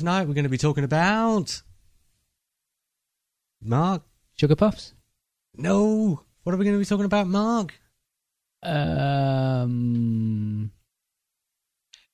[0.00, 1.60] Tonight we're going to be talking about.
[3.60, 4.02] Mark?
[4.34, 4.94] Sugar Puffs.
[5.54, 6.22] No!
[6.42, 7.78] What are we going to be talking about, Mark?
[8.62, 10.72] Um,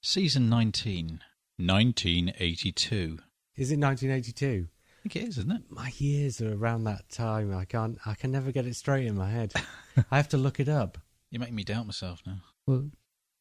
[0.03, 1.20] Season 19,
[1.59, 3.19] 1982.
[3.55, 4.67] Is it 1982?
[4.67, 5.62] I think it is, isn't it?
[5.69, 7.56] My years are around that time.
[7.56, 7.98] I can't.
[8.05, 9.53] I can never get it straight in my head.
[10.11, 10.98] I have to look it up.
[11.31, 12.39] You're making me doubt myself now.
[12.67, 12.91] well,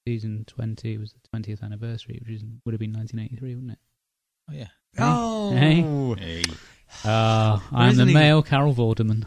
[0.07, 3.79] season 20 was the 20th anniversary, which is, would have been 1983, wouldn't it?
[4.49, 4.67] Oh, yeah.
[4.97, 5.51] Oh,
[6.15, 6.43] Hey.
[7.03, 9.25] Uh, I'm the he- male Carol Vorderman.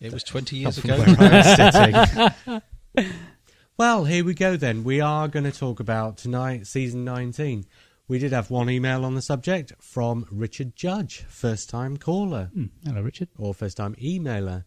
[0.00, 0.98] It was 20 years ago.
[0.98, 3.12] where I'm sitting.
[3.76, 4.84] well, here we go then.
[4.84, 7.64] We are going to talk about tonight, season 19.
[8.08, 12.66] We did have one email on the subject from Richard Judge, first time caller Hmm.
[12.84, 13.28] Hello, Richard.
[13.38, 14.64] or first time emailer.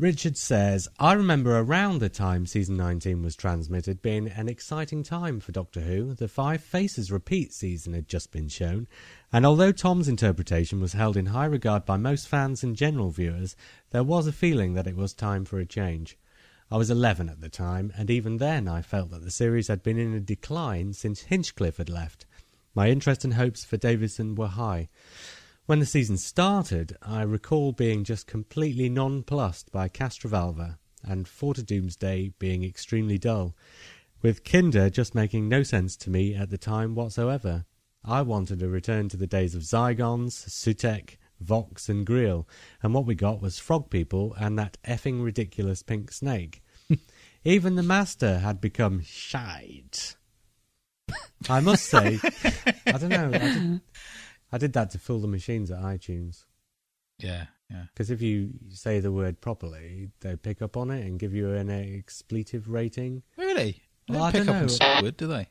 [0.00, 5.40] Richard says, I remember around the time season 19 was transmitted being an exciting time
[5.40, 6.14] for Doctor Who.
[6.14, 8.88] The Five Faces repeat season had just been shown,
[9.30, 13.56] and although Tom's interpretation was held in high regard by most fans and general viewers,
[13.90, 16.16] there was a feeling that it was time for a change.
[16.70, 19.82] I was 11 at the time, and even then I felt that the series had
[19.82, 22.24] been in a decline since Hinchcliffe had left.
[22.74, 24.88] My interest and hopes for Davison were high.
[25.70, 31.62] When the season started, I recall being just completely nonplussed by Castrovalva and Four to
[31.62, 33.54] Doomsday being extremely dull,
[34.20, 37.66] with Kinda just making no sense to me at the time whatsoever.
[38.04, 42.48] I wanted a return to the days of Zygons, Sutekh, Vox, and Greel,
[42.82, 46.64] and what we got was frog people and that effing ridiculous pink snake.
[47.44, 50.16] Even the Master had become shite.
[51.48, 52.18] I must say,
[52.86, 53.30] I don't know.
[53.32, 53.80] I
[54.52, 56.44] I did that to fill the machines at iTunes.
[57.18, 57.84] Yeah, yeah.
[57.92, 61.50] Because if you say the word properly, they pick up on it and give you
[61.52, 63.22] an expletive rating.
[63.36, 63.82] Really?
[64.08, 64.72] They Well, don't pick don't up on know.
[65.12, 65.48] Squidward, do they?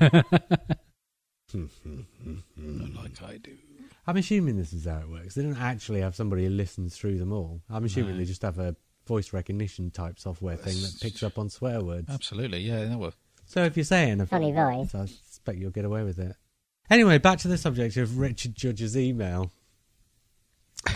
[2.56, 3.56] Not like I do.
[4.06, 5.34] I'm assuming this is how it works.
[5.34, 7.60] They don't actually have somebody who listens through them all.
[7.68, 8.18] I'm assuming No.
[8.18, 12.08] they just have a voice recognition type software thing that picks up on swear words.
[12.08, 12.86] Absolutely, yeah.
[12.88, 13.14] No, well,
[13.46, 14.94] So if you're saying a Funny voice.
[14.94, 16.34] I suspect you'll get away with it.
[16.90, 19.52] Anyway, back to the subject of Richard Judge's email.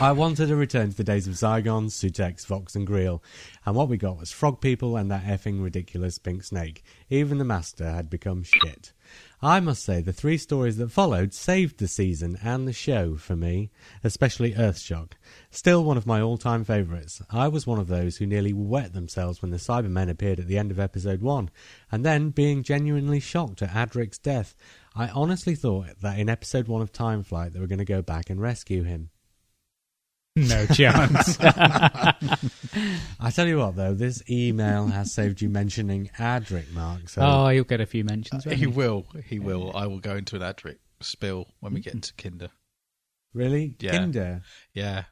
[0.01, 3.23] I wanted a return to the days of Zygons, Sutekh, Vox, and Greel,
[3.65, 6.83] and what we got was frog people and that effing ridiculous pink snake.
[7.11, 8.93] Even the master had become shit.
[9.41, 13.37] I must say, the three stories that followed saved the season and the show for
[13.37, 13.71] me,
[14.03, 15.13] especially Earthshock.
[15.51, 17.23] Still one of my all time favourites.
[17.31, 20.59] I was one of those who nearly wet themselves when the Cybermen appeared at the
[20.59, 21.51] end of episode 1,
[21.93, 24.57] and then being genuinely shocked at Adric's death.
[24.95, 28.01] I honestly thought that in episode 1 of Time Flight they were going to go
[28.03, 29.11] back and rescue him.
[30.37, 31.37] No chance.
[31.41, 37.09] I tell you what, though, this email has saved you mentioning Adric, Mark.
[37.09, 38.45] So oh, you'll get a few mentions.
[38.47, 39.07] won't he will.
[39.27, 39.77] He will.
[39.77, 41.99] I will go into an Adric spill when we get mm-hmm.
[41.99, 42.51] into Kinda.
[43.33, 43.93] really, Yeah.
[43.93, 44.43] Kinda.
[44.73, 45.05] Yeah.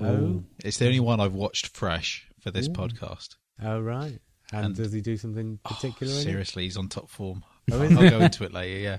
[0.00, 0.06] Oh.
[0.06, 2.72] oh, It's the only one I've watched fresh for this Ooh.
[2.72, 3.36] podcast.
[3.62, 4.18] oh, right.
[4.52, 6.12] And, And- does he do something Oh, particular?
[6.12, 6.22] in it?
[6.22, 7.44] seriously, he's on top form.
[7.70, 8.98] Oh, I'll go into it later, yeah.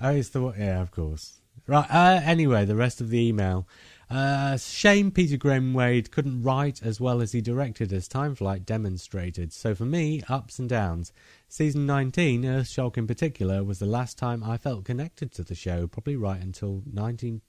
[0.00, 0.54] Oh, it's the one.
[0.58, 1.40] Yeah, of course.
[1.66, 1.86] Right.
[1.90, 3.66] Uh, anyway, the rest of the email.
[4.10, 9.52] Uh, shame Peter Grimwade couldn't write as well as he directed, as Time Flight demonstrated.
[9.52, 11.12] So for me, ups and downs.
[11.48, 15.86] Season 19, Earthshock in particular, was the last time I felt connected to the show.
[15.86, 17.40] Probably right until 19.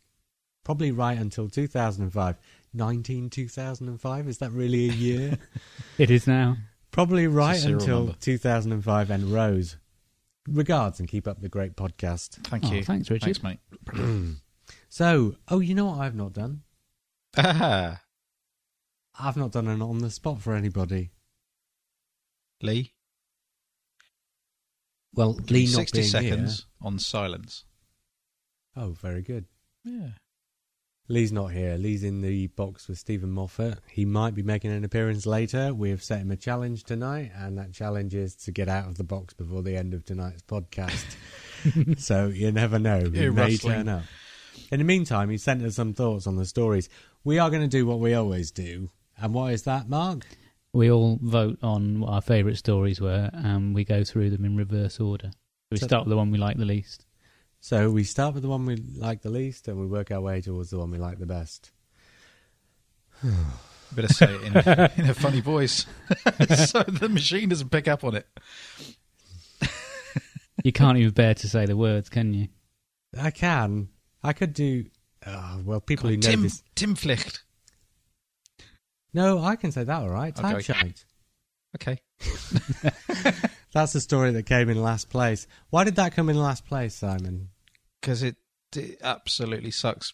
[0.63, 2.38] Probably right until 2005.
[2.74, 4.28] 19 2005?
[4.28, 5.38] Is that really a year?
[5.98, 6.57] It is now.
[6.92, 8.16] Probably right until number.
[8.19, 9.78] 2005 and Rose.
[10.47, 12.45] Regards and keep up the great podcast.
[12.47, 12.83] Thank Oh, you.
[12.83, 13.38] thanks, Richard.
[13.38, 14.36] Thanks, mate.
[14.89, 16.62] So, oh, you know what I've not done?
[17.38, 17.97] I've
[19.36, 21.12] not done an on the spot for anybody.
[22.62, 22.94] Lee,
[25.13, 27.65] Well, Lee not 60 being seconds on silence.
[28.75, 29.45] Oh, very good.
[29.83, 30.12] Yeah.
[31.07, 31.75] Lee's not here.
[31.78, 33.78] Lee's in the box with Steven Moffat.
[33.92, 35.72] He might be making an appearance later.
[35.74, 38.98] We have set him a challenge tonight, and that challenge is to get out of
[38.98, 41.06] the box before the end of tonight's podcast.
[42.00, 43.02] so you never know.
[43.02, 43.74] He may rustling.
[43.75, 44.04] turn up.
[44.72, 46.90] In the meantime, he sent us some thoughts on the stories.
[47.24, 48.90] We are going to do what we always do.
[49.18, 50.25] And what is that, Mark?
[50.74, 54.57] We all vote on what our favourite stories were, and we go through them in
[54.57, 55.31] reverse order.
[55.72, 57.05] We So- start with the one we like the least.
[57.66, 60.40] So we start with the one we like the least, and we work our way
[60.40, 61.72] towards the one we like the best.
[63.92, 65.88] Better say it in, a- in a funny voice,
[66.68, 68.28] so the machine doesn't pick up on it.
[70.64, 72.50] You can't even bear to say the words, can you?
[73.20, 73.90] I can.
[74.22, 74.86] I could do.
[75.26, 76.62] Oh, well, people who know Tim this.
[76.76, 77.40] Tim Flicht.
[79.12, 80.36] No, I can say that all right.
[80.36, 80.62] Time Okay.
[80.62, 81.04] shite.
[81.76, 81.98] Okay,
[83.74, 85.48] That's the story that came in last place.
[85.72, 87.50] Why did that come in last place, Simon?
[88.06, 88.36] Because it,
[88.75, 90.13] it absolutely sucks.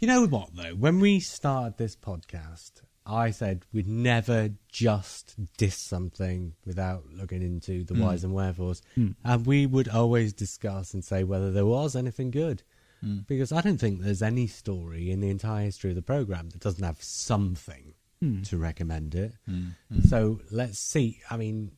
[0.00, 0.74] You know what, though?
[0.74, 7.84] When we started this podcast, I said we'd never just diss something without looking into
[7.84, 8.00] the Mm.
[8.00, 8.82] whys and wherefores.
[8.96, 9.10] Hmm.
[9.24, 12.64] And we would always discuss and say whether there was anything good.
[13.04, 13.26] Mm.
[13.28, 16.60] Because I don't think there's any story in the entire history of the programme that
[16.62, 18.42] doesn't have something Hmm.
[18.42, 19.34] to recommend it.
[19.48, 19.76] Mm.
[19.92, 20.08] Mm.
[20.08, 21.20] So let's see.
[21.30, 21.70] I mean,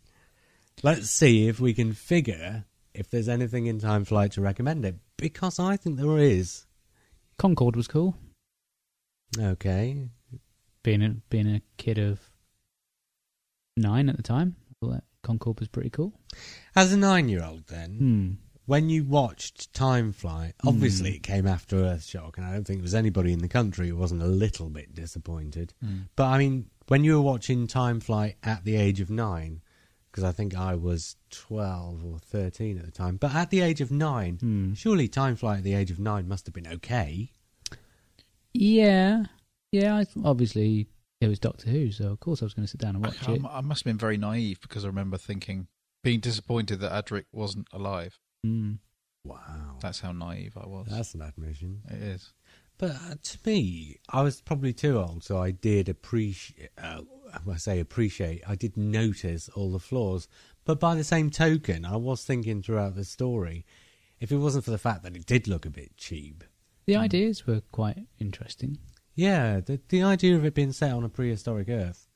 [0.83, 2.65] let's see if we can figure
[2.99, 4.97] if there's anything in Time Flight to recommend it.
[5.17, 6.67] Because I think there is.
[7.39, 8.17] Concorde was cool.
[9.39, 10.09] Okay.
[10.83, 12.21] Being a being a kid of
[13.77, 16.13] nine at the time, I thought that Concorde was pretty cool.
[16.75, 18.33] As a nine year old, then, Hmm.
[18.67, 21.17] when you watched Time Flight, obviously Hmm.
[21.17, 23.97] it came after Earthshock, and I don't think there was anybody in the country who
[23.97, 25.75] wasn't a little bit disappointed.
[25.85, 26.09] Mm.
[26.17, 29.63] But I mean, when you were watching Time Flight at the age of nine,
[30.17, 33.83] because I think I was 12 or 13 at the time, but at the age
[33.83, 34.73] of nine, Hmm.
[34.73, 37.29] surely Time Flight at the age of nine must have been okay.
[38.55, 39.25] Yeah,
[39.73, 39.99] yeah.
[39.99, 40.89] I th- obviously
[41.21, 43.29] it was Doctor Who, so of course I was going to sit down and watch
[43.29, 43.43] I, it.
[43.45, 45.67] I must have been very naive because I remember thinking,
[46.03, 48.19] being disappointed that Adric wasn't alive.
[48.43, 48.75] Hmm.
[49.23, 49.77] Wow.
[49.83, 50.87] That's how naive I was.
[50.89, 51.83] That's an admission.
[51.91, 52.33] it is.
[52.79, 56.71] But uh, to me, I was probably too old, so I did appreciate.
[56.79, 57.01] Uh,
[57.49, 58.43] I say appreciate.
[58.47, 60.29] I did notice all the flaws,
[60.65, 63.65] but by the same token, I was thinking throughout the story,
[64.21, 66.45] if it wasn't for the fact that it did look a bit cheap,
[66.87, 67.01] The hmm.
[67.01, 68.79] ideas were quite interesting.
[69.15, 72.07] yeah, the the idea of it being set on a prehistoric Earth,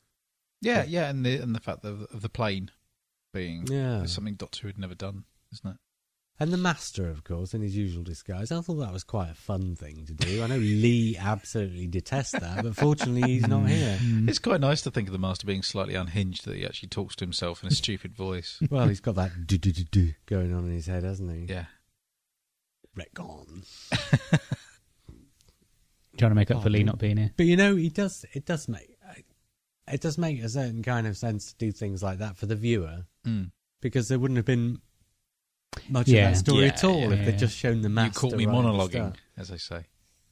[0.61, 2.71] Yeah, yeah, and the and the fact of, of the plane
[3.33, 5.77] being yeah, something Doctor Who had never done, isn't it?
[6.41, 8.51] And the Master, of course, in his usual disguise.
[8.51, 10.43] I thought that was quite a fun thing to do.
[10.43, 13.99] I know Lee absolutely detests that, but fortunately, he's not here.
[13.99, 14.29] Hmm.
[14.29, 17.15] It's quite nice to think of the Master being slightly unhinged that he actually talks
[17.17, 18.59] to himself in a stupid voice.
[18.71, 21.53] Well, he's got that do do do do going on in his head, hasn't he?
[21.53, 21.67] Yeah,
[22.97, 23.67] Retcon.
[26.19, 27.31] Trying to make up for Lee not being here.
[27.37, 28.25] But you know, he does.
[28.33, 28.97] It does make
[29.93, 32.57] it does make a certain kind of sense to do things like that for the
[32.57, 33.51] viewer mm.
[33.81, 34.81] because there wouldn't have been
[35.89, 36.29] much Yeah.
[36.29, 38.27] of that story Yeah, at all yeah, if they'd just shown the master.
[38.27, 39.87] you caught me right monologuing, as I say.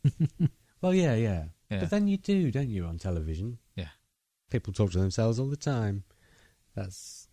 [0.81, 3.59] Well, yeah, yeah, Yeah, But then you do, don't you, on television?
[3.75, 3.89] Yeah.
[4.49, 6.05] People talk to themselves all the time.
[6.77, 7.29] That's.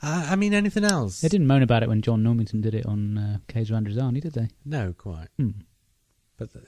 [0.00, 1.20] I I mean, anything else?
[1.20, 4.34] They didn't moan about it when John Normington did it on uh, Caves Androzani, did
[4.34, 4.48] they?
[4.64, 5.26] No, quite.
[5.36, 5.50] Hmm.
[6.36, 6.62] But the,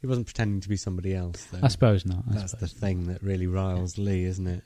[0.00, 1.44] he wasn't pretending to be somebody else.
[1.46, 1.60] Though.
[1.62, 2.24] I suppose not.
[2.30, 2.72] I That's the suppose.
[2.72, 4.62] thing that really riles Lee, isn't it?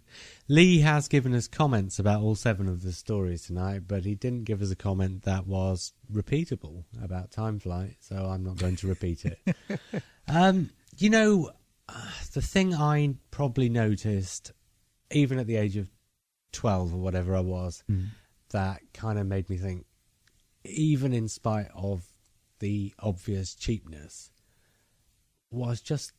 [0.49, 4.45] Lee has given us comments about all seven of the stories tonight, but he didn't
[4.45, 8.87] give us a comment that was repeatable about time flight, so I'm not going to
[8.89, 9.39] repeat it.
[10.29, 11.51] um, you know,
[11.89, 14.53] uh, the thing I probably noticed,
[15.11, 15.89] even at the age of
[16.53, 18.05] 12 or whatever I was, Hmm.
[18.51, 19.87] that kind of made me think,
[20.65, 22.05] even in spite of
[22.59, 24.31] the obvious cheapness,
[25.53, 26.13] was just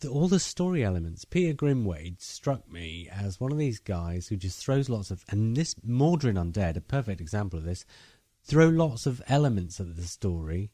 [0.00, 1.24] the, all the story elements.
[1.24, 5.56] Peter Grimwade struck me as one of these guys who just throws lots of, and
[5.56, 7.84] this Mawdryn Undead, a perfect example of this,
[8.44, 10.70] throw lots of elements at the story,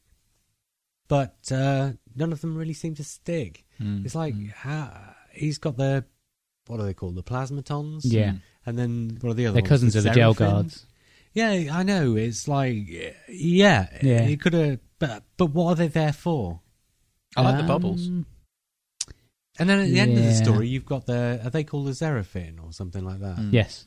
[1.08, 3.64] but uh, none of them really seem to stick.
[3.80, 4.04] Mm.
[4.04, 4.52] It's like Mm.
[4.52, 6.04] how, he's got the
[6.66, 7.14] what are they called?
[7.14, 8.34] The plasmatons, Yeah.
[8.66, 9.54] and then what are the other?
[9.54, 9.68] They're ones?
[9.70, 10.84] cousins of the jail guards.
[11.32, 12.14] Yeah, I know.
[12.16, 12.76] It's like,
[13.28, 14.22] yeah, Yeah.
[14.22, 16.60] He could have, but but what are they there for?
[17.38, 18.08] I like the bubbles.
[18.08, 18.26] Um,
[19.58, 21.92] And then at the end of the story, you've got the are they called the
[21.92, 23.36] Xeraphin or something like that?
[23.36, 23.52] Mm.
[23.52, 23.84] Yes.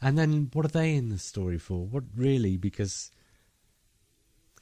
[0.00, 1.86] And then what are they in the story for?
[1.86, 2.56] What really?
[2.56, 3.10] Because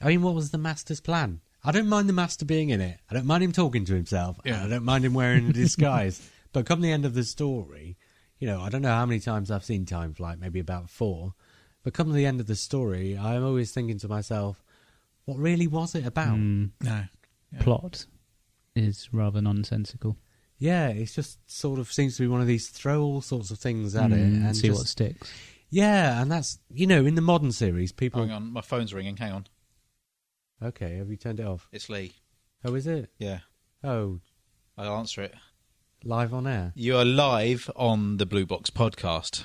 [0.01, 1.41] I mean, what was the master's plan?
[1.63, 2.99] I don't mind the master being in it.
[3.09, 4.39] I don't mind him talking to himself.
[4.45, 4.63] Yeah.
[4.63, 6.21] I don't mind him wearing a disguise.
[6.53, 7.97] but come the end of the story,
[8.39, 11.33] you know, I don't know how many times I've seen Time Flight, maybe about four.
[11.83, 14.63] But come the end of the story, I'm always thinking to myself,
[15.25, 16.37] what really was it about?
[16.37, 17.03] Mm, No.
[17.53, 17.61] Yeah.
[17.61, 18.05] plot
[18.77, 20.17] is rather nonsensical.
[20.59, 23.59] Yeah, it just sort of seems to be one of these throw all sorts of
[23.59, 25.31] things at it Mm, and see just, what sticks.
[25.69, 28.21] yeah, and that's you know in the modern series people.
[28.21, 29.17] Hang on, my phone's ringing.
[29.17, 29.47] Hang on.
[30.63, 31.67] Okay, have you turned it off?
[31.71, 32.13] It's Lee.
[32.65, 33.11] Oh, is it?
[33.19, 33.39] Yeah.
[33.83, 34.19] Oh,
[34.77, 35.35] I'll answer it.
[36.03, 36.71] live on air.
[36.75, 39.43] You are live on the Blue Box podcast.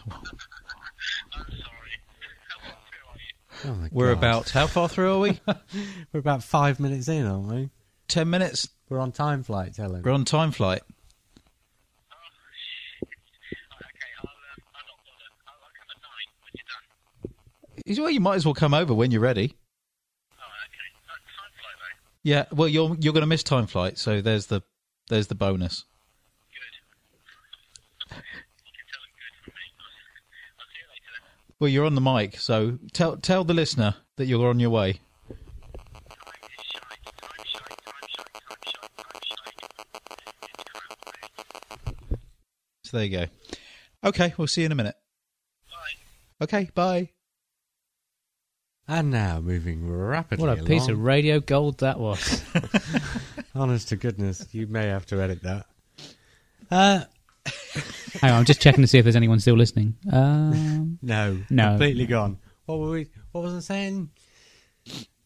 [3.64, 4.18] Oh my We're God.
[4.18, 5.40] about, how far through are we?
[6.12, 7.70] we're about five minutes in, aren't we?
[8.08, 8.68] 10 minutes.
[8.92, 10.02] We're on time flight, tell him.
[10.02, 10.82] We're on time flight.
[17.96, 19.56] Well, you might as well come over when you're ready.
[22.22, 24.60] Yeah, well, you're you're going to miss time flight, so there's the
[25.08, 25.86] there's the bonus.
[31.58, 35.00] Well, you're on the mic, so tell tell the listener that you're on your way.
[42.84, 43.26] So there you go.
[44.04, 44.96] Okay, we'll see you in a minute.
[45.70, 46.44] Bye.
[46.44, 47.08] Okay, bye.
[48.88, 52.42] And now moving rapidly What a piece of radio gold that was.
[53.54, 55.66] Honest to goodness, you may have to edit that.
[56.70, 57.04] Uh,
[58.20, 59.94] Hang on, I'm just checking to see if there's anyone still listening.
[60.12, 61.68] Um, no, No.
[61.70, 62.38] completely gone.
[62.66, 63.08] What were we?
[63.30, 64.10] What was I saying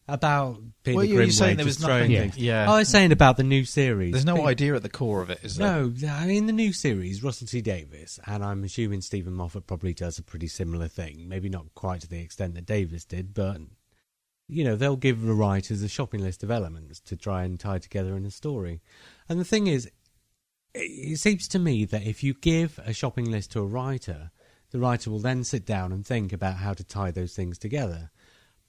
[0.07, 2.11] about Peter Well, you were Grimwade saying there was nothing.
[2.11, 2.37] things?
[2.37, 2.65] Yeah.
[2.69, 4.13] Oh, I was saying about the new series.
[4.13, 5.67] There's no Pe- idea at the core of it, is there?
[5.85, 9.93] No, I mean the new series, Russell T Davies, and I'm assuming Steven Moffat probably
[9.93, 11.27] does a pretty similar thing.
[11.27, 13.59] Maybe not quite to the extent that Davies did, but
[14.47, 17.79] you know they'll give the writers a shopping list of elements to try and tie
[17.79, 18.81] together in a story.
[19.27, 19.87] And the thing is,
[20.73, 24.31] it, it seems to me that if you give a shopping list to a writer,
[24.71, 28.09] the writer will then sit down and think about how to tie those things together.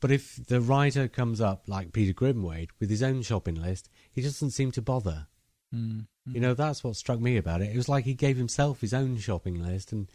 [0.01, 4.21] But if the writer comes up like Peter Grimwade with his own shopping list, he
[4.23, 5.27] doesn't seem to bother.
[5.75, 6.07] Mm.
[6.27, 7.71] You know, that's what struck me about it.
[7.73, 10.11] It was like he gave himself his own shopping list and,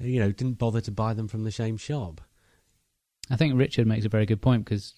[0.00, 2.20] you know, didn't bother to buy them from the same shop.
[3.30, 4.94] I think Richard makes a very good point because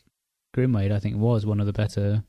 [0.56, 2.22] Grimwade, I think, was one of the better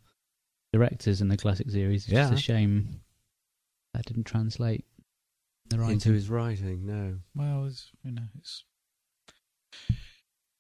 [0.74, 2.06] directors in the classic series.
[2.06, 2.30] It's Yeah.
[2.30, 3.02] just a shame
[3.94, 4.86] that didn't translate
[5.70, 5.94] the writing.
[5.94, 7.20] Into his writing, no.
[7.36, 8.64] Well, it's, you know, it's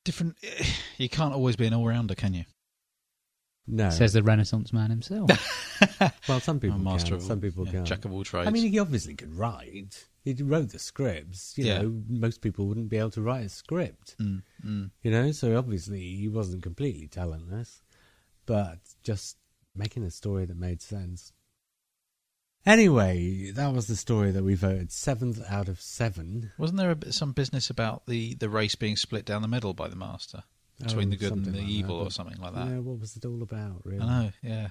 [0.04, 0.36] different.
[0.98, 2.44] You can't always be an all-rounder, can you?
[3.66, 3.90] No.
[3.90, 5.30] Says the Renaissance man himself.
[6.28, 7.88] well, some people A master can, of all- some people yeah, can't.
[7.88, 8.48] Jack of all trades.
[8.48, 10.08] I mean, he obviously could write.
[10.24, 11.58] He wrote the scripts.
[11.58, 11.82] You Yeah.
[11.82, 14.16] know, most people wouldn't be able to write a script.
[14.20, 14.92] Mm, mm.
[15.02, 17.82] You know, so obviously he wasn't completely talentless,
[18.46, 19.38] but just
[19.76, 21.32] making a story that made sense.
[22.66, 26.52] Anyway, that was the story that we voted seventh out of seven.
[26.58, 29.74] Wasn't there a bit, some business about the, the race being split down the middle
[29.74, 30.44] by the master
[30.80, 32.68] between Oh, the good and the like that, evil or something like that?
[32.68, 34.02] Yeah, what was it all about, really?
[34.02, 34.32] I know.
[34.44, 34.68] Yeah.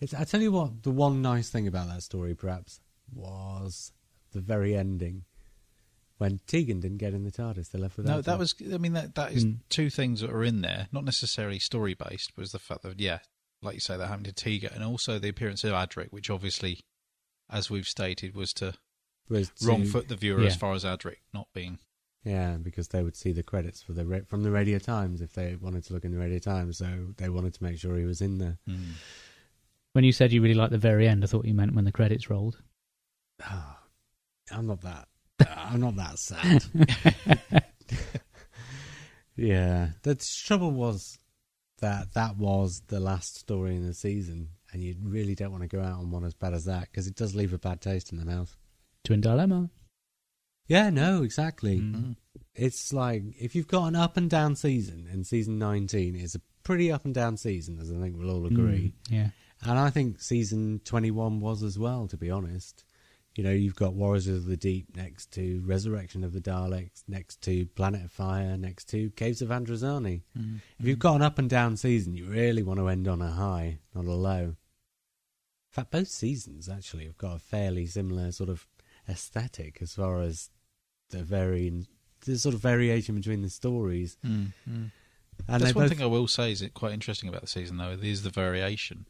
[0.00, 2.80] It's, I tell you what, the one nice thing about that story, perhaps,
[3.14, 3.92] was
[4.32, 5.24] the very ending
[6.18, 7.70] when Tegan didn't get in the TARDIS.
[7.70, 8.10] They left without.
[8.16, 8.38] No, that her.
[8.38, 8.54] was.
[8.72, 9.58] I mean, that that is Mm.
[9.68, 13.00] two things that are in there, not necessarily story based, but was the fact that
[13.00, 13.18] yeah,
[13.62, 16.80] like you say, that happened to Tegan, and also the appearance of Adric, which obviously,
[17.52, 18.74] as we've stated, was to
[19.28, 21.78] was to- wrong foot the viewer as far as Adric not being.
[22.24, 25.56] Yeah, because they would see the credits for the from the Radio Times if they
[25.56, 28.20] wanted to look in the Radio Times, so they wanted to make sure he was
[28.20, 28.58] in there.
[28.68, 28.92] Mm.
[29.92, 31.92] when you said you really liked the very end, I thought you meant when the
[31.92, 32.58] credits rolled.
[33.50, 33.76] Oh,
[34.52, 35.08] I'm not that.
[35.56, 36.64] I'm not that sad.
[39.36, 41.18] yeah, the trouble was
[41.80, 45.68] that that was the last story in the season, and you really don't want to
[45.68, 48.12] go out on one as bad as that because it does leave a bad taste
[48.12, 48.56] in the mouth.
[49.04, 49.70] Twin Dilemma.
[50.66, 51.80] Yeah, no, exactly.
[51.80, 52.16] Mm.
[52.54, 56.40] It's like if you've got an up and down season, and season 19 is a
[56.62, 58.94] pretty up and down season, as I think we'll all agree.
[59.10, 59.28] Mm, yeah.
[59.64, 62.84] And I think season 21 was as well, to be honest.
[63.34, 67.40] You know, you've got Warriors of the Deep next to Resurrection of the Daleks, next
[67.42, 70.22] to Planet of Fire, next to Caves of Androzani.
[70.38, 70.60] Mm.
[70.78, 73.30] If you've got an up and down season, you really want to end on a
[73.30, 74.56] high, not a low.
[75.72, 78.66] In fact, both seasons actually have got a fairly similar sort of
[79.08, 80.50] aesthetic as far as
[81.08, 81.86] the varying,
[82.26, 84.18] the sort of variation between the stories.
[84.22, 84.52] Mm.
[84.68, 84.90] Mm.
[85.48, 87.78] And That's one both, thing I will say is it quite interesting about the season
[87.78, 87.96] though.
[88.02, 89.06] Is the variation.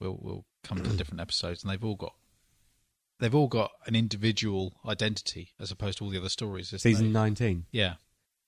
[0.00, 2.14] We'll we'll come to different episodes, and they've all got
[3.18, 6.74] they've all got an individual identity as opposed to all the other stories.
[6.80, 7.18] season they?
[7.18, 7.66] 19.
[7.72, 7.94] Yeah.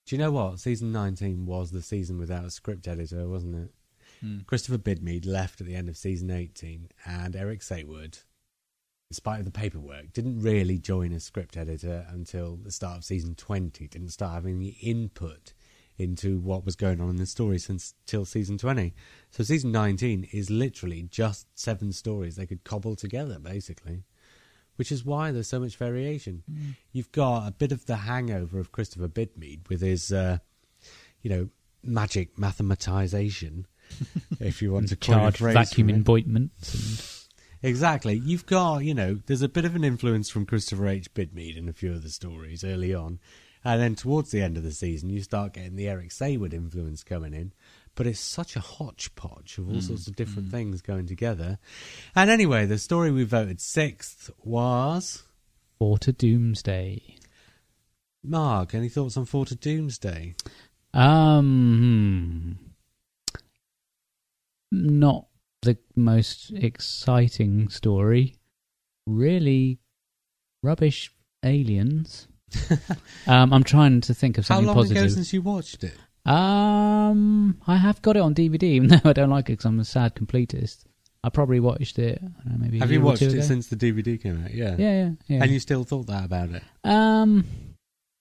[0.07, 0.59] Do you know what?
[0.59, 3.75] Season 19 was the season without a script editor, wasn't it?
[4.25, 4.47] Mm.
[4.47, 8.23] Christopher Bidmead left at the end of season 18, and Eric Saward,
[9.11, 13.05] in spite of the paperwork, didn't really join as script editor until the start of
[13.05, 15.53] season 20, didn't start having any input
[15.99, 18.95] into what was going on in the story since till season 20.
[19.31, 24.05] So season 19 is literally just seven stories they could cobble together, basically,
[24.77, 26.45] which is why there's so much variation.
[26.51, 26.77] Mm.
[26.93, 30.39] You've got a bit of the hangover of Christopher Bidmead with his, uh,
[31.21, 31.49] you know,
[31.83, 33.65] magic mathematization,
[34.41, 36.75] if you want to coin a Charged phrase vacuum emboitments.
[36.75, 37.19] And,
[37.63, 38.15] Exactly.
[38.15, 41.13] You've got, you know, there's a bit of an influence from Christopher H.
[41.15, 43.19] Bidmead in a few of the stories early on.
[43.65, 47.03] And then towards the end of the season, you start getting the Eric Saward influence
[47.03, 47.53] coming in.
[47.97, 51.59] But it's such a hodgepodge of all sorts of different things going together.
[52.15, 55.25] And anyway, the story we voted sixth was.
[55.81, 57.17] Four to Doomsday.
[58.23, 60.37] Mark, any thoughts on Four to Doomsday?
[60.95, 62.68] Um, hmm.
[64.71, 65.27] Not
[65.63, 68.37] the most exciting story.
[69.07, 69.79] Really
[70.63, 71.13] rubbish
[71.45, 72.29] aliens.
[73.27, 74.67] um, I'm trying to think of something.
[74.67, 75.05] How something long positive.
[75.05, 75.97] ago since you watched it?
[76.27, 79.81] Um, I have got it on DVD, even though I don't like it because I'm
[79.81, 80.85] a sad completist.
[81.25, 82.21] I probably watched it.
[82.23, 83.43] I don't know, maybe a Have year you or watched two it ago.
[83.43, 84.55] since the DVD came out?
[84.55, 84.77] Yeah.
[84.79, 85.43] Yeah, yeah, yeah.
[85.43, 86.63] And you still thought that about it?
[86.85, 87.45] um,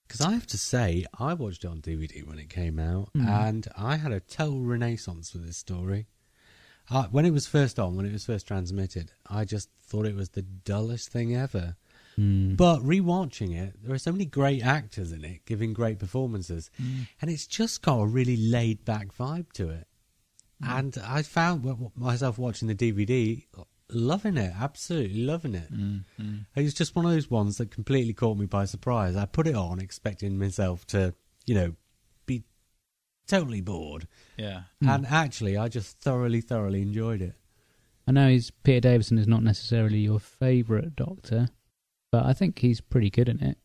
[0.06, 3.28] Because I have to say, I watched it on DVD when it came out, Mm.
[3.28, 6.06] and I had a total renaissance with this story.
[6.90, 10.14] Uh, when it was first on, when it was first transmitted, I just thought it
[10.14, 11.76] was the dullest thing ever.
[12.16, 12.54] hmm.
[12.54, 16.70] But rewatching it, there are so many great actors in it giving great performances,
[17.20, 19.86] and it's just got a really laid back vibe to it.
[20.60, 23.44] And I found myself watching the DVD,
[23.90, 25.72] loving it, absolutely loving it.
[25.72, 26.46] Mm, mm.
[26.54, 29.16] It was just one of those ones that completely caught me by surprise.
[29.16, 31.14] I put it on expecting myself to,
[31.46, 31.74] you know,
[33.28, 34.08] totally bored.
[34.36, 34.62] Yeah.
[34.82, 34.88] Hmm.
[34.88, 37.34] And actually, I just thoroughly, thoroughly enjoyed it.
[38.06, 41.50] I know he's Peter Davison is not necessarily your favourite Doctor,
[42.10, 43.58] but I think he's pretty good in it.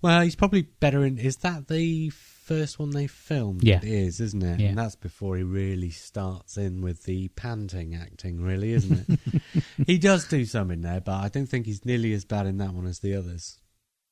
[0.00, 1.18] Well, he's probably better in.
[1.18, 3.64] Is that the first one they filmed?
[3.64, 3.78] Yeah.
[3.78, 4.60] It is, isn't it?
[4.60, 4.68] Yeah.
[4.68, 9.42] And that's before he really starts in with the panting acting, really, isn't it?
[9.86, 12.58] he does do some in there, but I don't think he's nearly as bad in
[12.58, 13.58] that one as the others.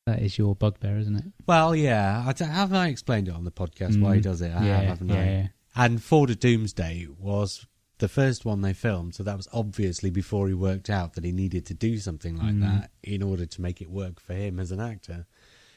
[0.07, 1.25] That is your bugbear, isn't it?
[1.47, 2.23] Well, yeah.
[2.25, 4.25] I don't- have I explained it on the podcast why he Mm.
[4.25, 4.51] does it?
[4.53, 5.25] I yeah, have, haven't yeah, I?
[5.25, 5.49] yeah.
[5.75, 7.67] And Four to Doomsday was
[7.99, 11.33] the first one they filmed, so that was obviously before he worked out that he
[11.33, 12.61] needed to do something like Mm.
[12.61, 15.27] that in order to make it work for him as an actor.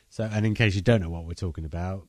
[0.09, 2.07] So, and in case you don't know what we're talking about,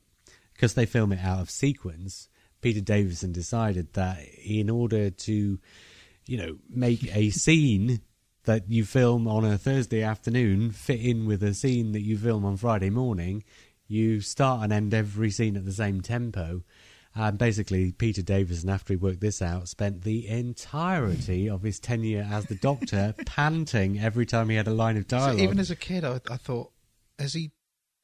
[0.52, 2.28] because they film it out of sequence,
[2.60, 5.58] Peter Davison decided that in order to,
[6.26, 8.00] you know, make a scene
[8.44, 12.44] that you film on a Thursday afternoon fit in with a scene that you film
[12.44, 13.44] on Friday morning,
[13.86, 16.62] you start and end every scene at the same tempo.
[17.14, 22.26] And basically, Peter Davison, after he worked this out, spent the entirety of his tenure
[22.30, 25.40] as the Doctor panting every time he had a line of So dialogue.
[25.40, 26.70] even as a kid, I, I thought,
[27.18, 27.50] has he,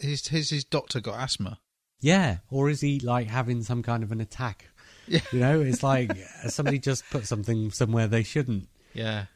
[0.03, 1.59] has, has his doctor got asthma?
[2.01, 4.69] Yeah, or is he like having some kind of an attack?
[5.07, 5.21] Yeah.
[5.33, 6.11] You know, it's like
[6.49, 8.69] somebody just put something somewhere they shouldn't.
[8.93, 9.27] Yeah.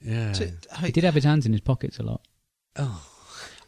[0.00, 0.32] Yeah.
[0.32, 0.48] So,
[0.82, 2.22] He did have his hands in his pockets a lot.
[2.76, 3.02] oh,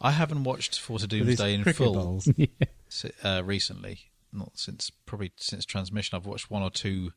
[0.01, 2.29] I haven't watched Four to with Doomsday in full balls.
[3.23, 3.99] uh, recently.
[4.31, 6.15] Not since probably since transmission.
[6.15, 7.11] I've watched one or two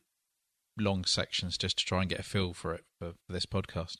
[0.79, 3.97] long sections just to try and get a feel for it for, for this podcast.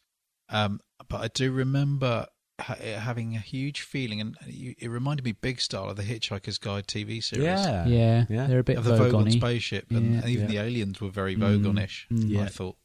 [0.49, 2.25] Um, but I do remember
[2.59, 6.03] ha- it having a huge feeling, and you- it reminded me big style of the
[6.03, 7.45] Hitchhiker's Guide TV series.
[7.45, 7.85] Yeah.
[7.85, 8.47] yeah, Yeah.
[8.47, 10.19] they're a bit of the Vogon spaceship, and, Yeah.
[10.21, 10.61] and even Yeah.
[10.63, 11.61] the aliens were very Mm.
[11.63, 12.07] Vogonish.
[12.11, 12.29] Mm.
[12.29, 12.41] Yeah.
[12.43, 12.77] I thought.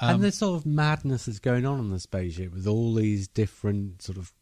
[0.00, 3.28] And Um, the sort of madness that's going on on the spaceship with all these
[3.28, 4.32] different sort of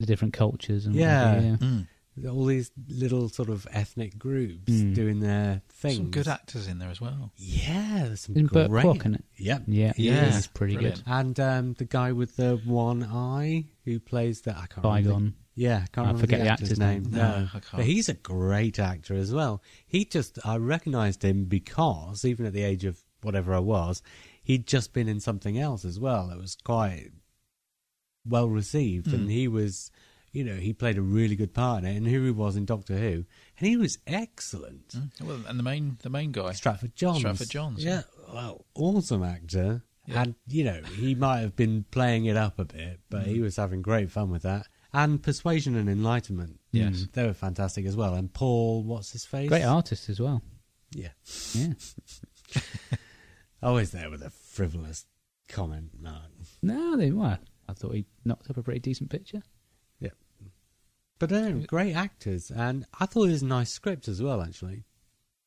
[0.00, 1.34] The different cultures and Yeah.
[1.36, 1.56] whatever, yeah.
[1.56, 1.86] mm,
[2.30, 4.94] all these little sort of ethnic groups Mm.
[4.94, 5.96] doing their things.
[5.96, 7.32] some good actors in there as well.
[7.36, 8.84] Yeah, there's some Isn't Burt great.
[8.84, 9.24] Kwok in it?
[9.36, 9.62] Yep.
[9.68, 10.32] Yeah, Yeah.
[10.34, 11.04] he's pretty Brilliant.
[11.04, 11.12] good.
[11.12, 15.14] And um, the guy with the one eye who plays the I can't remember the-
[15.14, 15.32] Bigon.
[15.56, 17.02] Yeah, I can't I forget the the actor's actor's name.
[17.04, 17.12] name.
[17.12, 17.76] No, No, I can't.
[17.76, 19.62] but he's a great actor as well.
[19.86, 24.02] He just I recognised him because even at the age of whatever I was,
[24.44, 26.30] he'd just been in something else as well.
[26.30, 27.10] It was quite
[28.24, 29.32] well received, and Mm.
[29.32, 29.90] he was,
[30.32, 31.96] you know, he played a really good part in it.
[31.96, 33.24] And who he was in Doctor Who,
[33.58, 34.88] and he was excellent.
[34.90, 35.10] Mm.
[35.22, 36.52] Well, and the main the main guy.
[36.52, 37.18] Stratford Johns.
[37.18, 38.02] Stratford Johns, Yeah,
[38.32, 39.82] well, awesome actor.
[40.06, 40.22] Yeah.
[40.22, 43.42] And, you know, he might have been playing it up a bit, but he Mm.
[43.42, 44.68] was having great fun with that.
[44.92, 46.60] And Persuasion and Enlightenment.
[46.72, 47.06] Yes.
[47.12, 48.14] They were fantastic as well.
[48.14, 49.48] And Paul, what's his face?
[49.48, 50.42] Great artist as well.
[50.92, 51.08] Yeah.
[51.54, 51.72] Yeah.
[53.64, 55.06] Always there with a frivolous
[55.48, 56.30] comment, Mark.
[56.62, 59.42] no, they well, I thought he knocked up a pretty decent picture.
[60.00, 60.10] Yeah.
[61.18, 62.50] But uh, great actors.
[62.50, 64.84] And I thought it was a nice script as well, actually.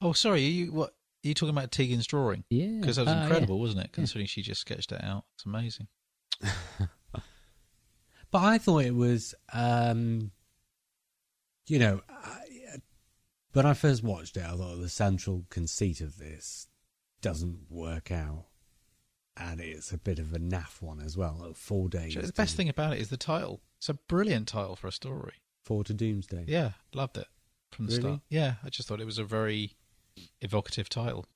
[0.02, 0.44] Oh, sorry.
[0.46, 0.90] Are you what?
[1.26, 2.44] Are you talking about Tegan's drawing?
[2.50, 3.24] Yeah, Because that was Ah, yeah.
[3.26, 3.92] incredible, wasn't it?
[3.94, 5.26] Considering she just sketched it out.
[5.36, 5.88] It's amazing.
[8.30, 10.32] But I thought it was, um,
[11.66, 12.44] you know, I-
[13.54, 16.68] when I first watched it, I thought the central conceit of this
[17.22, 18.46] doesn't work out.
[19.40, 21.38] And it's a bit of a naff one as well.
[21.40, 22.16] Like four days.
[22.16, 23.62] The best thing about it is the title.
[23.78, 25.34] It's a brilliant title for a story.
[25.64, 26.46] Four to Doomsday.
[26.48, 27.28] Yeah, loved it
[27.72, 28.02] from the Really?
[28.02, 28.22] start.
[28.30, 29.74] Yeah, I just thought it was a very
[30.42, 31.28] evocative title.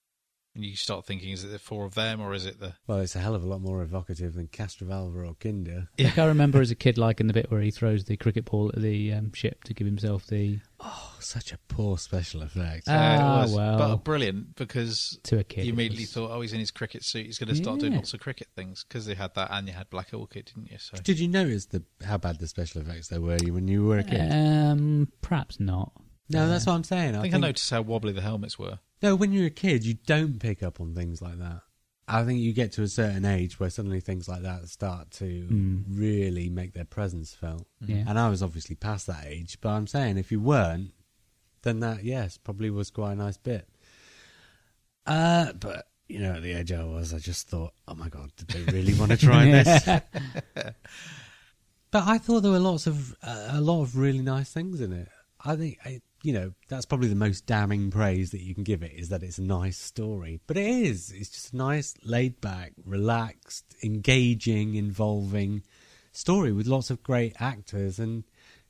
[0.53, 2.73] And you start thinking, is it the four of them or is it the?
[2.85, 5.87] Well, it's a hell of a lot more evocative than Castrovalva or Kinda.
[5.97, 6.07] Yeah.
[6.07, 8.69] think I remember as a kid liking the bit where he throws the cricket ball
[8.75, 12.83] at the um, ship to give himself the Oh, such a poor special effect.
[12.89, 13.77] Ah, Uh, well.
[13.77, 15.65] but brilliant because to a kid.
[15.65, 17.27] you immediately was- thought, oh, he's in his cricket suit.
[17.27, 19.73] He's going to start doing lots of cricket things because they had that and you
[19.73, 20.79] had Black Orchid, didn't you?
[20.79, 23.99] So Did you notice the how bad the special effects they were when you were
[23.99, 24.29] a kid?
[24.29, 25.93] Um, perhaps not.
[26.31, 27.15] No, that's what I'm saying.
[27.15, 28.79] I think I noticed how wobbly the helmets were.
[29.01, 31.61] No, when you're a kid, you don't pick up on things like that.
[32.07, 35.25] I think you get to a certain age where suddenly things like that start to
[35.25, 35.83] Mm.
[35.89, 37.67] really make their presence felt.
[37.85, 38.03] Yeah.
[38.07, 40.91] And I was obviously past that age, but I'm saying if you weren't,
[41.61, 43.67] then that, yes, probably was quite a nice bit.
[45.05, 48.31] Uh, but, you know, at the age I was, I just thought, oh my God,
[48.35, 49.83] did they really want to try this?
[51.91, 54.93] But I thought there were lots of uh, a lot of really nice things in
[54.93, 55.09] it.
[55.43, 58.83] I think I, you know that's probably the most damning praise that you can give
[58.83, 60.39] it is that it's a nice story.
[60.47, 61.11] But it is.
[61.11, 65.63] It's just a nice, laid back, relaxed, engaging, involving
[66.11, 68.23] story with lots of great actors and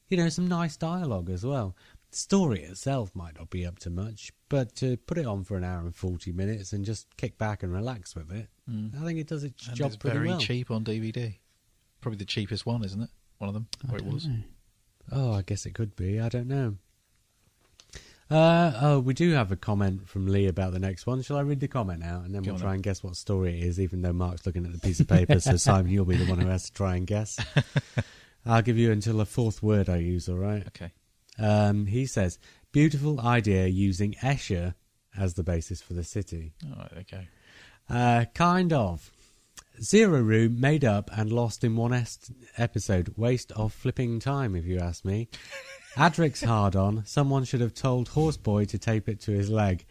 [0.09, 1.75] you know some nice dialogue as well.
[2.11, 5.55] The story itself might not be up to much, but to put it on for
[5.57, 9.01] an hour and forty minutes and just kick back and relax with it, mm.
[9.01, 10.39] I think it does its And job it's pretty very well.
[10.39, 11.37] cheap on DVD.
[12.01, 13.09] Probably the cheapest one, isn't it?
[13.37, 14.27] One of them, or it was.
[14.27, 14.35] know.
[15.11, 16.19] Oh, I guess it could be.
[16.19, 16.75] I don't know.
[18.31, 21.21] Uh, oh, we do have a comment from Lee about the next one.
[21.21, 22.75] Shall I read the comment out and then Go we'll try then.
[22.75, 25.39] and guess what story it is, even though Mark's looking at the piece of paper.
[25.39, 27.37] so, Simon, you'll be the one who has to try and guess.
[28.45, 30.65] I'll give you until the fourth word I use, all right?
[30.67, 30.91] Okay.
[31.37, 32.39] Um, he says,
[32.71, 34.75] beautiful idea using Escher
[35.17, 36.53] as the basis for the city.
[36.71, 36.93] All right.
[36.99, 37.27] Okay.
[37.89, 39.11] Uh, kind of.
[39.81, 43.13] Zero Room made up and lost in one est- episode.
[43.17, 45.27] Waste of flipping time, if you ask me.
[45.97, 47.05] Adric's hard on.
[47.05, 49.85] Someone should have told Horseboy to tape it to his leg.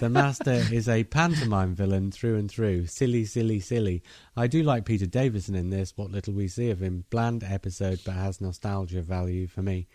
[0.00, 2.86] The Master is a pantomime villain through and through.
[2.86, 4.02] Silly, silly, silly.
[4.34, 7.04] I do like Peter Davison in this, what little we see of him.
[7.10, 9.88] Bland episode, but has nostalgia value for me.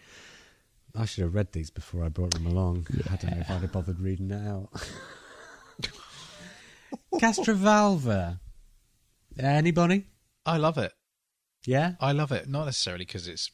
[0.95, 2.87] I should have read these before I brought them along.
[3.09, 4.69] I don't know if I'd have bothered reading it out.
[7.15, 8.39] Castrovalva.
[9.39, 10.05] Anybody?
[10.45, 10.93] I love it.
[11.65, 11.93] Yeah?
[11.99, 12.47] I love it.
[12.47, 13.51] Not necessarily because it's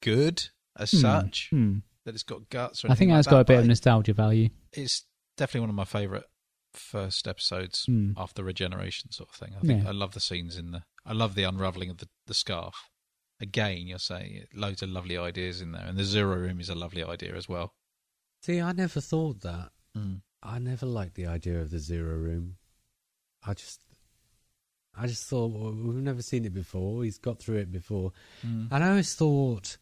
[0.00, 1.78] good as Hmm, such, hmm.
[2.04, 2.84] that it's got guts.
[2.84, 4.48] Or I think anything like that's got that, a bit of nostalgia value.
[4.72, 5.04] It's
[5.36, 6.24] definitely one of my favourite
[6.72, 8.12] first episodes Hmm.
[8.16, 9.54] after regeneration, sort of thing.
[9.56, 9.88] I think Yeah.
[9.88, 10.82] I love the scenes in the.
[11.04, 12.74] I love the unraveling of the the scarf.
[13.40, 16.74] Again, you're saying loads of lovely ideas in there, and the zero room is a
[16.74, 17.74] lovely idea as well.
[18.42, 19.72] See, I never thought that.
[19.96, 20.22] Mm.
[20.42, 22.56] I never liked the idea of the zero room.
[23.44, 23.80] I just,
[24.94, 27.04] I just thought well, we've never seen it before.
[27.04, 28.12] He's got through it before,
[28.44, 28.68] Mm.
[28.70, 29.76] and I always thought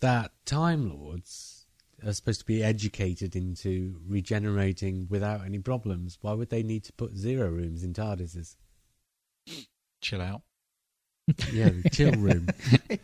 [0.00, 1.66] that Time Lords
[2.04, 6.18] are supposed to be educated into regenerating without any problems.
[6.20, 8.56] Why would they need to put zero rooms in TARDISes?
[10.00, 10.42] Chill out.
[11.52, 12.48] Yeah, the chill room.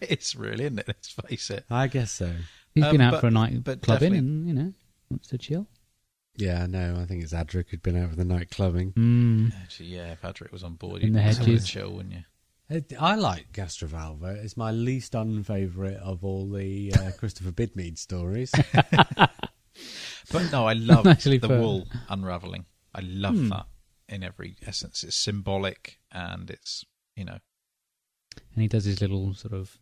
[0.00, 0.88] it's really, isn't it?
[0.88, 1.64] Let's face it.
[1.70, 2.32] I guess so.
[2.74, 4.72] He's Um, been out but- for a night but clubbing definitely- and, you know,
[5.10, 5.66] wants to chill.
[6.38, 8.92] Yeah, no, I think it's Adric who'd been out for the night clubbing.
[8.92, 9.54] Mm.
[9.62, 11.66] Actually, yeah, if Adric was on board, In you'd the have a hedges.
[11.66, 12.24] chill, wouldn't you?
[12.68, 14.42] It, I like Castrovalva.
[14.42, 18.52] It's my least unfavourite of all the uh, Christopher Bidmead stories.
[20.32, 21.60] But no, I love Actually, the fair.
[21.60, 22.64] wool unraveling.
[22.94, 23.48] I love Hmm.
[23.50, 23.66] that
[24.08, 25.04] in every essence.
[25.04, 27.38] It's symbolic and it's you know
[28.54, 29.78] And he does his little sort of,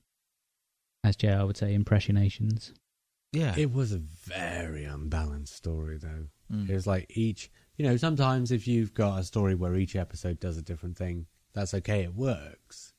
[1.02, 2.72] as JR would say, impressionations.
[3.32, 3.54] yeah.
[3.56, 6.26] it was a very unbalanced story, though.
[6.52, 6.68] Mm.
[6.68, 10.40] It was like each, you know, sometimes if you've got a story where each episode
[10.40, 12.92] does a different thing, that's okay, it works.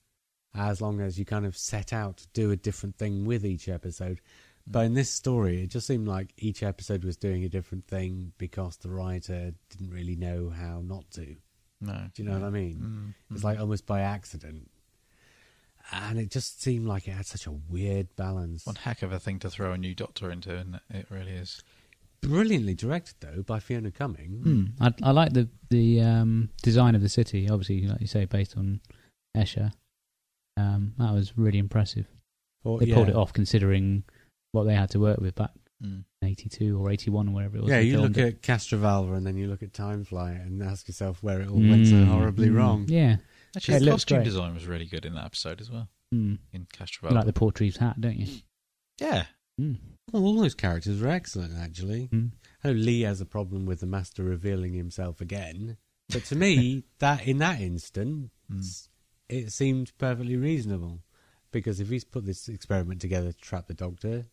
[0.55, 3.67] As long as you kind of set out to do a different thing with each
[3.67, 4.21] episode.
[4.67, 8.31] But in this story, it just seemed like each episode was doing a different thing
[8.37, 11.35] because the writer didn't really know how not to.
[11.81, 13.13] no, Do you know what I mean?
[13.29, 14.71] Mm, It's like almost by accident.
[15.91, 18.65] And it just seemed like it had such a weird balance.
[18.65, 21.61] one heck of a thing to throw a new Doctor into, and it really is.
[22.27, 24.41] Brilliantly directed, though, by Fiona Cumming.
[24.45, 24.71] Mm.
[25.03, 27.49] I, I like the the um, design of the city.
[27.49, 28.81] Obviously, like you say, based on
[29.35, 29.71] Escher.
[30.57, 32.07] Um, that was really impressive.
[32.63, 32.95] Or- They yeah.
[32.95, 34.03] pulled it off considering
[34.53, 35.51] what they had to work with back
[35.83, 36.05] Mm.
[36.21, 37.69] in '82 or '81 or wherever it was.
[37.69, 38.35] Yeah, they you look filmed it.
[38.35, 41.57] at Castrovalva and then you look at Time Timefly and ask yourself where it all
[41.59, 42.85] went so Mm, horribly mm, wrong.
[42.87, 43.17] Yeah,
[43.57, 45.89] Actually, Yeah, the costume design was really good in that episode as well.
[46.13, 46.37] mm.
[46.53, 48.27] In You Castrovalva, like the Portreeves hat, don't you?
[49.01, 49.25] yeah,
[50.11, 52.09] Well, all those characters were excellent, actually.
[52.13, 52.31] Mm.
[52.63, 55.77] I know Lee has a problem with the Master revealing himself again,
[56.09, 58.87] but to me, that in that instant, Mm.
[59.27, 61.01] it seemed perfectly reasonable
[61.51, 64.27] because if he's put this experiment together to trap the Doctor,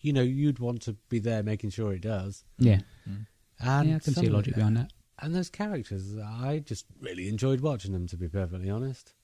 [0.00, 2.44] you know, you'd want to be there making sure it does.
[2.58, 3.26] Yeah, Mm.
[3.58, 4.92] And yeah, I can see logic behind that.
[5.20, 8.06] And those characters, I just really enjoyed watching them.
[8.08, 9.14] To be perfectly honest.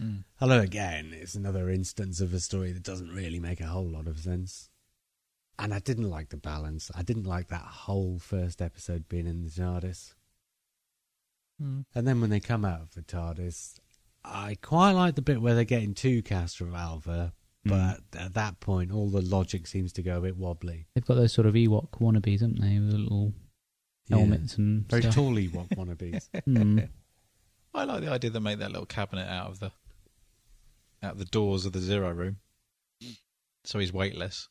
[0.00, 0.22] Mm.
[0.40, 4.06] Although again, it's another instance of a story that doesn't really make a whole lot
[4.06, 4.68] of sense.
[5.58, 6.90] And I didn't like the balance.
[6.94, 10.14] I didn't like that whole first episode being in the TARDIS.
[11.62, 11.84] Mm.
[11.94, 13.78] And then when they come out of the TARDIS,
[14.24, 17.32] I quite like the bit where they're getting to Castrovalva,
[17.66, 17.70] Mm.
[18.12, 20.86] but at that point, all the logic seems to go a bit wobbly.
[20.94, 22.78] They've got those sort of Ewok wannabes, haven't they?
[22.78, 23.32] With little
[24.08, 24.18] Yeah.
[24.18, 25.14] helmets and Very stuff.
[25.14, 26.28] tall Ewok wannabes.
[26.46, 26.90] Mm.
[27.74, 29.72] I like the idea they make that little cabinet out of the
[31.02, 32.38] out of the doors of the zero room,
[33.64, 34.48] so he's weightless.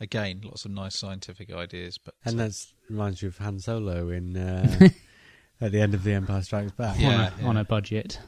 [0.00, 2.54] Again, lots of nice scientific ideas, but And that
[2.88, 4.88] reminds you of Han Solo in uh,
[5.60, 6.98] at the end of The Empire Strikes Back.
[7.00, 7.46] Yeah, on, a, yeah.
[7.48, 8.20] on a budget,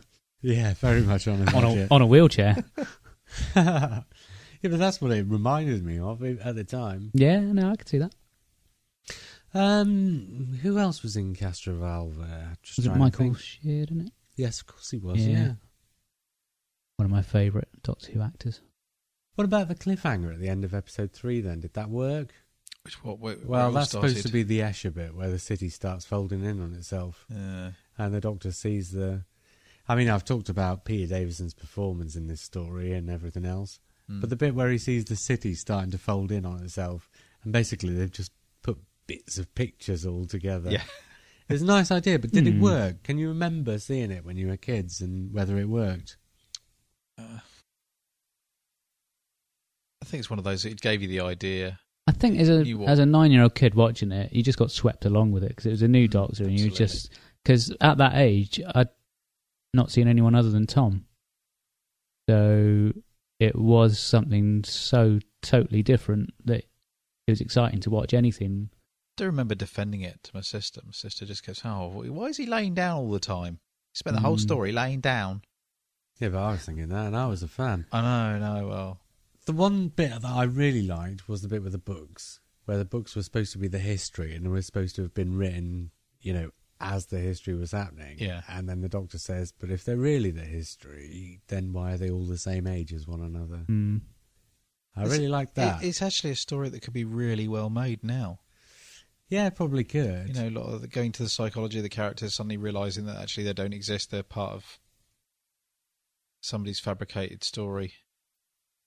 [0.42, 1.88] Yeah, very much on a on a budget.
[1.92, 2.56] on a wheelchair.
[3.56, 4.02] yeah,
[4.62, 7.10] but that's what it reminded me of at the time.
[7.14, 8.14] yeah, no, I could see that.
[9.52, 12.56] Um, who else was in Castrovalva?
[12.62, 13.38] Just Was it trying to Michael think.
[13.38, 13.90] Sheard?
[13.90, 15.18] It Yes, of course he was.
[15.18, 15.38] Yeah.
[15.38, 15.52] Yeah.
[16.96, 18.60] one of my favourite Doctor Who actors.
[19.40, 21.40] What about the cliffhanger at the end of episode three?
[21.40, 22.34] Then did that work?
[22.82, 25.38] which what where, where Well, all that's supposed to be the Escher bit where the
[25.38, 29.24] city starts folding in on itself, Uh, and the Doctor sees the.
[29.88, 34.20] I mean, I've talked about Peter Davison's performance in this story and everything else, mm.
[34.20, 37.08] but the bit where he sees the city starting to fold in on itself,
[37.42, 38.76] and basically they've just put
[39.06, 40.70] bits of pictures all together.
[40.70, 40.82] yeah,
[41.48, 42.60] It's a nice idea, but did it Hmm.
[42.60, 43.02] work?
[43.04, 46.18] Can you remember seeing it when you were kids and whether it worked?
[47.16, 47.38] uh,
[50.02, 50.64] I think it's one of those.
[50.64, 51.78] It gave you the idea.
[52.06, 54.58] I think as a You as a nine year old kid watching it, you just
[54.58, 56.86] got swept along with it because it was a new Doctor, and you Absolutely.
[56.86, 57.10] just
[57.44, 58.88] because at that age I'd
[59.74, 61.04] not seen anyone other than Tom,
[62.28, 62.92] so
[63.38, 66.64] it was something so totally different that
[67.26, 68.70] it was exciting to watch anything.
[68.72, 70.80] I do remember defending it to my sister.
[70.84, 73.60] My sister just goes, "Oh, why is he laying down all the time?
[73.92, 74.40] He spent the whole Mm.
[74.40, 75.42] story laying down."
[76.18, 77.86] Yeah, but I was thinking that, and I was a fan.
[77.92, 78.99] I know, no, well,
[79.50, 82.84] The one bit that I really liked was the bit with the books, where the
[82.84, 86.32] books were supposed to be the history and were supposed to have been written, you
[86.32, 88.16] know, as the history was happening.
[88.20, 88.42] Yeah.
[88.48, 92.10] And then the doctor says, but if they're really the history, then why are they
[92.10, 93.64] all the same age as one another?
[93.68, 94.02] Mm.
[94.94, 95.82] I It's- really liked that.
[95.82, 98.38] It, it's actually a story that could be really well made now.
[99.30, 100.28] yeah, it probably could.
[100.28, 103.04] You know, a lot of the, going to the psychology of the characters, suddenly realizing
[103.06, 104.78] that actually they don't exist; they're part of
[106.40, 107.94] somebody's fabricated story.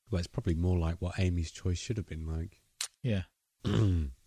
[0.10, 2.60] Well, it's probably more like what Amy's choice should have been like.
[3.02, 3.24] Yeah,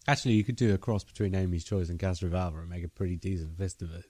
[0.09, 3.17] Actually, you could do a cross between Amy's Choice and Castrovalva and make a pretty
[3.17, 4.05] decent fist of it.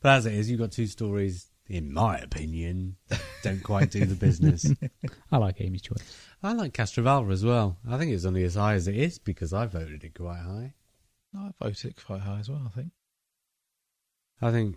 [0.00, 2.96] But as it is, you've got two stories, in my opinion,
[3.42, 4.72] don't quite do the business.
[5.32, 6.16] I like Amy's choice.
[6.42, 7.76] I like Castrovalva as well.
[7.88, 10.74] I think it's only as high as it is because I voted it quite high.
[11.36, 12.62] I voted it quite high as well.
[12.66, 12.92] I think.
[14.40, 14.76] I think,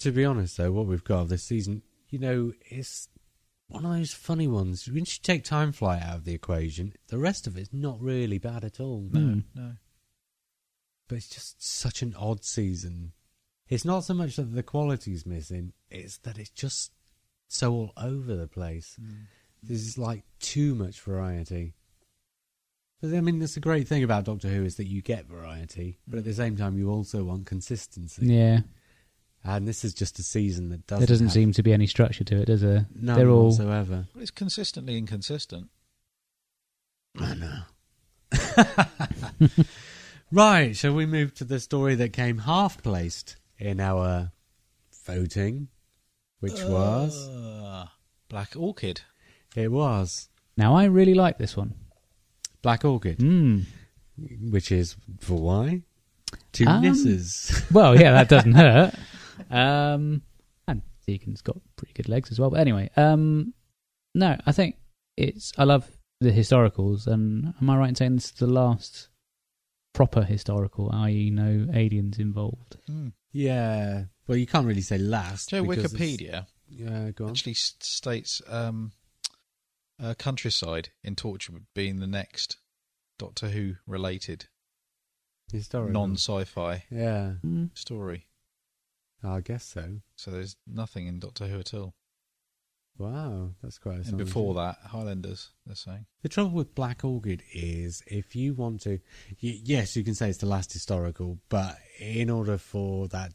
[0.00, 3.08] to be honest, though, what we've got this season, you know, it's
[3.70, 4.88] one of those funny ones.
[4.90, 8.38] Once you take time flight out of the equation, the rest of it's not really
[8.38, 9.08] bad at all.
[9.10, 9.44] No, Mm.
[9.54, 9.72] no.
[11.08, 13.12] but it's just such an odd season.
[13.68, 16.92] It's not so much that the quality's missing; it's that it's just
[17.48, 18.96] so all over the place.
[19.62, 21.74] There's like too much variety.
[23.00, 25.98] But, I mean, that's the great thing about Doctor Who is that you get variety,
[26.06, 28.26] but at the same time, you also want consistency.
[28.26, 28.60] Yeah,
[29.42, 31.00] And this is just a season that doesn't.
[31.00, 32.86] there doesn't have seem to be any structure to it, does there?
[32.94, 34.06] none They're all whatsoever.
[34.14, 35.68] Well, it's consistently inconsistent.
[37.18, 37.62] I know.
[40.32, 44.32] right, shall we move to the story that came half placed in our
[45.06, 45.68] voting,
[46.40, 47.86] which was Uh,
[48.28, 49.00] Black Orchid.
[49.56, 50.74] it was now.
[50.76, 51.74] I really like this one.
[52.62, 53.64] Black Orchid, Mm.
[54.50, 55.82] which is for why
[56.52, 57.70] two Um, Nyssas.
[57.72, 58.94] Well, yeah, that doesn't hurt.
[59.50, 60.22] Um,
[60.68, 62.50] and Tegan's got pretty good legs as well.
[62.50, 63.54] But anyway, um,
[64.14, 64.76] no, I think
[65.16, 65.52] it's.
[65.58, 65.88] I love
[66.20, 69.08] the historicals, and am I right in saying this is the last
[69.94, 72.76] proper historical, i.e., no aliens involved?
[72.90, 73.12] Mm.
[73.32, 75.50] yeah, well, you can't really say last.
[75.50, 77.30] Joe because Wikipedia Yeah, go on.
[77.30, 78.92] actually states um,
[80.02, 82.56] uh, Countrycide in Torchwood being the next
[83.18, 84.46] Doctor Who related
[85.52, 85.92] Historical.
[85.92, 87.70] non-sci-fi Yeah, Mm.
[87.76, 88.26] story.
[89.22, 90.00] I guess so.
[90.16, 91.94] So there's nothing in Doctor Who at all.
[92.98, 94.04] Wow, that's quite.
[94.06, 95.50] And before that, Highlanders.
[95.64, 96.04] They're saying.
[96.22, 99.00] The trouble with Black Orchid is if you want to,
[99.42, 103.32] y- yes, you can say it's the last historical, but in order for that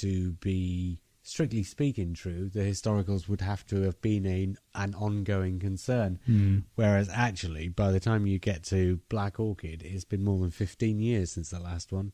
[0.00, 5.58] to be strictly speaking true, the historicals would have to have been a, an ongoing
[5.58, 6.18] concern.
[6.24, 6.58] Hmm.
[6.74, 11.00] Whereas actually, by the time you get to Black Orchid, it's been more than 15
[11.00, 12.12] years since the last one.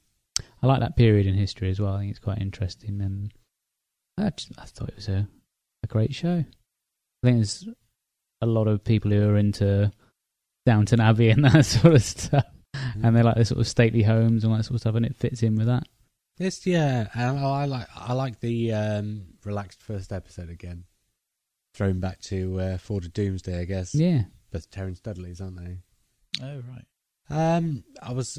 [0.62, 1.94] I like that period in history as well.
[1.94, 3.33] I think it's quite interesting, and
[4.18, 5.29] I, just, I thought it was a,
[5.83, 6.44] a great show.
[6.44, 7.68] I think there's
[8.40, 9.92] a lot of people who are into
[10.66, 12.47] Downton Abbey and that sort of stuff,
[13.03, 15.07] and they like the sort of stately homes and all that sort of stuff, and
[15.07, 15.85] it fits in with that.
[16.38, 20.85] It's yeah, and I like I like the um, relaxed first episode again.
[21.75, 23.94] Thrown back to uh, Four to Doomsday, I guess.
[23.94, 25.79] Yeah, But Terence Dudley's, aren't they?
[26.42, 26.85] Oh right.
[27.31, 28.38] Um, I was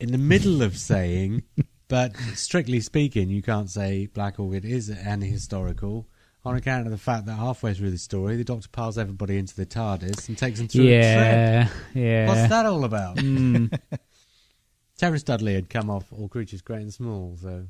[0.00, 1.42] in the middle of saying,
[1.88, 6.08] but strictly speaking, you can't say Black Orchid is an historical
[6.44, 9.56] on account of the fact that halfway through the story, the Doctor piles everybody into
[9.56, 11.76] the TARDIS and takes them through a yeah, trip.
[11.94, 12.28] yeah.
[12.28, 13.16] What's that all about?
[13.24, 13.78] Mm.
[14.96, 17.66] Terence Dudley had come off All Creatures Great and Small, so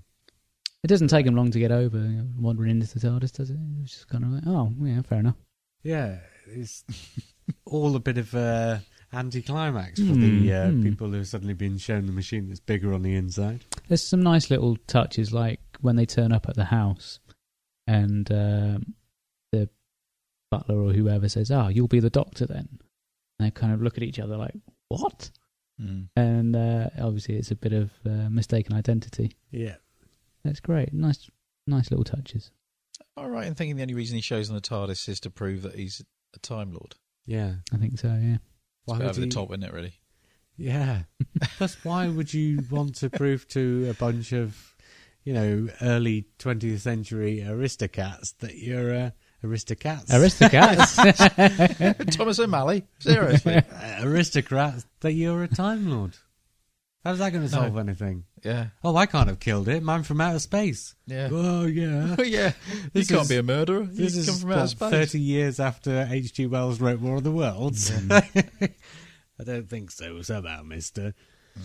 [0.83, 1.99] It doesn't take him long to get over
[2.39, 3.57] wandering into the TARDIS, does it?
[3.83, 5.37] It's just kind of like, oh, yeah, fair enough.
[5.83, 6.85] yeah, it's
[7.65, 8.83] all a bit of a
[9.15, 10.83] anticlimax for Hmm, the uh, hmm.
[10.83, 13.65] people who've suddenly been shown the machine that's bigger on the inside.
[13.89, 17.21] There's some nice little touches, like when they turn up at the house
[17.87, 18.95] and um,
[19.53, 19.69] the
[20.51, 22.69] butler or whoever says, "Ah, you'll be the doctor then."
[23.39, 24.55] And they kind of look at each other like,
[24.89, 25.31] "What?"
[25.81, 26.09] Mm.
[26.17, 29.37] And uh, obviously, it's a bit of uh, mistaken identity.
[29.51, 29.75] Yeah,
[30.45, 30.93] That's great.
[30.93, 31.29] Nice,
[31.67, 32.53] nice little touches.
[33.17, 33.47] All right.
[33.47, 36.01] And thinking the only reason he shows on the TARDIS is to prove that he's
[36.35, 36.95] a Time Lord.
[37.27, 37.55] yeah.
[37.73, 38.09] I think so.
[38.09, 38.37] Yeah.
[38.85, 39.73] Why It's a bit would over the top, isn't it?
[39.73, 39.93] Really.
[40.57, 41.03] Yeah.
[41.57, 44.77] Plus, why would you want to prove to a bunch of,
[45.25, 49.11] you know, early 20th century aristocrats that you're uh,
[49.43, 50.13] aristocrats?
[50.13, 50.97] Aristocrats.
[52.17, 52.85] Thomas O'Malley.
[52.99, 53.57] Seriously.
[53.57, 53.63] Uh,
[54.03, 56.17] aristocrats that you're a Time Lord.
[57.05, 57.61] How's that going to No.
[57.63, 58.25] solve anything?
[58.43, 58.69] yeah.
[58.83, 59.83] Oh, I can't have killed it.
[59.83, 60.95] Man from outer space.
[61.07, 61.29] Yeah.
[61.31, 62.17] Oh, yeah.
[62.19, 62.53] Oh yeah.
[62.95, 63.83] This you can't is- be a murderer.
[63.83, 64.91] You This is come from outer space.
[64.91, 66.47] 30 years after H.G.
[66.47, 67.93] Wells wrote War of the Worlds.
[68.11, 71.15] I don't think so, So somehow, mister.
[71.59, 71.63] Mm.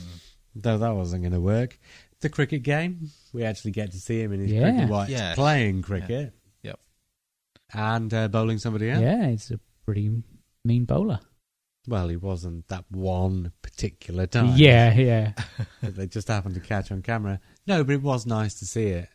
[0.56, 1.80] Though that wasn't going to work.
[2.21, 4.71] The cricket game, we actually get to see him in his Yeah.
[4.71, 5.36] cricket whites Yes.
[5.36, 6.34] playing cricket.
[6.63, 6.80] Yep.
[7.73, 9.02] And uh, bowling somebody out.
[9.02, 10.23] yeah, it's a pretty
[10.65, 11.19] mean bowler.
[11.89, 14.54] Well, he wasn't that one particular time.
[14.56, 15.34] Yeah, yeah.
[15.82, 17.39] they just happened to catch on camera.
[17.65, 19.10] No, but it was nice to see it.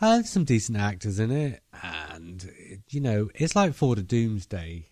[0.00, 4.02] Uh, there's some decent actors in it, and it- you know, it's like Four to
[4.02, 4.86] Doomsday.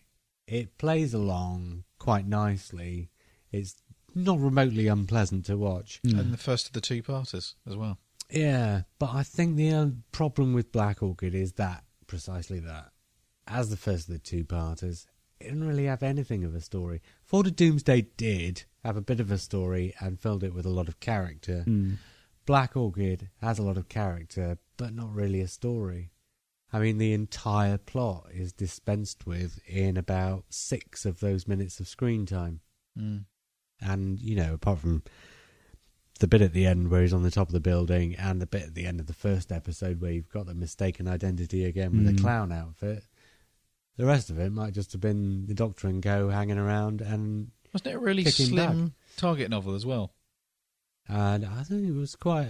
[0.47, 3.11] It plays along quite nicely.
[3.53, 3.77] It's
[4.15, 6.01] not remotely unpleasant to watch.
[6.07, 6.19] Mm.
[6.19, 7.99] And the first of the two parters as well.
[8.31, 12.91] Yeah, but I think the uh, problem with Black Orchid is that precisely that.
[13.47, 15.07] As the first of the two parters,
[15.41, 17.01] it didn't really have anything of a story.
[17.29, 20.71] Four to Doomsday did have a bit of a story and filled it with a
[20.71, 21.63] lot of character.
[21.67, 21.99] Mm.
[22.47, 26.11] Black Orchid has a lot of character, but not really a story.
[26.73, 31.89] I mean, the entire plot is dispensed with in about six of those minutes of
[31.89, 32.61] screen time.
[32.99, 33.27] Mm.
[33.81, 35.03] And, you know, apart from
[36.21, 38.47] the bit at the end where he's on the top of the building and the
[38.47, 41.93] bit at the end of the first episode where you've got the mistaken identity again
[41.93, 42.17] with Mm.
[42.17, 43.05] the clown outfit,
[43.99, 47.51] the rest of it might just have been the Doctor and Co hanging around and
[47.75, 50.15] Wasn't it a really Kicking slim target novel as well?
[51.09, 52.49] and I think it was quite.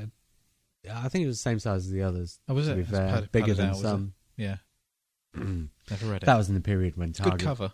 [0.91, 2.39] I think it was the same size as the others.
[2.49, 2.77] Oh, was to it?
[2.77, 4.15] be It's fair, pad- bigger padded than out, some.
[4.37, 4.57] Yeah.
[5.35, 6.27] Never read it.
[6.27, 7.39] that was in the period when Target.
[7.41, 7.73] Good cover.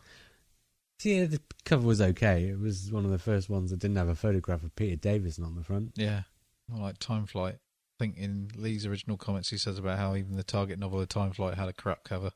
[1.03, 2.49] Yeah, the cover was okay.
[2.49, 5.45] It was one of the first ones that didn't have a photograph of Peter Davison
[5.45, 5.93] on the front.
[5.97, 6.23] Yeah.
[6.69, 7.55] More like Time Flight.
[7.55, 11.09] I think in Lee's original comments he says about how even the target novel of
[11.09, 12.31] Time Flight had a crap cover.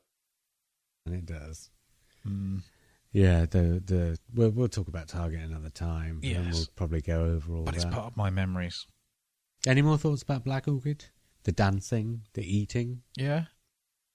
[1.11, 1.69] And it does.
[2.27, 2.61] Mm.
[3.11, 6.53] Yeah, the the we'll, we'll talk about Target another time, and Yes.
[6.53, 7.93] we'll probably go over all But it's that.
[7.93, 8.85] part of my memories.
[9.65, 11.05] Any more thoughts about Black Orchid?
[11.43, 13.01] The dancing, the eating.
[13.17, 13.45] Yeah.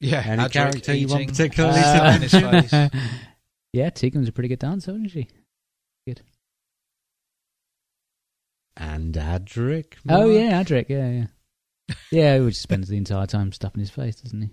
[0.01, 0.23] Yeah.
[0.25, 2.33] Any Adric character you want particularly spit Uh, in his
[2.71, 2.91] face.
[3.73, 5.29] yeah, Tegan's a pretty good dancer, isn't she?
[6.07, 6.21] Good.
[8.77, 9.95] And Adric.
[10.09, 10.87] Oh yeah, Adric.
[10.89, 11.27] Yeah, yeah.
[12.11, 14.51] Yeah, he just spends the entire time stuffing his face, doesn't he?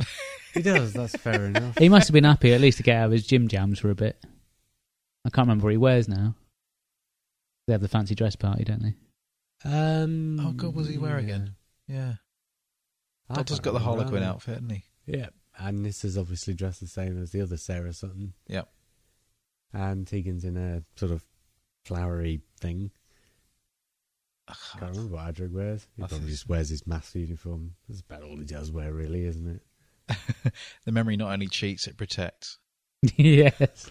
[0.54, 0.92] he does.
[0.92, 1.76] That's fair enough.
[1.78, 3.90] He must have been happy at least to get out of his gym jams for
[3.90, 4.22] a bit.
[5.24, 6.34] I can't remember what he wears now.
[7.66, 8.94] They have the fancy dress party, don't they?
[9.64, 11.54] Um, Oh, God, what does he wear again?
[11.88, 12.14] Yeah.
[13.30, 14.26] I Doctor's can't got the remember Harlequin either.
[14.32, 14.84] outfit, hasn't he?
[15.06, 15.28] Yeah,
[15.58, 18.34] and this is obviously dressed the same as the other Sarah Sutton.
[18.48, 18.68] Yep.
[19.72, 21.24] And Tegan's in a sort of
[21.84, 22.90] flowery thing.
[24.48, 25.86] Ugh, Can't remember what Adric wears.
[25.96, 27.72] He I probably just wears his maths uniform.
[27.88, 29.62] That's about all he does wear, really, isn't it?
[30.84, 32.58] the memory not only cheats, it protects.
[33.16, 33.90] yes.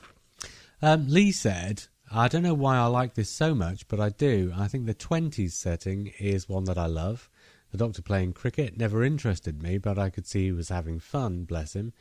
[0.81, 4.53] Um, Lee said, I don't know why I like this so much, but I do.
[4.55, 7.29] I think the 20s setting is one that I love.
[7.71, 11.45] The doctor playing cricket never interested me, but I could see he was having fun,
[11.45, 11.93] bless him.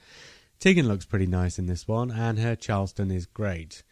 [0.59, 3.83] Tegan looks pretty nice in this one, and her Charleston is great.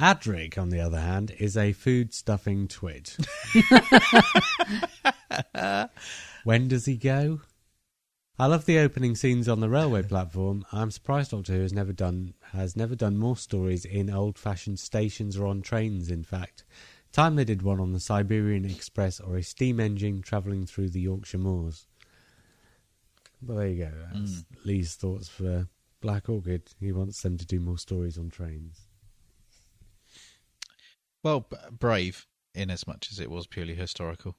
[0.00, 3.16] Adric, on the other hand, is a food stuffing twit.
[6.44, 7.40] when does he go?
[8.38, 10.66] I love the opening scenes on the railway platform.
[10.70, 15.38] I'm surprised Doctor Who has never done has never done more stories in old-fashioned stations
[15.38, 16.10] or on trains.
[16.10, 16.64] In fact,
[17.12, 21.00] time they did one on the Siberian Express or a steam engine travelling through the
[21.00, 21.86] Yorkshire moors.
[23.40, 23.92] Well, there you go.
[24.12, 24.68] That's hmm.
[24.68, 25.68] Lee's thoughts for
[26.02, 26.74] Black Orchid.
[26.78, 28.82] He wants them to do more stories on trains.
[31.22, 34.36] Well, b- brave in as much as it was purely historical.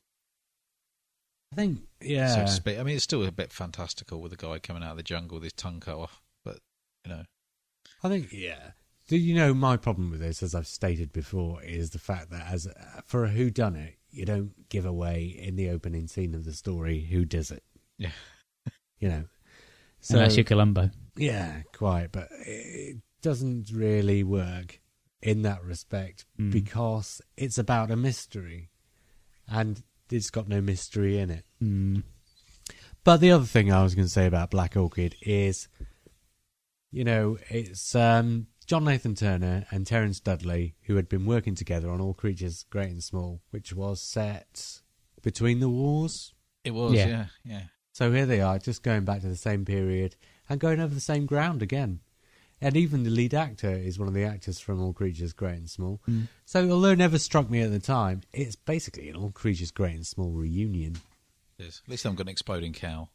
[1.51, 2.35] I think, yeah.
[2.35, 2.77] So to speak.
[2.79, 5.35] I mean, it's still a bit fantastical with a guy coming out of the jungle
[5.35, 6.59] with his tongue cut off, but
[7.05, 7.23] you know,
[8.03, 8.71] I think, yeah.
[9.07, 12.47] Do you know my problem with this, as I've stated before, is the fact that
[12.51, 12.67] as
[13.05, 16.51] for a who done it, you don't give away in the opening scene of the
[16.53, 17.63] story who does it.
[17.97, 18.11] Yeah.
[18.99, 19.23] You know.
[20.09, 20.89] Unless you're Columbo.
[21.15, 24.81] Yeah, quite, but it doesn't really work
[25.21, 26.51] in that respect Mm.
[26.51, 28.71] because it's about a mystery,
[29.47, 31.43] and it's got no mystery in it.
[31.61, 32.03] Mm.
[33.03, 35.67] But the other thing I was going to say about Black Orchid is,
[36.91, 41.89] you know, it's um, John Nathan Turner and Terence Dudley who had been working together
[41.89, 44.81] on All Creatures Great and Small, which was set
[45.21, 46.33] between the wars.
[46.63, 46.93] it was.
[46.93, 47.07] Yeah.
[47.07, 47.61] Yeah, yeah.
[47.93, 50.15] So here they are, just going back to the same period
[50.49, 52.01] and going over the same ground again.
[52.59, 55.69] And even the lead actor is one of the actors from All Creatures Great and
[55.69, 56.01] Small.
[56.09, 56.27] Mm.
[56.45, 59.95] So although it never struck me at the time, it's basically an All Creatures Great
[59.95, 60.97] and Small reunion.
[61.59, 61.81] It is.
[61.85, 63.09] At least I'm got an exploding cow.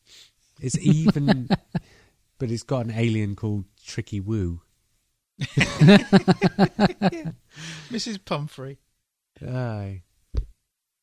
[0.61, 1.49] It's even,
[2.39, 4.61] but it's got an alien called Tricky Woo.
[7.91, 8.25] Mrs.
[8.25, 8.79] Pumphrey.
[9.45, 10.03] Aye.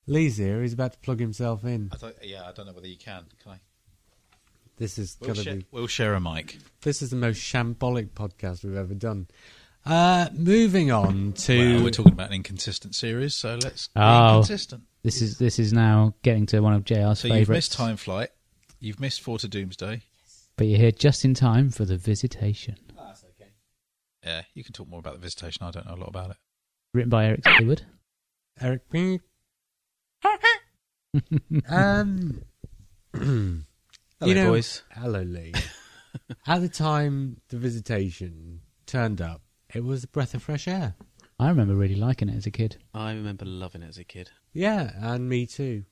[0.07, 0.61] Lee's here.
[0.61, 1.89] He's about to plug himself in.
[1.91, 3.25] I thought, yeah, I don't know whether you can.
[3.43, 3.59] Can I?
[4.79, 5.65] This is We'll gonna share, be.
[5.71, 6.57] we'll share a mic.
[6.81, 9.27] This is the most shambolic podcast we've ever done.
[9.85, 11.75] Uh, moving on to.
[11.75, 14.37] Well, we're talking about an inconsistent series, so let's be Oh.
[14.39, 14.83] consistent.
[15.03, 18.29] This is this is now getting to one of JR's So you've missed Time Flight.
[18.79, 20.01] You've missed Four to Doomsday.
[20.55, 22.75] But you're here just in time for the visitation.
[22.97, 23.23] oh that's
[24.25, 25.63] Yeah, you can talk more about the visitation.
[25.65, 26.37] I don't know a lot about it.
[26.93, 27.81] Written by Eric Saward.
[28.61, 28.83] Eric.
[31.69, 32.41] um.
[34.19, 34.83] Hello, you know, boys.
[34.91, 35.53] Hello, Lee.
[36.47, 39.41] At the time the visitation turned up,
[39.73, 40.95] it was a breath of fresh air.
[41.39, 42.75] I remember really liking it as a kid.
[42.93, 44.29] I remember loving it as a kid.
[44.51, 45.85] Yeah, and me too.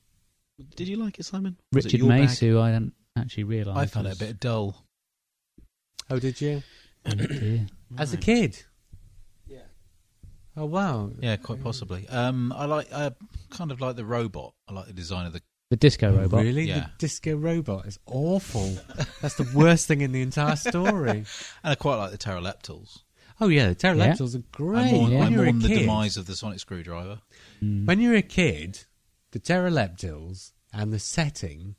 [0.76, 1.56] Did you like it, Simon?
[1.72, 2.50] Was Richard your Mace, bag?
[2.50, 3.78] who I didn't actually realise.
[3.78, 4.84] I found it a bit dull.
[6.10, 6.62] Oh, did you?
[7.06, 7.12] Oh.
[7.98, 8.62] As a kid?
[9.46, 9.60] Yeah.
[10.54, 11.12] Oh, wow.
[11.18, 12.06] Yeah, quite possibly.
[12.08, 12.92] Um, I like.
[12.92, 13.12] I
[13.48, 14.52] kind of like the robot.
[14.68, 15.40] I like the design of the.
[15.70, 16.42] The disco Oh, robot.
[16.44, 16.62] Really?
[16.64, 16.80] Yeah.
[16.80, 18.76] The disco robot is awful.
[19.20, 21.24] That's the worst thing in the entire story.
[21.62, 23.00] And I quite like the Terileptils.
[23.40, 24.86] Oh, yeah, the pterodactyls are great.
[24.88, 25.18] I mourn, yeah.
[25.18, 27.20] I When you're a mourn the kid, demise of the sonic screwdriver.
[27.62, 27.86] Mm.
[27.86, 28.84] when you're a kid,
[29.32, 31.76] the Terileptils and the setting,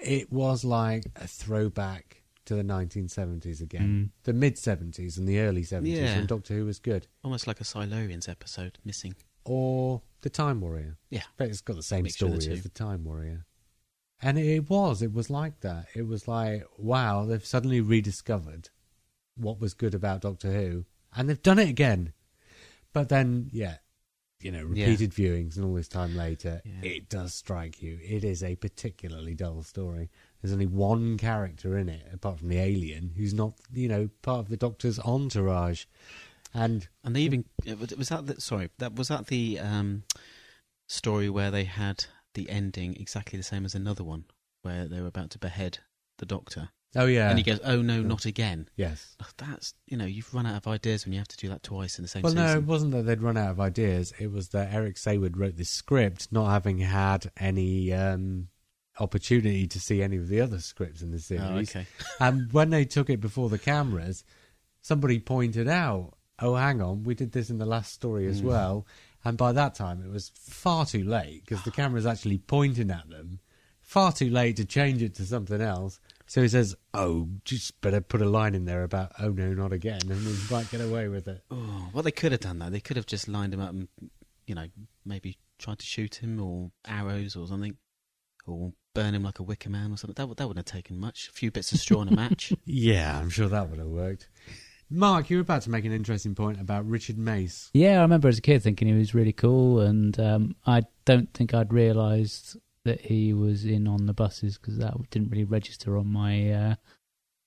[0.00, 4.12] it was like a throwback to the 1970s again.
[4.22, 6.16] The mid 70s and the early 70s Yeah.
[6.16, 7.06] when Doctor Who was good.
[7.22, 9.14] Almost like a Silurians episode missing.
[9.44, 10.96] Or The Time Warrior.
[11.10, 11.22] Yeah.
[11.36, 12.62] But it's got the same Mixture story the as.
[12.62, 13.46] The Time Warrior.
[14.20, 15.86] And it was, it was like that.
[15.94, 18.70] It was like, wow, they've suddenly rediscovered
[19.36, 20.84] what was good about Doctor Who,
[21.14, 22.12] and they've done it again.
[22.92, 23.76] But then, yeah,
[24.40, 24.86] you know, Yeah.
[24.86, 26.90] repeated viewings and all this time later, Yeah.
[26.90, 28.00] it does strike you.
[28.02, 30.10] It is a particularly dull story.
[30.42, 34.40] There's only one character in it, apart from the alien, who's not, you know, part
[34.40, 35.84] of the Doctor's entourage.
[36.54, 37.44] And And they even
[37.78, 40.04] was that the, sorry that was that the um,
[40.86, 44.24] story where they had the ending exactly the same as another one
[44.62, 45.78] where they were about to behead
[46.18, 49.16] the doctor oh yeah, and he goes oh no not again yes.
[49.36, 51.98] That's you know you've run out of ideas when you have to do that twice
[51.98, 54.12] in the same Well, no, it wasn't that they'd run out of ideas.
[54.18, 58.48] It was that Eric Saward wrote this script, not having had any um,
[58.98, 61.70] opportunity to see any of the other scripts in the oh, series.
[61.70, 61.86] okay
[62.20, 64.24] And when they took it before the cameras,
[64.80, 68.44] somebody pointed out, "Oh, hang on, we did this in the last story as Mm.
[68.46, 68.86] well."
[69.24, 73.08] And by that time, it was far too late because the camera's actually pointing at
[73.10, 73.40] them.
[73.80, 75.98] Far too late to change it to something else.
[76.26, 79.72] So he says, "Oh, just better put a line in there about oh no, not
[79.72, 81.42] again," and we might get away with it.
[81.50, 82.70] oh, what they could have done that.
[82.72, 83.88] they could have just lined him up and
[84.46, 84.66] you know
[85.04, 87.76] maybe tried to shoot him or arrows or something
[88.46, 90.14] or burn him like a wicker man or something.
[90.14, 91.28] That, would- that wouldn't have taken much.
[91.28, 92.52] A few bits of straw and a match.
[92.64, 94.28] Yeah, I'm sure that would have worked.
[94.90, 97.70] Mark, you were about to make an interesting point about Richard Mace.
[97.74, 101.32] Yeah, I remember as a kid thinking he was really cool, and um, I don't
[101.34, 105.98] think I'd realised that he was in on the buses because that didn't really register
[105.98, 106.74] on my uh,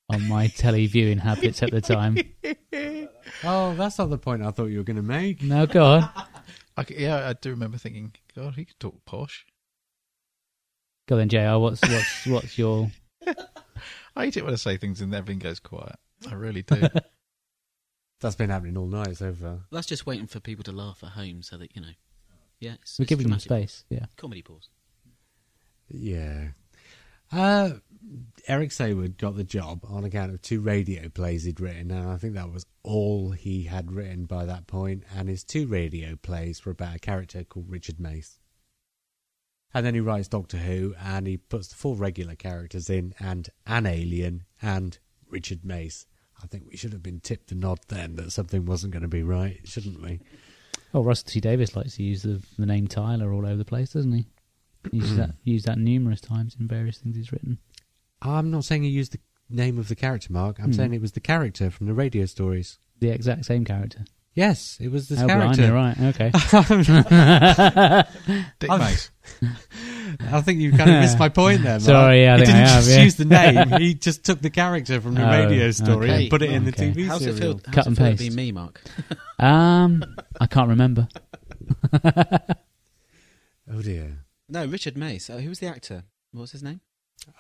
[0.10, 2.18] on my telly viewing habits at the time.
[3.44, 5.42] Oh, that's not the point I thought you were going to make.
[5.42, 6.10] No, go on.
[6.78, 9.46] I c yeah, I do remember thinking, God, he could talk posh.
[11.08, 11.58] Go then, JR.
[11.58, 12.92] What's what's what's your
[14.16, 15.96] I hate it when I say things and everything goes quiet.
[16.30, 16.88] I really do.
[18.22, 19.60] That's been happening all night so far.
[19.72, 21.94] That's just waiting for people to laugh at home so that, you know.
[22.60, 23.70] Yeah, it's, we're it's giving them dramatic.
[23.70, 23.86] space?
[23.90, 24.06] Yeah.
[24.18, 24.70] Comedy pause.
[25.90, 26.50] Yeah.
[27.32, 27.72] Uh,
[28.48, 32.18] Eric Saward got the job on account of two radio plays he'd written, and I
[32.18, 35.04] think that was all he had written by that point.
[35.16, 38.40] And his two radio plays were about a character called Richard Mace.
[39.74, 43.50] And then he writes Doctor Who, and he puts the four regular characters in, and
[43.66, 45.00] an alien, and
[45.30, 46.06] Richard Mace.
[46.44, 49.08] I think we should have been tipped the nod then that something wasn't going to
[49.08, 50.20] be right, shouldn't we?
[50.94, 53.94] Oh, Russell T Davies likes to use the, the name Tyler all over the place,
[53.94, 54.26] doesn't he?
[54.92, 57.60] He uses that used that numerous times in various things he's written.
[58.22, 59.20] I'm not saying he used the
[59.50, 60.60] name of the character, Mark.
[60.60, 60.72] I'm Hmm.
[60.74, 62.78] saying it was the character from the radio stories.
[63.00, 64.06] The exact same character.
[64.34, 65.68] Yes, it was this oh, character.
[65.70, 66.00] blimey, right?
[66.16, 66.32] Okay.
[68.60, 69.12] Dick I've- Mace.
[70.20, 71.74] I think you've kind of missed my point there.
[71.74, 71.82] Mark.
[71.82, 73.04] Sorry, yeah, I he think didn't have, just yeah.
[73.04, 76.22] use the name; he just took the character from the Oh, radio story okay.
[76.24, 76.92] and put it in Okay.
[76.94, 77.58] the TV How's it serial.
[77.60, 77.62] feel?
[77.66, 78.30] How's Cut it and feel to paste.
[78.30, 78.82] be me, Mark?
[79.40, 80.04] Um,
[80.40, 81.08] I can't remember.
[83.72, 84.18] Oh dear.
[84.50, 85.30] No, Richard Mace.
[85.30, 86.04] Uh, who was the actor?
[86.32, 86.82] What was his name?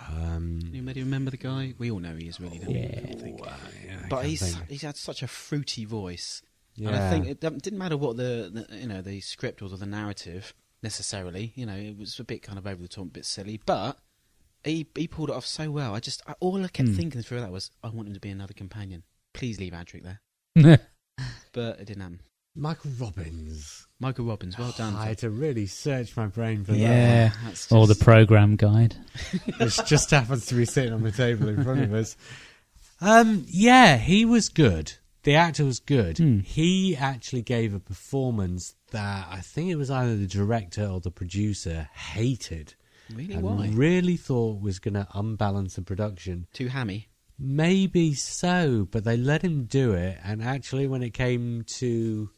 [0.09, 1.73] Um, you maybe remember the guy?
[1.77, 2.59] We all know he is really.
[2.59, 2.69] don't?
[2.71, 2.99] Yeah.
[3.03, 3.55] I uh,
[3.85, 4.69] yeah, But he's think.
[4.69, 6.41] he's had such a fruity voice,
[6.75, 6.89] yeah.
[6.89, 9.73] and I think it didn't didn't matter what the, the you know the script was
[9.73, 10.53] or the narrative
[10.83, 11.53] necessarily.
[11.55, 13.97] You know, it was a bit kind of over the top, a bit silly, but
[14.63, 15.95] he he pulled it off so well.
[15.95, 16.95] I just I, all I kept Hmm.
[16.95, 19.03] thinking through that was I want him to be another companion.
[19.33, 20.19] Please leave Adric there,
[21.53, 22.19] but it didn't happen.
[22.53, 23.87] Michael Robbins.
[24.01, 24.93] Michael Robbins, well done.
[24.95, 27.31] I had to really search my brain for Yeah.
[27.45, 28.95] that's or the program guide.
[29.59, 32.17] which just happens to be sitting on the table in front of us.
[32.99, 34.93] Um, yeah, he was good.
[35.23, 36.17] The actor was good.
[36.17, 36.39] Hmm.
[36.39, 41.11] He actually gave a performance that I think it was either the director or the
[41.11, 42.75] producer hated.
[43.13, 46.47] really and why really thought was going to unbalance the production.
[46.53, 47.09] too hammy.
[47.43, 52.29] Maybe so, but they let him do it, and actually, when it came to,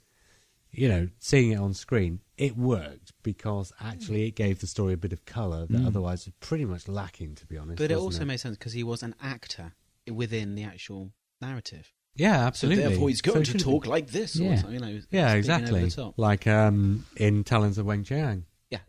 [0.72, 4.98] you know, seeing it on screen, it worked because actually it gave the story a
[4.98, 5.86] bit of colour that Mm.
[5.88, 7.80] otherwise was pretty much lacking, to be honest.
[7.80, 9.74] But it also made sense because he was an actor
[10.10, 11.92] within the actual narrative.
[12.16, 12.48] Yeah, absolutely.
[12.48, 12.84] So absolutely.
[12.84, 14.36] therefore, he's So going it to talk been- like this.
[14.36, 14.56] Yeah.
[14.56, 15.92] something, you know, Yeah, exactly.
[16.18, 18.46] Like um, in Talons of Weng Chiang.
[18.70, 18.80] Yeah,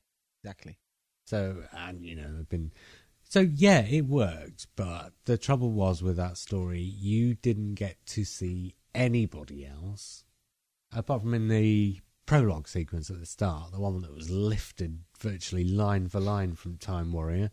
[0.43, 0.79] exactly.
[1.27, 2.73] So, and you know, I've been.
[3.27, 8.25] So, yeah, it worked, but the trouble was with that story, you didn't get to
[8.25, 10.23] see anybody else,
[10.95, 15.65] apart from in the prologue sequence at the start, the one that was lifted virtually
[15.65, 17.51] line for line from Time Warrior.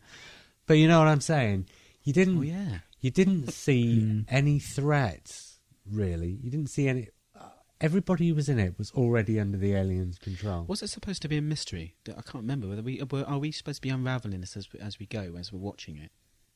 [0.66, 1.66] But you know what I'm saying?
[2.04, 2.38] You didn't.
[2.38, 2.78] Oh yeah.
[3.00, 4.24] You didn't see Mm.
[4.28, 5.51] any threats,
[5.90, 6.38] really.
[6.42, 7.08] You didn't see any.
[7.38, 7.48] Uh,
[7.80, 10.64] everybody who was in it was already under the aliens' control.
[10.68, 11.96] Was it supposed to be a mystery?
[12.08, 12.68] I can't remember.
[12.68, 15.34] Whether we were- are we supposed to be unraveling this as we, as we go
[15.38, 16.10] as we're watching it,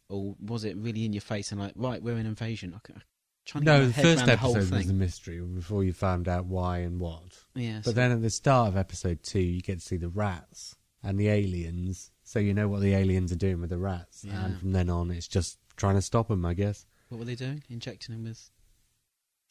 [0.09, 2.73] or was it really in your face and like right, we're in invasion?
[2.75, 3.03] I can't-
[3.45, 6.47] trying to no, the first around the episode was a mystery before you found out
[6.47, 7.45] why and what.
[7.55, 10.75] yeah, But then at the start of episode two, you get to see the rats
[11.03, 14.25] and the aliens, so you know what the aliens are doing with the rats.
[14.25, 14.45] Yeah.
[14.47, 16.87] And from then on, it's just trying to stop them, I guess.
[17.09, 17.63] what were they doing?
[17.71, 18.51] Injecting them with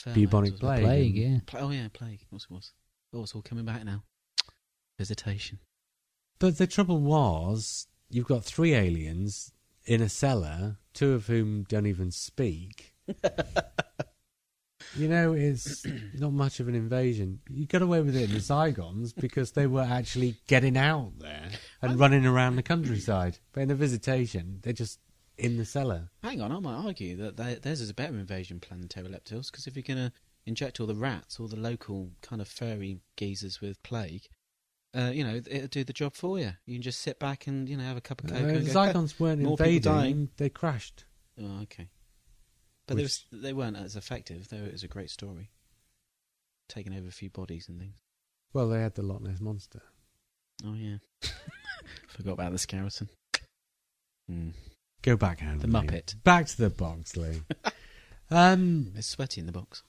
[0.01, 0.59] pheromones Bubonic or something?
[0.59, 0.83] plague.
[0.83, 1.37] Plague, yeah.
[1.45, 2.21] Pla- oh yeah, plague.
[2.21, 2.71] Of course it was.
[3.13, 4.03] Oh, it's all coming back now.
[4.97, 5.59] Visitation.
[6.39, 9.51] But the trouble was, you've got three aliens
[9.85, 12.93] in a cellar, two of whom don't even speak.
[14.95, 17.39] you know, it's not much of an invasion.
[17.49, 21.49] You got away with it in the Zygons because they were actually getting out there
[21.81, 23.37] and running around the countryside.
[23.53, 24.99] But in the visitation, they're just
[25.37, 26.09] in the cellar.
[26.23, 29.51] Hang on, I might argue that they, theirs is a better invasion plan than pterodactyls
[29.51, 30.11] because if you're going to
[30.45, 34.27] inject all the rats, all the local kind of furry geezers with plague,
[34.95, 36.51] uh, you know, it'll do the job for you.
[36.65, 38.59] You can just sit back and you know have a cup of Uh, cocoa.
[38.59, 41.03] the go, Zygons weren't more invading, they crashed.
[41.41, 41.89] Oh, okay.
[42.87, 44.47] But they, Which- was, they weren't as effective.
[44.49, 45.49] Though it was a great story,
[46.69, 47.97] taking over a few bodies and things.
[48.53, 49.81] Well, they had the Loch Ness Monster.
[50.63, 50.97] Oh yeah,
[52.07, 53.09] forgot about the Skarasen.
[54.29, 54.51] Hmm.
[55.05, 55.59] Go back, Andy.
[55.59, 56.15] The Muppet.
[56.23, 57.43] Back to the box, Lee.
[58.31, 59.83] um, It's sweaty in the box.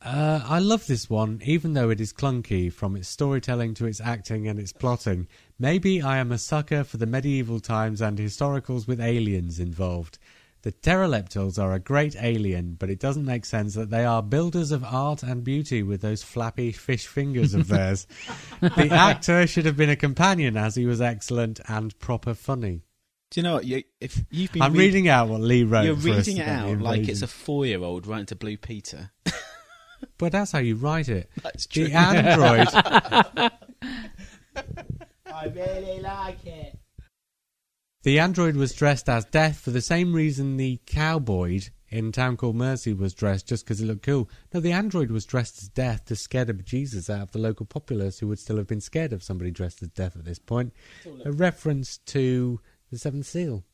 [0.00, 4.00] Uh, I love this one, even though it is clunky from its storytelling to its
[4.00, 5.26] acting and its plotting.
[5.58, 10.18] Maybe I am a sucker for the medieval times and historicals with aliens involved.
[10.62, 14.70] The Terileptils are a great alien, but it doesn't make sense that they are builders
[14.70, 18.06] of art and beauty with those flappy fish fingers of theirs.
[18.60, 22.82] the actor should have been a companion as he was excellent and proper funny.
[23.30, 23.64] Do you know what?
[23.64, 25.84] You, if you've been I'm read- reading out what Lee wrote.
[25.84, 27.10] you're for us reading it about the out like invasion.
[27.12, 29.10] it's a four-year-old writing to Blue Peter.
[30.16, 31.28] But that's how you write it.
[31.42, 31.86] That's true.
[31.88, 32.68] The android.
[35.26, 36.78] I really like it.
[38.02, 41.60] The android was dressed as Death for the same reason the cowboy
[41.90, 44.30] in Town Called Mercy was dressed just because it looked cool.
[44.54, 47.66] No, the android was dressed as Death to scare the bejesus out of the local
[47.66, 50.72] populace who would still have been scared of somebody dressed as Death at this point.
[51.26, 52.58] A reference to
[52.90, 53.64] the Seventh Seal.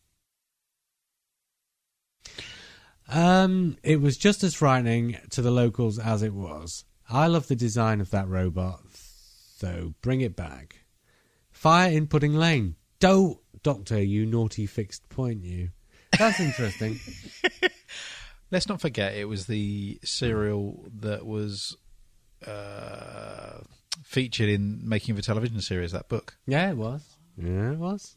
[3.09, 6.85] Um, it was just as frightening to the locals as it was.
[7.09, 8.81] I love the design of that robot,
[9.61, 9.95] though.
[10.03, 10.81] Bring it back.
[11.51, 12.75] Fire in Pudding Lane.
[12.99, 15.71] Don't, Doctor, you naughty fixed point, you.
[16.19, 16.99] That's interesting.
[18.51, 21.77] Let's not forget it was the serial that was
[22.47, 23.59] uh,
[24.03, 25.93] featured in making of a television series.
[25.93, 26.37] That book.
[26.47, 27.05] yeah, it was.
[27.37, 28.17] Yeah, it was.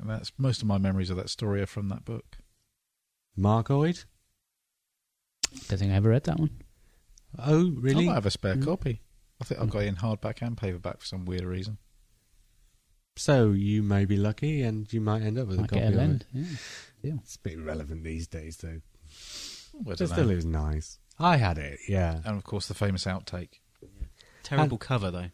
[0.00, 2.38] And that's most of my memories of that story are from that book.
[3.38, 4.04] Markoid.
[5.68, 6.60] Don't think I ever read that one.
[7.38, 8.04] Oh, really?
[8.04, 8.64] I might have a spare Mm.
[8.64, 9.02] copy.
[9.40, 11.78] I think I've got it in hardback and paperback for some weird reason.
[13.16, 15.88] So you may be lucky, and you might end up with a copy get a
[15.88, 16.26] of lend.
[16.34, 16.46] it.
[17.02, 17.14] Yeah.
[17.22, 18.80] It's a bit irrelevant these days, though.
[19.78, 20.30] I But don't still, know.
[20.32, 20.98] it was nice.
[21.18, 21.80] I had it.
[21.88, 22.20] Yeah.
[22.24, 23.60] And of course, the famous outtake.
[24.42, 25.30] Terrible cover though.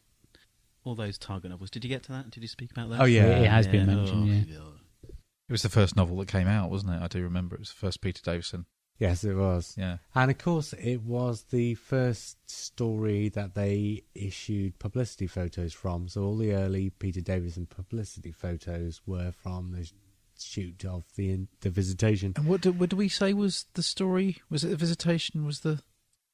[0.86, 1.68] All those Target novels.
[1.70, 2.30] Did you get to that?
[2.30, 3.00] Did you speak about that?
[3.00, 3.26] Oh, yeah.
[3.26, 5.10] It has been mentioned, oh, yeah.
[5.48, 7.02] It was the first novel that came out, wasn't it?
[7.02, 7.56] I do remember.
[7.56, 8.66] It was the first Peter Davison.
[8.98, 9.74] Yes, it was.
[9.76, 9.98] Yeah.
[10.14, 16.08] And of course, it was the first story that they issued publicity photos from.
[16.08, 19.90] So all the early Peter Davison publicity photos were from the
[20.38, 22.32] shoot of the the visitation.
[22.36, 24.40] And what did, what did we say was the story?
[24.50, 25.44] Was it the visitation?
[25.44, 25.80] Was the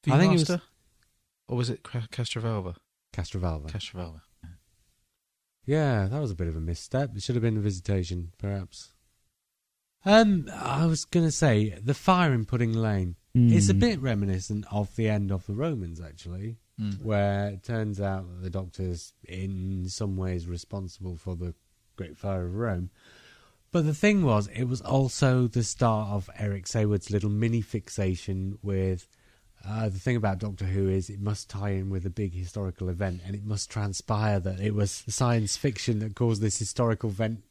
[0.07, 0.59] I think it was-
[1.47, 2.75] Or was it Ca- Castrovalva?
[3.13, 3.69] Castrovalva.
[3.69, 4.21] Castrovalva.
[5.65, 7.15] Yeah, that was a bit of a misstep.
[7.15, 8.91] It should have been a visitation, perhaps.
[10.05, 13.15] Um, I was going to say the fire in Pudding Lane.
[13.35, 13.79] It's a Mm.
[13.79, 17.01] bit reminiscent of the end of the Romans, actually, Mm.
[17.01, 21.55] where it turns out that the Doctor's in some ways responsible for the
[21.95, 22.89] Great Fire of Rome.
[23.71, 28.59] But the thing was, it was also the start of Eric Saward's little mini fixation
[28.61, 29.07] with
[29.67, 32.89] uh, the thing about Doctor Who is it must tie in with a big historical
[32.89, 37.43] event, and it must transpire that it was science fiction that caused this historical event,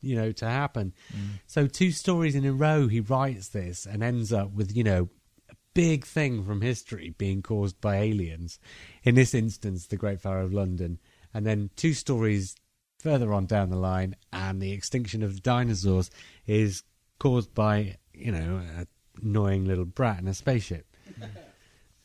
[0.00, 0.94] you know, to happen.
[1.12, 1.40] Mm.
[1.46, 5.08] So two stories in a row, he writes this and ends up with you know
[5.50, 8.60] a big thing from history being caused by aliens.
[9.02, 11.00] In this instance, the Great Fire of London,
[11.34, 12.54] and then two stories
[13.00, 16.10] further on down the line, and the extinction of the dinosaurs
[16.46, 16.84] is
[17.18, 18.86] caused by you know a
[19.22, 20.86] annoying little brat in a spaceship.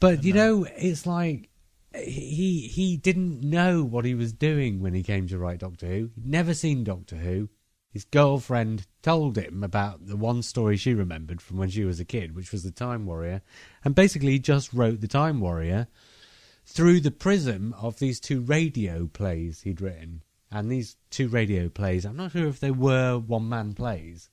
[0.02, 1.50] But you know, it's like
[1.96, 6.10] he he didn't know what he was doing when he came to write Doctor Who.
[6.16, 7.50] He'd never seen Doctor Who.
[7.92, 12.06] His girlfriend told him about the one story she remembered from when she was a
[12.06, 13.44] kid, which was the Time Warrior,
[13.86, 15.88] and basically he just wrote the Time Warrior
[16.66, 20.24] through the prism of these two radio plays he'd written.
[20.50, 24.30] And these two radio plays, I'm not sure if they were one man plays,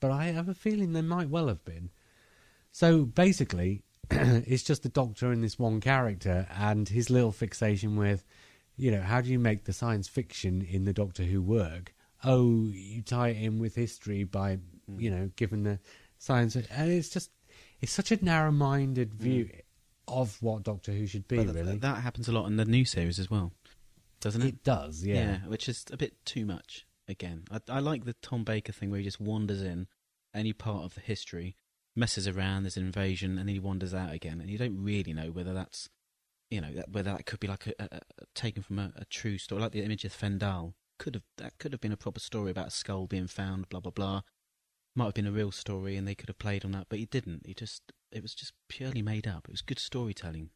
[0.00, 1.90] but I have a feeling they might well have been.
[2.70, 3.84] So basically,
[4.46, 8.24] it's just the Doctor and this one character and his little fixation with,
[8.76, 11.94] you know, how do you make the science fiction in the Doctor Who work?
[12.24, 15.00] Oh, you tie it in with history by, hmm.
[15.00, 15.78] you know, given the
[16.18, 17.30] science, and it's just,
[17.80, 19.22] it's such a narrow-minded hmm.
[19.22, 19.50] view
[20.08, 21.38] of what Doctor Who should be.
[21.38, 23.52] Th- really, that happens a lot in the new series as well,
[24.20, 24.48] doesn't it?
[24.48, 25.38] it does, yeah.
[25.46, 26.86] which is a bit too much.
[27.08, 29.86] Again, I, I like the Tom Baker thing where he just wanders in
[30.34, 31.56] any part of the history,
[31.94, 35.12] messes around, there's an invasion, and then he wanders out again, and you don't really
[35.12, 35.88] know whether that's,
[36.50, 38.00] you know, that, whether that could be like a, a, a,
[38.34, 40.74] taken from a, a true story, like the image of Fendal.
[40.98, 43.80] Could have that could have been a proper story about a skull being found, blah
[43.80, 44.20] blah blah.
[44.94, 47.06] Might have been a real story, and they could have played on that, but he
[47.06, 47.42] didn't.
[47.46, 47.82] He just
[48.12, 49.46] it was just purely made up.
[49.48, 50.50] It was good storytelling.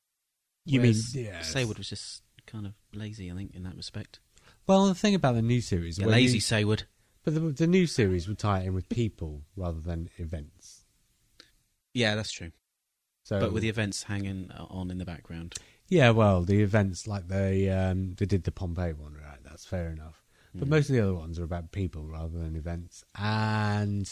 [0.64, 1.52] You mean Whereas yes.
[1.54, 4.20] Saward was just kind of lazy, I think, in that respect.
[4.66, 6.82] Well, the thing about the new series, Yeah, lazy you- Saward.
[7.24, 10.55] but the, the new series would tie it in with people rather than events.
[11.96, 12.52] Yeah, that's true.
[13.24, 15.54] So, but with the events hanging on in the background.
[15.88, 19.38] yeah, well, the events like they um, they did the Pompeii one, right?
[19.42, 20.22] That's fair enough.
[20.54, 20.70] But Mm.
[20.70, 24.10] most of the other ones are about people rather than events, and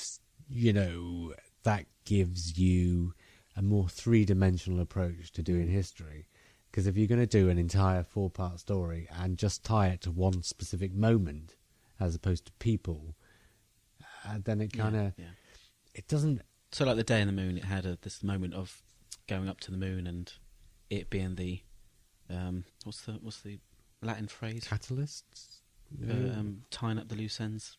[0.48, 3.14] you know that gives you
[3.56, 6.26] a more three dimensional approach to doing history.
[6.70, 10.00] Because if you're going to do an entire four part story and just tie it
[10.02, 11.54] to one specific moment
[12.00, 13.14] as opposed to people,
[14.26, 15.30] uh, then it kind of Yeah, yeah.
[15.94, 16.42] it doesn't.
[16.74, 18.82] So, like the day in the moon, it had a, this moment of
[19.28, 20.32] going up to the moon and
[20.90, 21.60] it being the
[22.28, 23.60] um, what's the what's the
[24.02, 24.64] Latin phrase?
[24.64, 25.60] Catalysts,
[26.04, 27.78] Uh, um, tying up the loose ends.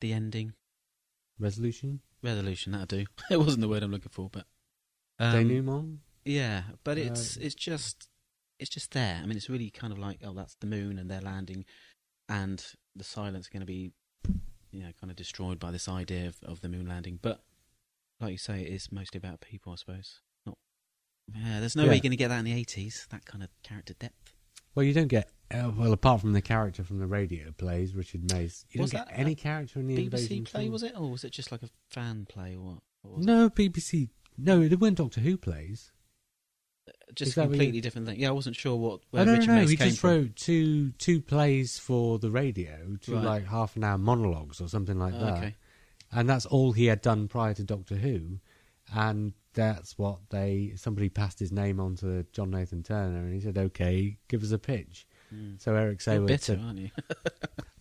[0.00, 0.52] The ending
[1.40, 2.70] resolution, resolution.
[2.70, 3.06] That'll do.
[3.30, 4.46] it wasn't the word I'm looking for, but
[5.18, 5.98] um, denouement.
[6.24, 8.08] Yeah, but it's Uh, it's just
[8.60, 9.18] it's just there.
[9.20, 11.64] I mean, it's really kind of like oh, that's the moon and they're landing,
[12.28, 12.64] and
[12.94, 13.90] the silence is going to be,
[14.70, 17.18] you know, kind of destroyed by this idea of, of the moon landing.
[17.20, 17.42] But
[18.20, 20.20] like you say, it is mostly about people, I suppose.
[20.46, 20.58] Not.
[21.34, 23.06] Yeah, there's no way you're going to get that in the eighties.
[23.10, 24.34] That kind of character depth.
[24.74, 28.32] Well, you don't get uh, well apart from the character from the radio plays, Richard
[28.32, 28.64] Mace.
[28.70, 30.72] You Was don't get any character in the BBC Invasion play film.
[30.72, 33.16] was it, or was it just like a fan play, or what?
[33.18, 34.10] Was No, BBC.
[34.38, 35.90] No, there weren't Doctor Who plays.
[36.86, 36.94] it?
[37.14, 38.20] Just a what you- completely different thing.
[38.20, 39.60] Yeah, I wasn't sure what where Oh, no, Richard no, no.
[39.62, 40.10] Mace He came just from.
[40.10, 43.24] wrote two two plays for the radio, two Right.
[43.24, 45.36] like half an hour monologues or something like Oh, that.
[45.38, 45.56] okay.
[46.12, 48.40] And that's all he had done prior to Doctor Who,
[48.92, 53.40] and that's what they somebody passed his name on to John Nathan Turner, and he
[53.40, 55.60] said, "Okay, give us a pitch." Mm.
[55.60, 56.90] So Eric You're Saward bitter, said, aren't you?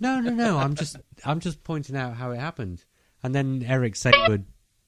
[0.02, 0.58] No, no, no.
[0.58, 2.86] I'm just, I'm just pointing out how it happened.
[3.22, 4.46] And then Eric Saward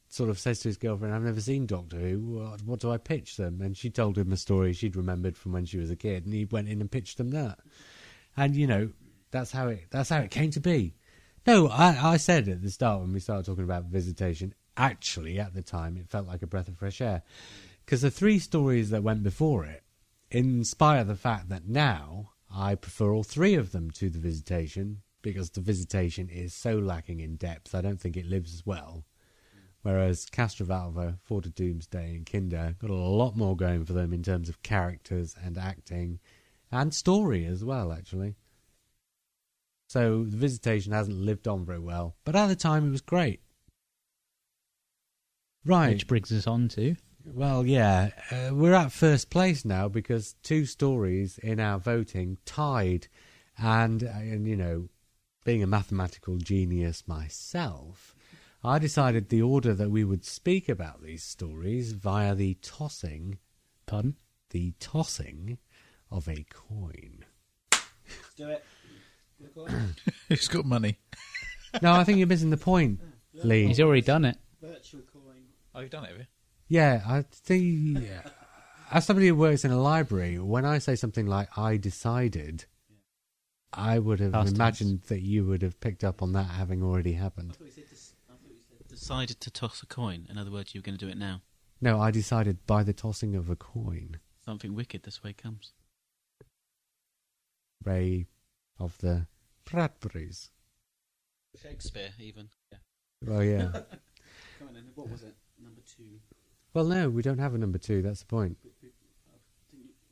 [0.08, 2.20] sort of says to his girlfriend, "I've never seen Doctor Who.
[2.20, 5.52] What, what do I pitch them?" And she told him a story she'd remembered from
[5.52, 7.60] when she was a kid, and he went in and pitched them that.
[8.38, 8.92] And you know,
[9.32, 10.96] that's how it, that's how it came to be.
[11.48, 14.54] No, I, I said at the start when we started talking about visitation.
[14.78, 17.24] Actually, at the time, it felt like a breath of fresh air
[17.84, 19.84] because the three stories that went before it,
[20.30, 24.20] in spite of the fact that now I prefer all three of them to the
[24.20, 27.74] visitation because the visitation is so lacking in depth.
[27.74, 29.04] I don't think it lives as well.
[29.82, 34.22] Whereas Castrovalva, Four to Doomsday, and Kinda got a lot more going for them in
[34.22, 36.20] terms of characters and acting
[36.72, 38.36] and story as well, actually.
[39.92, 43.42] So the visitation hasn't lived on very well, but at the time it was great.
[45.66, 45.90] Right.
[45.90, 50.66] Which brings us on to Well, yeah, uh, we're at first place now because two
[50.66, 53.10] stories in our voting tied,
[53.58, 54.88] and uh, and you know,
[55.44, 58.16] being a mathematical genius myself,
[58.64, 63.40] I decided the order that we would speak about these stories via the tossing,
[63.88, 64.16] pardon.
[64.52, 65.58] the tossing
[66.10, 67.26] of a coin.
[67.74, 68.64] Let's Do it.
[70.30, 70.98] Who's got money?
[71.82, 73.00] no, I think you're missing the point,
[73.34, 73.68] Lee.
[73.68, 74.38] He's already done it.
[74.62, 75.44] Virtual coin.
[75.74, 76.26] Oh, you've done it, have you?
[76.68, 78.22] Yeah, I think yeah.
[78.92, 82.66] as somebody who works in a library, when I say something like "I decided,"
[83.74, 84.58] I would have Past tense.
[84.58, 87.58] imagined that you would have picked up on that having already happened.
[88.90, 90.28] Decided to toss a coin.
[90.30, 91.42] In other words, you were going to do it now.
[91.80, 95.04] No, I decided by the tossing of a coin, Something wicked.
[95.04, 95.74] This way comes.
[97.84, 98.28] Ray
[98.82, 99.28] of the
[99.66, 100.50] Bradburys.
[101.62, 102.50] Shakespeare, even.
[102.72, 102.78] Yeah.
[103.26, 103.62] Well, yeah.
[104.60, 104.86] Come on then.
[104.96, 105.36] What was it?
[105.62, 106.20] Number two.
[106.74, 108.02] well, no, we don't have a number two.
[108.02, 108.58] That's the point.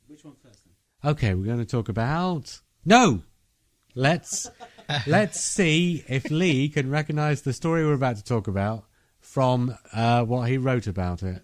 [0.06, 1.10] Which one first then?
[1.12, 3.22] Okay, we're going to talk about no.
[3.94, 4.48] Let's
[5.06, 8.84] let's see if Lee can recognise the story we're about to talk about
[9.18, 11.42] from uh, what he wrote about it.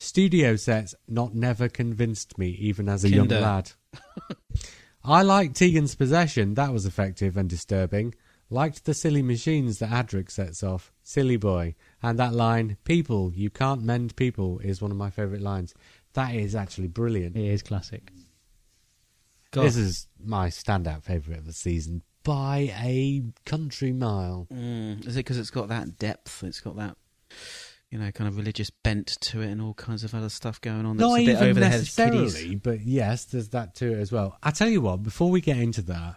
[0.00, 3.72] Studio sets not never convinced me, even as a young lad.
[5.08, 8.14] I liked Tegan's possession; that was effective and disturbing.
[8.50, 13.48] Liked the silly machines that Adric sets off, silly boy, and that line "People, you
[13.48, 15.72] can't mend people" is one of my favourite lines.
[16.12, 17.36] That is actually brilliant.
[17.36, 18.12] It is classic.
[19.52, 24.46] This is my standout favourite of the season by a country mile.
[24.52, 26.44] Mm, is it because it's got that depth?
[26.44, 26.98] It's got that,
[27.90, 30.84] you know, kind of religious bent to it, and all kinds of other stuff going
[30.86, 30.96] on.
[30.96, 32.60] That's Not a bit even over the head of necessarily, kiddies.
[32.62, 34.36] but yes, there's that to it as well.
[34.42, 36.16] I tell you what, before we get into that,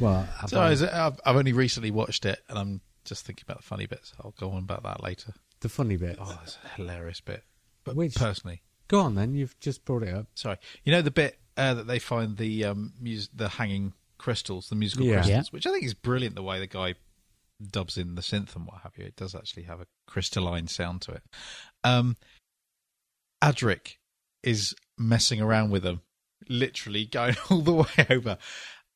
[0.00, 3.58] well, So is it, I've, I've only recently watched it, and I'm just thinking about
[3.58, 4.12] the funny bits.
[4.20, 5.32] I'll go on about that later.
[5.60, 6.18] the funny bit.
[6.20, 7.42] Oh, it's a hilarious bit.
[7.84, 10.26] But Which- personally, Go on then, you've just brought it up.
[10.34, 14.68] sorry, you know the bit uh, that they find the um, mus- the hanging crystals,
[14.68, 15.22] the musical Yeah.
[15.22, 16.36] crystals, which I think is brilliant.
[16.36, 16.94] The way the guy
[17.70, 21.02] dubs in the synth and what have you, it does actually have a crystalline sound
[21.02, 21.22] to it.
[21.84, 22.16] Um,
[23.42, 23.96] Adric
[24.42, 26.02] is messing around with them,
[26.48, 28.38] literally going all the way over.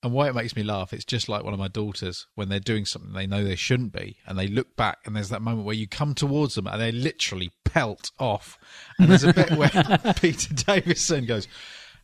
[0.02, 2.58] And why it makes me laugh, it's just like one of my daughters when they're
[2.58, 5.66] doing something they know they shouldn't be, and they look back, and there's that moment
[5.66, 8.56] where you come towards them and they literally pelt off.
[8.98, 9.68] And there's a bit where
[10.20, 11.48] Peter Davison goes,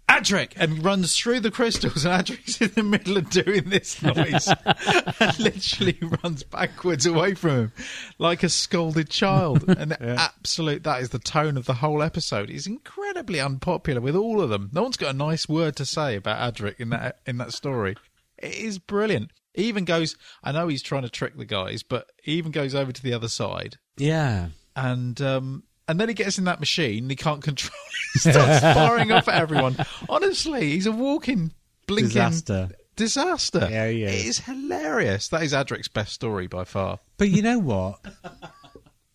[0.08, 4.48] Adric, and runs through the crystals, and Adric's in the middle of doing this noise,
[5.20, 7.72] and literally runs backwards away from him
[8.18, 9.64] like a scolded child.
[9.78, 12.48] And absolute, that is the tone of the whole episode.
[12.48, 14.70] He's incredibly unpopular with all of them.
[14.72, 17.96] No one's got a nice word to say about Adric in that in that story.
[18.38, 19.32] It is brilliant.
[19.54, 20.16] He even goes.
[20.44, 23.12] I know he's trying to trick the guys, but he even goes over to the
[23.12, 24.48] other side Yeah.
[24.76, 27.92] and um, and then he gets in that machine and he can't control it.
[28.22, 29.76] He starts firing off at everyone.
[30.08, 31.52] Honestly, he's a walking,
[31.86, 32.70] blinking Disaster.
[32.96, 33.68] disaster.
[33.70, 34.24] Yeah, he It is.
[34.26, 35.28] is hilarious.
[35.28, 36.98] That is Adric's best story by far.
[37.18, 38.00] But you know what?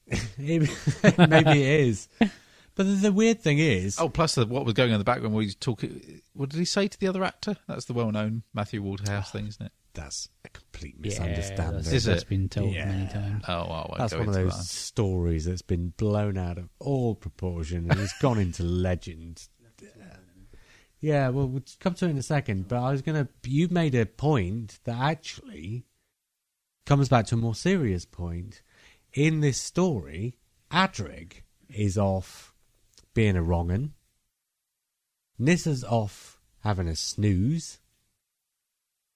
[0.37, 0.67] Maybe
[1.17, 2.07] it is.
[2.75, 5.05] But the, the weird thing is, Oh, plus the, what was going on in the
[5.05, 6.21] background where he's talking.
[6.33, 7.55] What did he say to the other actor?
[7.67, 9.71] That's the well-known Matthew Waterhouse thing, isn't it?
[9.93, 11.75] That's a complete Yeah, misunderstanding.
[11.83, 12.29] that's, Is that's it?
[12.29, 12.85] been told Yeah.
[12.85, 13.43] many times.
[13.47, 14.63] Oh, well, I That's one of those that.
[14.65, 19.47] stories that's been blown out of all proportion and it's gone into legend.
[21.03, 22.67] Yeah, well, we'll come to it in a second.
[22.67, 23.49] But I was going to.
[23.49, 25.87] You made a point that actually
[26.85, 28.61] comes back to a more serious point.
[29.13, 30.37] In this story,
[30.69, 32.53] Adric is off
[33.15, 33.93] being a wrong'un.
[35.39, 37.79] Nyssa's off having a snooze.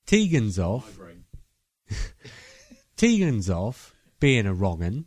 [0.06, 0.98] Tegan's off.
[2.98, 5.06] Tegan's off being a wrong'un.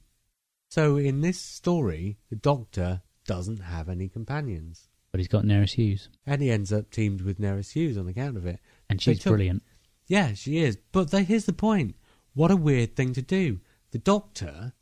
[0.68, 4.88] So in this story, the Doctor doesn't have any companions.
[5.10, 8.36] But he's got Nerys Hughes, And he ends up teamed with Nerys Hughes on account
[8.36, 8.60] of it.
[8.90, 9.62] and she's took- brilliant.
[10.06, 10.76] Yeah, she is.
[10.92, 11.94] But the, here's the point.
[12.34, 13.60] What a weird thing to do.
[13.90, 14.72] The Doctor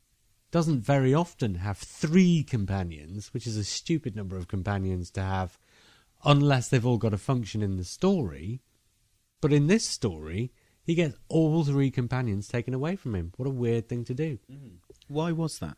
[0.51, 5.59] doesn't very often have three companions, which is a stupid number of companions to have,
[6.25, 8.63] unless they've all got a function in the story.
[9.47, 10.51] But in this story,
[10.83, 13.33] he gets all three companions taken away from him.
[13.37, 14.41] What a weird thing to do.
[14.51, 14.79] Mm-hmm.
[15.07, 15.77] Why was that?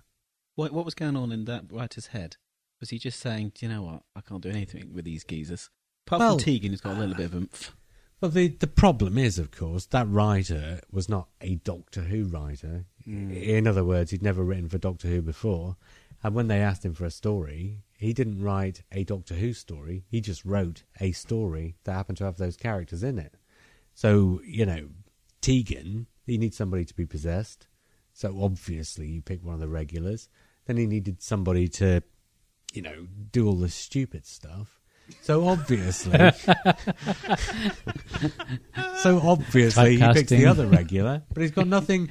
[0.54, 2.36] What, what was going on in that writer's head?
[2.80, 4.04] Was he just saying, do you know what?
[4.16, 5.68] I can't do anything with these geezers.
[6.06, 7.76] Apart Well- from Tegan, who's got a little bit of oomph.
[8.22, 12.86] Well, the the problem is, of course, that writer was not a Doctor Who writer.
[13.06, 13.40] Mm.
[13.40, 15.76] In other words, he'd never written for Doctor Who before.
[16.24, 20.04] And when they asked him for a story, he didn't write a Doctor Who story.
[20.10, 23.36] He just wrote a story that happened to have those characters in it.
[23.98, 24.90] So, you know,
[25.40, 27.66] Tegan, he needs somebody to be possessed.
[28.12, 30.28] So obviously, you pick one of the regulars.
[30.66, 32.04] Then he needed somebody to,
[32.72, 34.78] you know, do all the stupid stuff.
[35.22, 36.12] So obviously,
[38.98, 42.08] so obviously he picks the other regular, but he's got nothing.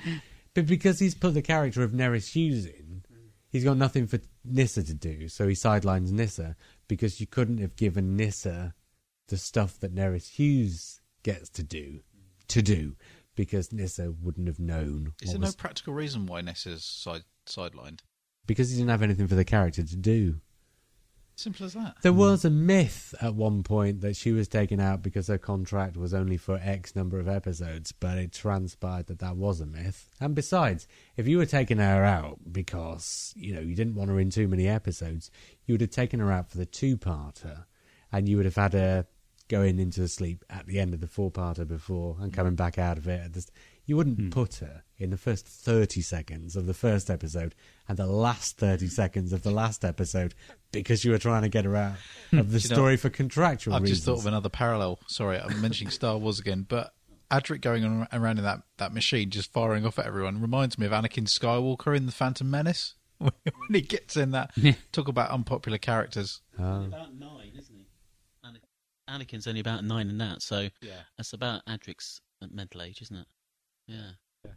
[0.56, 3.06] But because he's put the character of Nerys Hughes in,
[3.50, 5.30] he's got nothing for Nyssa to do.
[5.30, 6.58] So he sidelines Nyssa
[6.90, 8.74] because you couldn't have given Nyssa
[9.30, 11.00] the stuff that Nerys Hughes
[11.34, 12.00] gets to do,
[12.48, 12.96] to do,
[13.36, 15.14] because Nyssa wouldn't have known.
[15.22, 18.00] Is there was- no practical reason why Ness is side sidelined?
[18.48, 20.40] because he didn't have anything for the character to do.
[21.36, 21.98] Simple as that.
[22.02, 22.18] There hmm.
[22.18, 26.12] was a myth at one point that she was taken out because her contract was
[26.12, 30.10] only for X number of episodes, but it transpired that that was a myth.
[30.20, 34.20] And besides, if you were taking her out because, you know, you didn't want her
[34.20, 35.30] in too many episodes,
[35.68, 37.66] you would have taken her out for the two-parter,
[38.12, 39.06] and you would have had her
[39.48, 43.08] going into sleep at the end of the four-parter before and coming back out of
[43.08, 43.22] it.
[43.26, 43.50] At this,
[43.86, 47.56] you wouldn't put her in the first 30 seconds of the first episode
[47.88, 50.36] and the last 30 seconds of the last episode
[50.72, 51.96] because you were trying to get her out
[52.34, 54.00] of the Do you know, story for contractual I've reasons.
[54.00, 55.00] just thought of another parallel.
[55.08, 56.94] Sorry, I'm mentioning Star Wars again, but
[57.32, 60.86] Adric going on, around in that, that machine, just firing off at everyone, reminds me
[60.86, 62.96] of Anakin Skywalker in The Phantom Menace.
[63.20, 63.32] when
[63.74, 64.52] he gets in that,
[64.92, 66.42] talk about unpopular characters.
[66.60, 66.84] Ah.
[66.86, 67.47] about nine, isn't he?
[69.10, 71.02] Anakin's only about nine in that, so Yeah.
[71.18, 73.28] that's about Adric's mental age, isn't it?
[73.88, 74.12] Yeah.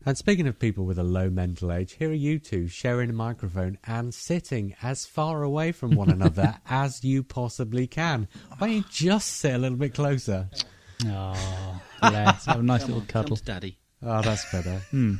[0.06, 3.12] And speaking of people with a low mental age, here are you two sharing a
[3.12, 8.28] microphone and sitting as far away from one another as you possibly can.
[8.58, 10.48] Why don't you just sit a little bit closer?
[11.06, 13.36] Oh, let's have a nice little Come cuddle.
[13.36, 13.78] to Daddy.
[14.02, 14.80] Oh, that's better.
[14.90, 15.14] Hmm.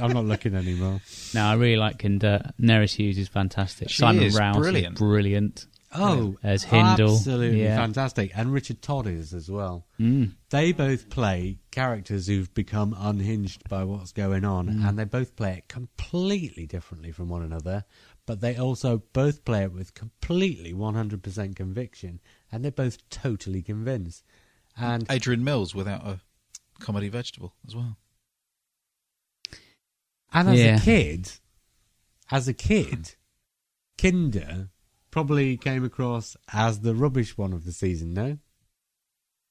[0.00, 1.00] I'm not looking anymore.
[1.34, 3.90] No, I really like and uh, Nerys Hughes is fantastic.
[3.90, 4.94] She Simon is Rouse brilliant.
[4.94, 5.66] is brilliant.
[5.94, 7.76] Oh, As Hindle, absolutely yeah.
[7.76, 8.30] fantastic.
[8.34, 9.86] And Richard Todd is as well.
[9.98, 10.34] Mm.
[10.50, 15.54] They both play characters who've become unhinged by what's going on, and they both play
[15.58, 17.84] it completely differently from one another.
[18.26, 22.20] But they also both play it with completely 100% conviction,
[22.52, 24.24] and they're both totally convinced.
[24.76, 26.20] And Adrian Mills without a
[26.80, 27.96] comedy vegetable as well.
[30.32, 30.76] and as Yeah.
[30.76, 31.32] a kid,
[32.30, 33.14] as a kid,
[33.96, 34.70] Kinda
[35.10, 38.14] probably came across as the rubbish one of the season.
[38.14, 38.38] No,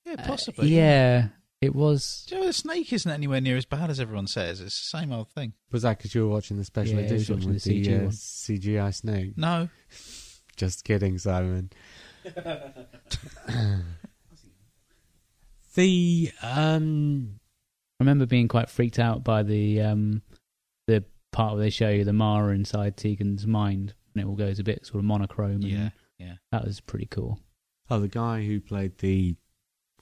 [0.05, 0.69] Yeah, Uh, possibly.
[0.69, 1.29] yeah,
[1.61, 2.25] it was.
[2.29, 4.61] Do you know, the snake isn't anywhere near as bad as everyone says.
[4.61, 5.53] It's the same old thing.
[5.71, 8.05] was that because you were watching the special Yeah, edition watching with the the, CG
[8.05, 8.09] uh.
[8.09, 9.33] CGI snake?
[9.37, 9.69] No,
[10.55, 11.69] Just kidding, Simon.
[15.75, 17.39] the um,
[17.99, 20.21] I remember being quite freaked out by the um,
[20.87, 24.59] the part where they show you the Mara inside Tegan's mind, and it all goes
[24.59, 25.51] a bit sort of monochrome.
[25.61, 25.89] and Yeah,
[26.19, 26.33] yeah.
[26.51, 27.39] that was pretty cool.
[27.89, 29.35] oh, the guy who played the,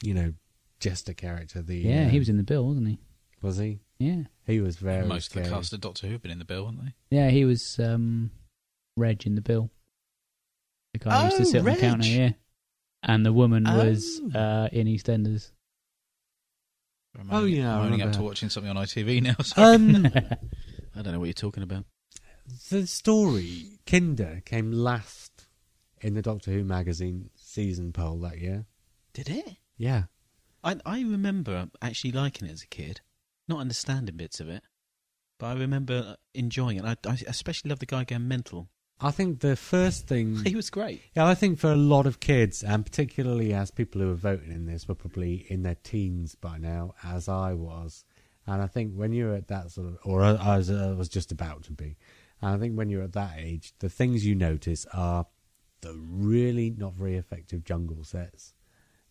[0.03, 0.34] you know,
[0.80, 1.61] jester character.
[1.61, 2.99] The Yeah, uh, he was in the bill, wasn't he?
[3.41, 3.80] Was he?
[3.99, 5.45] Yeah, He was very Most scary.
[5.45, 6.93] of the cast of Doctor Who have been in the bill, haven't they?
[7.16, 8.32] yeah, he was um,
[8.97, 9.70] Reg in the bill.
[10.93, 12.32] The guy who used to Oh, sit on the counter, yeah.
[13.03, 14.38] And the woman was Oh.
[14.39, 15.51] uh, in EastEnders.
[17.18, 18.24] I'm Oh, yeah, I I'm only up to her.
[18.24, 19.36] watching something on ITV now.
[19.43, 19.76] Sorry.
[19.76, 20.05] Um,
[20.95, 21.86] I don't know what you're talking about.
[22.70, 25.48] The story Kinda came last
[26.02, 28.66] in the Doctor Who magazine season poll that year.
[29.14, 29.58] Did it?
[29.78, 30.04] Yeah.
[30.64, 33.02] I I remember actually liking it as a kid,
[33.48, 34.64] not understanding bits of it,
[35.39, 36.86] but I remember enjoying it.
[36.86, 38.70] I, I especially love the guy going mental.
[39.02, 41.02] I think the first thing He was great.
[41.16, 44.52] Yeah, I think for a lot of kids, and particularly as people who are voting
[44.52, 48.06] in this were probably in their teens by now, as I was.
[48.48, 51.64] And I think when you're at that sort of, or as I was just about
[51.64, 51.98] to be,
[52.41, 55.25] and I think when you're at that age, the things you notice are
[55.81, 58.53] the really not very effective jungle sets,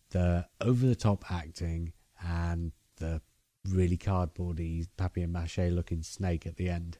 [0.09, 3.21] the over the top acting, and the
[3.67, 6.97] really cardboardy papier mache looking snake at the end.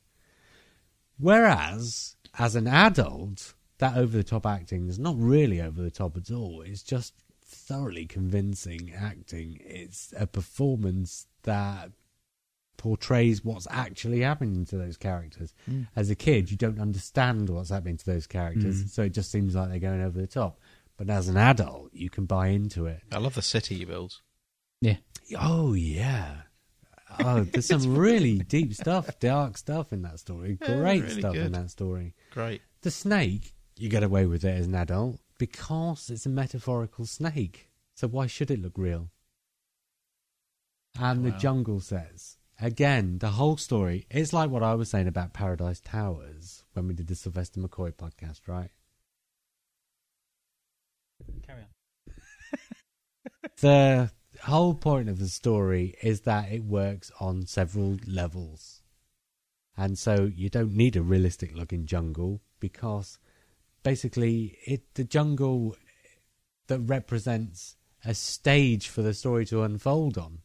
[1.18, 6.18] Whereas, as an adult, that over the top acting is not really over the top
[6.18, 6.62] at all.
[6.62, 9.60] It's just thoroughly convincing acting.
[9.62, 11.92] It's a performance that
[12.78, 15.54] portrays what's actually happening to those characters.
[15.96, 18.90] As a kid, you don't understand what's happening to those characters, Mm.
[18.90, 20.60] so it just seems like they're going over the top.
[20.98, 23.02] But as an adult, you can buy into it.
[23.12, 24.22] I love the city he builds.
[24.82, 24.98] yeah.
[25.38, 26.42] Oh yeah.
[27.20, 30.58] Oh, there's some really deep stuff, dark stuff in that story.
[30.62, 32.14] Yeah, Great really stuff in that story.
[32.32, 32.62] Great.
[32.82, 37.70] The snake, you get away with it as an adult because it's a metaphorical snake.
[37.96, 39.10] So why should it look real?
[41.00, 45.34] And the jungle says, again, the whole story is like what I was saying about
[45.34, 48.72] Paradise Towers when we did the Sylvester McCoy podcast, right?
[51.46, 52.14] Carry on.
[53.62, 54.12] the
[54.44, 58.82] whole point of the story is that it works on several levels.
[59.78, 63.20] And so you don't need a realistic looking jungle because
[63.84, 65.76] basically it the jungle
[66.68, 70.40] that represents a stage for the story to unfold on.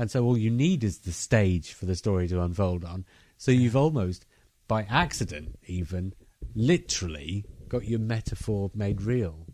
[0.00, 3.04] And so all you need is the stage for the story to unfold on.
[3.36, 4.24] So you've almost
[4.66, 6.14] by accident even
[6.54, 9.44] literally got your metaphor made real.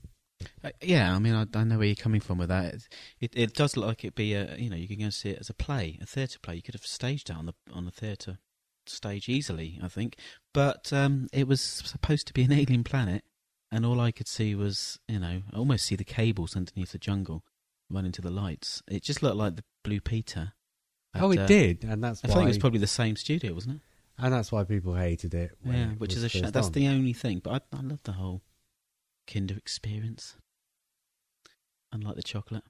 [0.62, 2.74] Uh, yeah, I mean, I, I know where you're coming from with that.
[2.74, 2.88] It,
[3.20, 5.30] it, it does look like it be a, you know, you can go and see
[5.30, 6.54] it as a play, a theatre play.
[6.54, 8.38] You could have staged it on the on the theatre
[8.86, 10.14] stage easily, I think.
[10.54, 13.24] But um, it was supposed to be an alien planet,
[13.72, 16.98] and all I could see was, you know, I almost see the cables underneath the
[16.98, 17.42] jungle
[17.90, 18.82] running to the lights.
[18.88, 20.52] It just looked like the Blue Peter.
[21.14, 23.54] oh, it uh, did, and that's I why think it was probably the same studio,
[23.54, 23.80] wasn't it?
[24.18, 25.52] and that's why people hated it.
[25.62, 26.50] when Yeah, it which is a shame.
[26.50, 27.40] That's the only thing.
[27.42, 28.42] But I, I love the whole
[29.26, 30.36] Kinda experience.
[31.92, 32.64] Unlike the chocolate.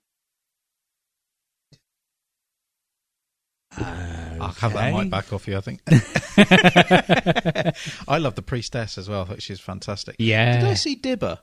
[3.79, 5.81] I'll have that mic back off you, I think.
[8.09, 9.23] I love the priestess as well.
[9.23, 10.17] I think she's fantastic.
[10.19, 10.61] Yeah.
[10.61, 11.41] Did I see Dibber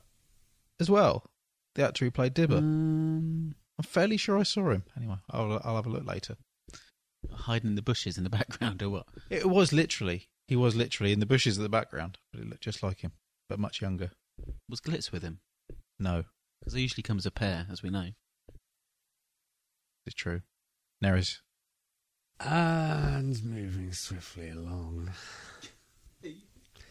[0.80, 1.26] as well?
[1.76, 2.58] The actor who played Dibber.
[2.58, 4.84] Um, I'm fairly sure I saw him.
[4.96, 6.36] Anyway, I'll, I'll have a look later.
[7.32, 9.06] Hiding in the bushes in the background or what?
[9.30, 12.62] It was literally, he was literally in the bushes at the background, but it looked
[12.64, 13.14] just like him,
[13.50, 14.12] but much younger.
[14.70, 15.40] Was Glitz with him?
[16.00, 16.26] No,
[16.60, 18.10] Because they usually come as a pair, as we know.
[20.06, 20.42] it's true.
[21.04, 21.38] Nerys.
[22.40, 25.12] And moving swiftly along.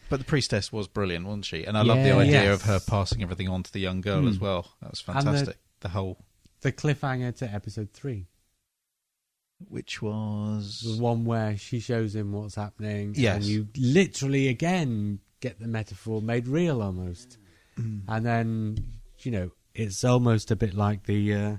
[0.09, 1.63] But the priestess was brilliant, wasn't she?
[1.63, 2.55] And I love the idea Yes.
[2.55, 4.43] of her passing everything on to the young girl as Hmm.
[4.43, 4.73] well.
[4.81, 5.57] That was And the- fantastic.
[5.79, 6.23] the whole,
[6.63, 8.27] The cliffhanger to episode three.
[9.67, 13.13] which was The one where she shows him what's happening.
[13.15, 13.35] Yes.
[13.35, 17.37] And you literally, again, get the metaphor made real almost.
[17.77, 18.03] Mm.
[18.07, 18.77] And then,
[19.19, 21.33] you know, it's almost a bit like the.
[21.33, 21.57] Uh,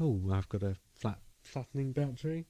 [0.00, 2.46] oh, I've got a flat flattening battery.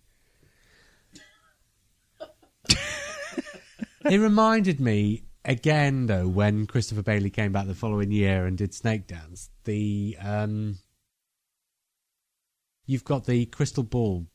[2.69, 8.73] it reminded me again, though, when Christopher Bailey came back the following year and did
[8.73, 9.49] Snakedance.
[9.65, 10.79] The um,
[12.89, 14.27] you've got the crystal ball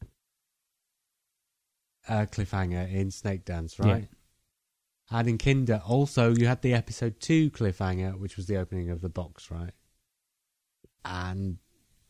[2.08, 4.08] uh, cliffhanger in Snakedance, right?
[5.12, 9.02] And in Kinda, also you had the episode two cliffhanger, which was the opening of
[9.02, 9.74] the box, right?
[11.04, 11.58] And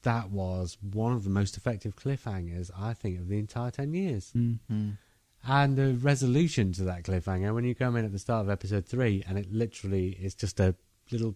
[0.03, 4.31] that was one of the most effective cliffhangers, I think, of the entire ten years.
[4.35, 4.59] mm.
[4.71, 4.97] Mm.
[5.45, 8.85] And the resolution to that cliffhanger, when you come in at the start of episode
[8.85, 10.75] three, and it literally is just a
[11.11, 11.35] little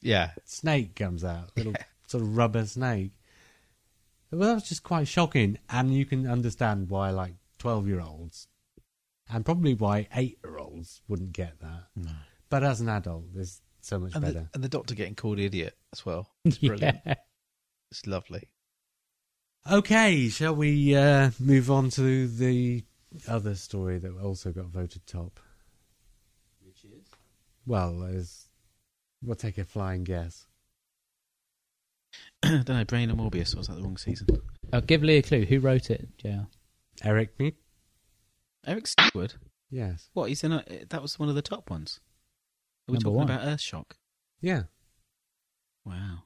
[0.00, 0.30] Yeah.
[0.44, 1.74] snake comes out, little
[2.06, 3.12] sort of rubber snake.
[4.32, 8.48] Well, that was just quite shocking, and you can understand why, like twelve-year-olds,
[9.30, 11.84] and probably why eight-year-olds wouldn't get that.
[12.48, 14.48] But as an adult, it's so much And the, better.
[14.54, 16.28] and the doctor getting called idiot as well.
[16.44, 16.98] It's brilliant.
[17.04, 17.14] Yeah.
[17.90, 18.48] It's lovely.
[19.70, 22.84] Okay, shall we uh, move on to the
[23.28, 25.38] other story that also got voted top?
[26.64, 27.06] Which is?
[27.66, 28.48] Well, as
[29.22, 30.46] we'll take a flying guess.
[32.44, 34.26] I don't know, Brain and Morbius, or was that the wrong season?
[34.72, 35.44] I'll give Lee a clue.
[35.44, 36.46] Who wrote it, JR?
[37.04, 37.54] Eric me?
[38.66, 39.34] Eric Saward?
[39.70, 40.08] Yes.
[40.12, 42.00] What, he's in a, that was one of the top ones?
[42.88, 43.30] Are we Number talking one.
[43.30, 43.92] about Earthshock?
[44.40, 44.62] Yeah.
[45.84, 46.24] Wow.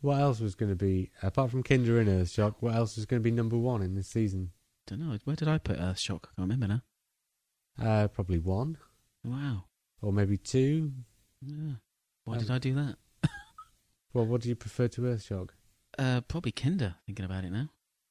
[0.00, 2.56] What else was going to be apart from Kinda and Earthshock?
[2.60, 4.50] What else was going to be number one in this season?
[4.86, 5.16] Don't know.
[5.24, 6.24] Where did I put Earthshock?
[6.24, 6.82] I can't remember now.
[7.80, 8.78] Uh, probably one
[9.24, 9.64] Wow.
[10.02, 10.92] or maybe two.
[11.40, 11.74] Yeah.
[12.24, 12.96] Why Um, did I do that?
[14.12, 15.50] Well, what do you prefer to Earthshock?
[15.98, 17.68] Uh, probably Kinda, thinking about it now.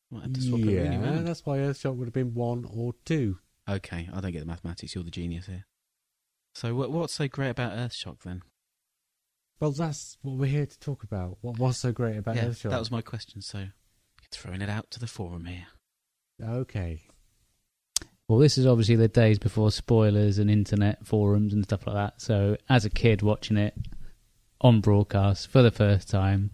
[0.10, 1.28] Might have to swap it really yeah, round.
[1.28, 3.40] that's why Earthshock would have been one or two.
[3.70, 4.94] Okay, I don't get the mathematics.
[4.94, 5.66] You're the genius here.
[6.54, 8.42] So, what, what's so great about Earthshock then?
[9.60, 11.38] Well, that's what we're here to talk about.
[11.42, 12.72] What was so great about yeah, Earthshock?
[12.72, 13.42] that was my question.
[13.42, 13.68] So,
[14.32, 15.68] throwing it out to the forum here.
[16.44, 17.04] Okay.
[18.28, 22.22] Well, this is obviously the days before spoilers and internet forums and stuff like that.
[22.22, 23.76] So, as a kid watching it
[24.62, 26.52] on broadcast for the first time,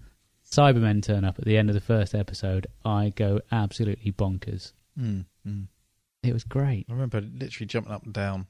[0.49, 2.67] Cybermen turn up at the end of the first episode.
[2.85, 4.71] I go absolutely bonkers.
[4.99, 5.67] Mm, mm.
[6.23, 6.85] It was great.
[6.89, 8.47] I remember literally jumping up and down.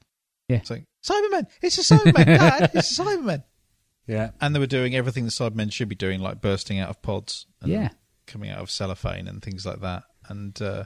[0.48, 0.62] Yeah.
[0.62, 1.46] Saying, Cybermen!
[1.60, 2.24] It's a Cybermen!
[2.24, 3.44] Dad, it's a Cybermen!
[4.06, 4.30] Yeah.
[4.40, 7.46] And they were doing everything the Cybermen should be doing, like bursting out of pods
[7.60, 7.90] and Yeah.
[8.26, 10.04] coming out of cellophane and things like that.
[10.28, 10.84] And uh,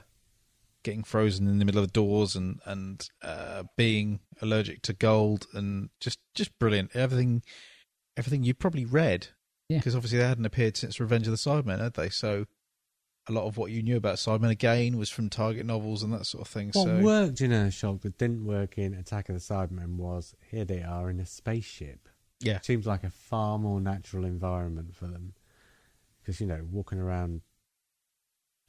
[0.83, 5.47] getting frozen in the middle of the doors and, and uh, being allergic to gold
[5.53, 6.91] and just, just brilliant.
[6.95, 7.43] Everything
[8.17, 9.27] everything you probably read.
[9.69, 9.77] Yeah.
[9.77, 12.09] Because obviously they hadn't appeared since Revenge of the Cybermen, had they?
[12.09, 12.45] So
[13.27, 16.25] a lot of what you knew about Cybermen again was from Target novels and that
[16.25, 16.71] sort of thing.
[16.73, 20.65] What so worked in Earthshock that didn't work in Attack of the Cybermen was here
[20.65, 22.09] they are in a spaceship.
[22.41, 25.33] yeah, Seems like a far more natural environment for them.
[26.21, 27.41] Because, you know, walking around.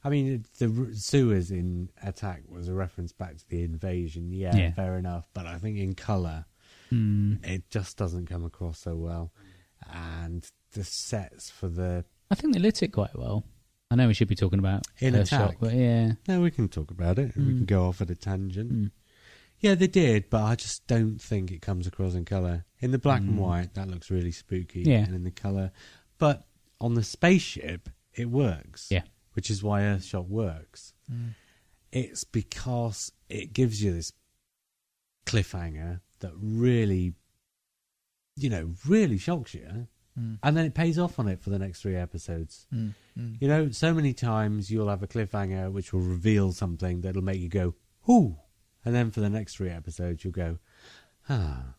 [0.03, 4.31] I mean, the r- sewers in Attack was a reference back to the invasion.
[4.31, 4.71] Yeah, Yeah.
[4.71, 5.27] fair enough.
[5.33, 6.45] But I think in colour,
[6.89, 7.35] Hmm.
[7.43, 9.31] it just doesn't come across so well.
[9.91, 12.05] And the sets for the.
[12.31, 13.43] I think they lit it quite well.
[13.91, 15.57] I know we should be talking about In Attack.
[15.59, 16.13] but yeah.
[16.27, 17.35] No, we can talk about it.
[17.35, 17.57] We Mm.
[17.57, 18.71] can go off at a tangent.
[18.71, 18.91] Mm.
[19.59, 22.65] Yeah, they did, but I just don't think it comes across in colour.
[22.79, 23.37] In the black and Mm.
[23.37, 24.81] white, that looks really spooky.
[24.81, 25.05] Yeah.
[25.05, 25.71] And in the colour.
[26.17, 26.45] But
[26.81, 28.87] on the spaceship, it works.
[28.91, 29.03] Yeah.
[29.33, 30.93] Which is why Earthshock works.
[31.11, 31.35] Mm.
[31.91, 34.11] It's because it gives you this
[35.25, 37.13] cliffhanger that really,
[38.35, 39.87] you know, really shocks you.
[40.19, 40.39] Mm.
[40.41, 42.67] And then it pays off on it for the next three episodes.
[42.73, 42.93] Mm.
[43.17, 43.37] Mm.
[43.39, 47.39] You know, so many times you'll have a cliffhanger which will reveal something that'll make
[47.39, 47.75] you go,
[48.09, 48.37] ooh.
[48.83, 50.57] And then for the next three episodes, you'll go,
[51.29, 51.75] ah.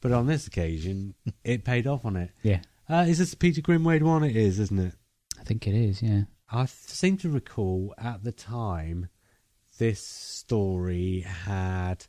[0.00, 1.14] But on this occasion,
[1.44, 2.30] it paid off on it.
[2.42, 2.60] Yeah.
[2.88, 4.24] Uh, is this Peter Grimwade one?
[4.24, 4.94] It is, isn't it?
[5.38, 6.22] I think it is, yeah.
[6.50, 9.08] I seem to recall at the time
[9.78, 12.06] this story had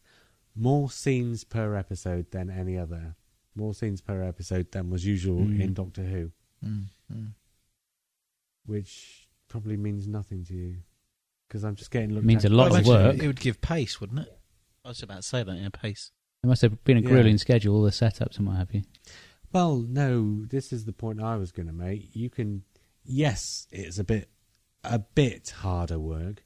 [0.56, 3.16] more scenes per episode than any other.
[3.56, 5.62] More scenes per episode than was usual Mm.
[5.62, 6.32] in Doctor Who,
[6.64, 6.86] Mm.
[7.12, 7.34] Mm.
[8.66, 10.78] which probably means nothing to you.
[11.48, 13.18] Because I'm just getting looked Means at a lot of work.
[13.22, 14.40] It would give pace, wouldn't it?
[14.84, 16.12] I was about to say that in a pace.
[16.42, 17.08] There must have been a Yeah.
[17.10, 18.84] grueling schedule, all the setups and what have you.
[19.54, 22.16] Well, no, this is the point I was going to make.
[22.16, 22.64] You can,
[23.04, 24.30] yes, it's a bit,
[24.84, 26.44] a bit harder work,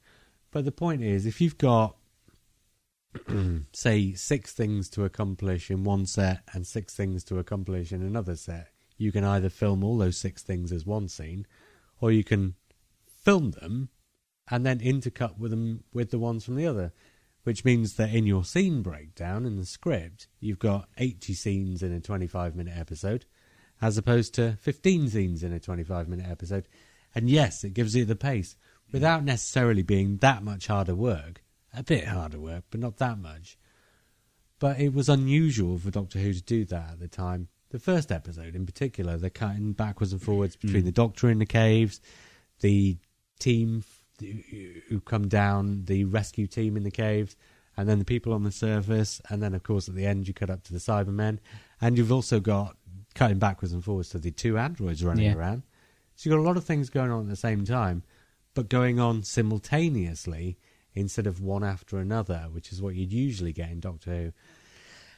[0.52, 1.98] but the point is, if you've got,
[3.74, 8.36] say, six things to accomplish in one set and six things to accomplish in another
[8.36, 11.46] set, you can either film all those six things as one scene,
[12.02, 12.56] or you can
[13.24, 13.90] film them
[14.50, 16.92] and then intercut with them with the ones from the other
[17.44, 21.92] which means that in your scene breakdown in the script, you've got 80 scenes in
[21.92, 23.26] a 25 minute episode,
[23.82, 26.68] as opposed to 15 scenes in a 25 minute episode.
[27.16, 28.56] And yes, it gives you the pace
[28.92, 31.44] without necessarily being that much harder work.
[31.74, 33.58] A bit harder work, but not that much.
[34.60, 37.48] But it was unusual for Doctor Who to do that at the time.
[37.70, 40.86] The first episode, in particular, they're cutting backwards and forwards between Mm.
[40.86, 42.02] the Doctor in the caves,
[42.62, 42.98] the
[43.40, 43.84] team
[44.90, 47.36] who come down, the rescue team in the caves,
[47.78, 50.34] and then the people on the surface, and then of course at the end you
[50.34, 51.40] cut up to the Cybermen,
[51.80, 52.76] and you've also got
[53.16, 55.36] cutting backwards and forwards to the two androids running Yeah.
[55.36, 55.64] around.
[56.16, 58.04] So you've got a lot of things going on at the same time,
[58.56, 60.58] but going on simultaneously
[60.94, 64.32] instead of one after another, which is what you'd usually get in Doctor Who.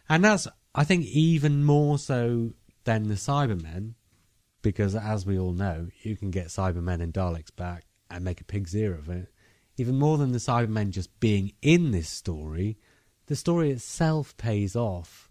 [0.10, 2.54] And that's, I think, even more so
[2.84, 3.94] than the Cybermen,
[4.62, 8.46] because, as we all know, you can get Cybermen and Daleks back and make a
[8.46, 9.32] pig's ear of it.
[9.78, 12.78] Even more than the Cybermen just being in this story,
[13.28, 15.30] the story itself pays off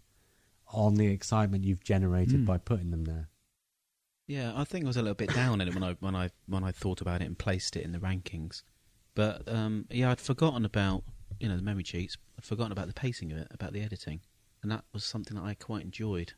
[0.73, 2.45] on the excitement you've generated Mm.
[2.45, 3.29] by putting them there.
[4.27, 6.29] Yeah, I think I was a little bit down on it when I when I
[6.47, 8.63] when I thought about it and placed it in the rankings.
[9.15, 11.03] But um, yeah, I'd forgotten about
[11.39, 12.17] you know the memory cheats.
[12.37, 14.21] I'd forgotten about the pacing of it, about the editing,
[14.61, 16.29] and that was something that I quite enjoyed.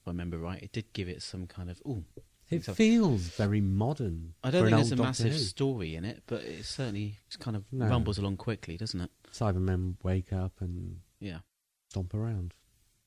[0.00, 2.04] If I remember right, it did give it some kind of oh.
[2.50, 4.34] It feels very modern.
[4.44, 5.38] I don't think there's a Doctor massive Who.
[5.38, 7.86] story in it, but it certainly just kind of No.
[7.88, 9.10] rumbles along quickly, doesn't it?
[9.32, 11.38] Cybermen wake up and Yeah.
[11.88, 12.52] stomp around.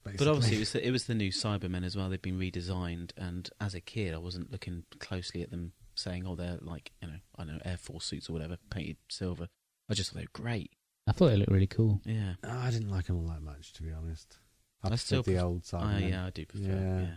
[0.03, 2.09] But obviously, it was the, it was the new Cybermen as well.
[2.09, 6.35] They've been redesigned, and as a kid, I wasn't looking closely at them, saying, "Oh,
[6.35, 9.47] they're like you know, I don't know, Air Force suits or whatever, painted silver."
[9.89, 10.71] I just thought they were great.
[11.07, 12.01] I thought they looked really cool.
[12.05, 14.37] Yeah, Oh, I didn't like them all that much, to be honest.
[14.83, 16.09] I, I preferred still the pref- old I, Cybermen.
[16.09, 16.65] yeah, I do prefer.
[16.67, 16.99] Yeah.
[17.01, 17.15] Yeah.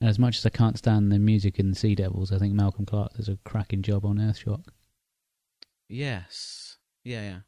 [0.00, 2.84] And as much as I can't stand the music in Sea Devils, I think Malcolm
[2.84, 4.64] Clarke does a cracking job on Earthshock.
[5.88, 6.76] Yes.
[7.04, 7.38] Yeah, yeah,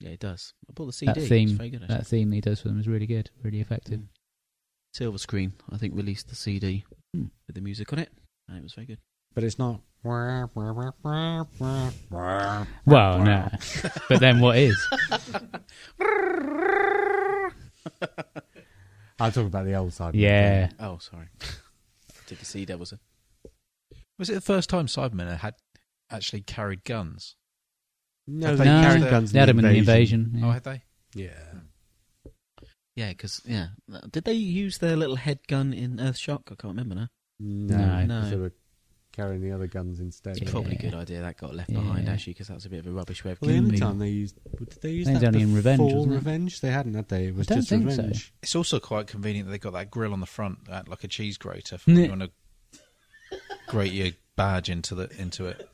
[0.00, 0.10] yeah.
[0.10, 0.54] It does.
[0.68, 1.12] I bought the CD.
[1.12, 1.82] That It's theme, very good.
[1.82, 1.96] Actually.
[1.98, 4.00] that theme he does for them is really good, really effective.
[4.00, 4.08] Mm.
[4.94, 6.84] Silva Screen, I think, released the CD
[7.14, 7.26] Hmm.
[7.46, 8.10] with the music on it,
[8.48, 8.98] and it was very good.
[9.34, 9.80] But it's not.
[10.04, 10.50] Well,
[12.86, 13.48] no,
[14.08, 14.76] but then what is?
[19.20, 20.14] I'll talk about the old Cybermen.
[20.14, 21.28] Yeah, Oh, sorry.
[22.26, 22.92] Did the Sea Devils?
[22.92, 22.98] It.
[24.18, 25.54] Was it the first time Cybermen had
[26.10, 27.36] actually carried guns?
[28.26, 29.78] No, Have they they no, carried used guns they in had the them in the
[29.78, 30.20] invasion.
[30.34, 30.44] invasion.
[30.44, 30.52] Oh, Yeah.
[30.54, 30.82] had they?
[31.14, 31.52] Yeah.
[32.96, 33.68] Yeah, because yeah,
[34.10, 36.42] did they use their little head gun in Earthshock?
[36.50, 37.08] I can't remember now.
[37.40, 38.20] No, No.
[38.20, 38.30] 'cause No.
[38.30, 38.52] they were
[39.12, 40.38] carrying the other guns instead.
[40.38, 42.80] It's probably a good idea that got left behind actually, because that was a bit
[42.80, 43.88] of a rubbish way of Well, the killing only people.
[43.88, 46.16] time they used did they use I think that only in Revenge, before wasn't it?
[46.16, 46.60] Revenge?
[46.60, 47.26] They hadn't, had they?
[47.26, 47.96] It was don't just think so.
[47.98, 48.32] Revenge.
[48.42, 51.08] It's also quite convenient that they got that grill on the front, uh, like a
[51.08, 55.68] cheese grater, for when you want to grate your badge into the into it.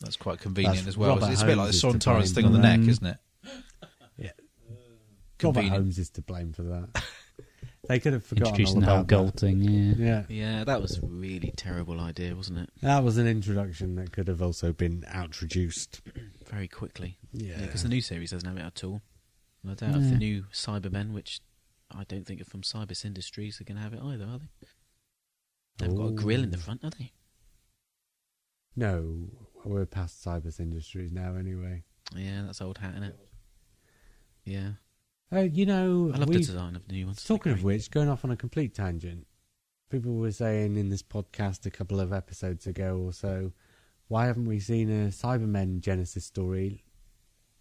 [0.00, 1.10] That's quite convenient That's as well.
[1.16, 2.80] Robert It's a bit like the Holmes is to Sontarans blame thing on the neck,
[2.80, 3.16] isn't it?
[4.18, 4.30] Yeah.
[5.42, 5.76] Robert Convenient.
[5.76, 7.02] Holmes is to blame for that.
[7.88, 9.60] They could have forgotten Introducing all the whole about gold thing.
[9.62, 9.92] Yeah.
[9.92, 9.98] that.
[9.98, 10.24] Yeah,
[10.58, 12.70] Yeah, that was a really terrible idea, wasn't it?
[12.82, 16.00] that was an introduction that could have also been outroduced.
[16.50, 17.18] Very quickly.
[17.32, 19.02] Yeah, Yeah, because the new series doesn't have it at all.
[19.62, 20.16] And I doubt if the Yeah.
[20.18, 21.40] new Cybermen, which
[21.90, 24.48] I don't think are from Cybus Industries, are going to have it either, are they?
[25.78, 27.12] They've got a grill in the front, have they?
[28.76, 29.28] No,
[29.64, 31.84] we're past Cybus Industries now anyway.
[32.14, 33.18] Yeah, that's old hat, isn't it?
[34.44, 34.72] Yeah.
[35.32, 37.22] Uh, you know, I love we, the design of the new ones.
[37.24, 37.76] They're talking of great.
[37.76, 39.26] which, going off on a complete tangent,
[39.90, 43.52] people were saying in this podcast a couple of episodes ago or so,
[44.08, 46.84] why haven't we seen a Cybermen Genesis story,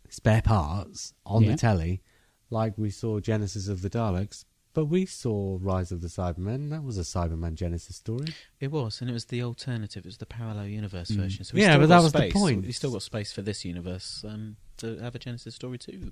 [0.10, 1.52] spare parts, on Yeah.
[1.52, 2.02] the telly,
[2.50, 4.46] like we saw Genesis of the Daleks?
[4.76, 6.72] But we saw Rise of the Cybermen.
[6.72, 8.26] That was a Cyberman Genesis story.
[8.60, 10.04] It was, and it was the alternative.
[10.04, 11.18] It was the parallel universe Mm.
[11.18, 11.44] version.
[11.46, 12.34] So we Yeah, still but got that was the space.
[12.34, 12.66] point.
[12.66, 16.12] We still got space for this universe um, to have a Genesis story too.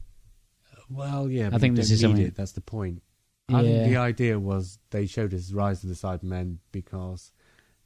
[0.91, 2.35] Well, yeah, I think this is something- it.
[2.35, 3.01] That's the point.
[3.49, 7.34] I think the idea was they showed us Rise of the Cybermen because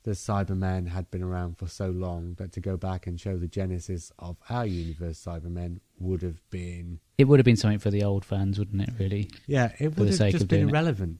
[0.03, 3.47] the Cybermen had been around for so long that to go back and show the
[3.47, 8.03] genesis of our universe Cybermen would have been It would have been something for the
[8.03, 8.91] old fans, wouldn't it?
[8.99, 9.31] Really?
[9.47, 10.71] yeah, it would have just been doing it.
[10.71, 11.19] irrelevant.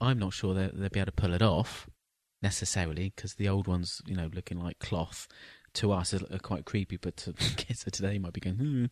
[0.00, 1.88] I'm not sure that they'll be able to pull it off
[2.42, 5.28] necessarily because the old ones, you know, looking like cloth
[5.74, 8.84] to us are, quite creepy, but to kids of today might be going, hmm.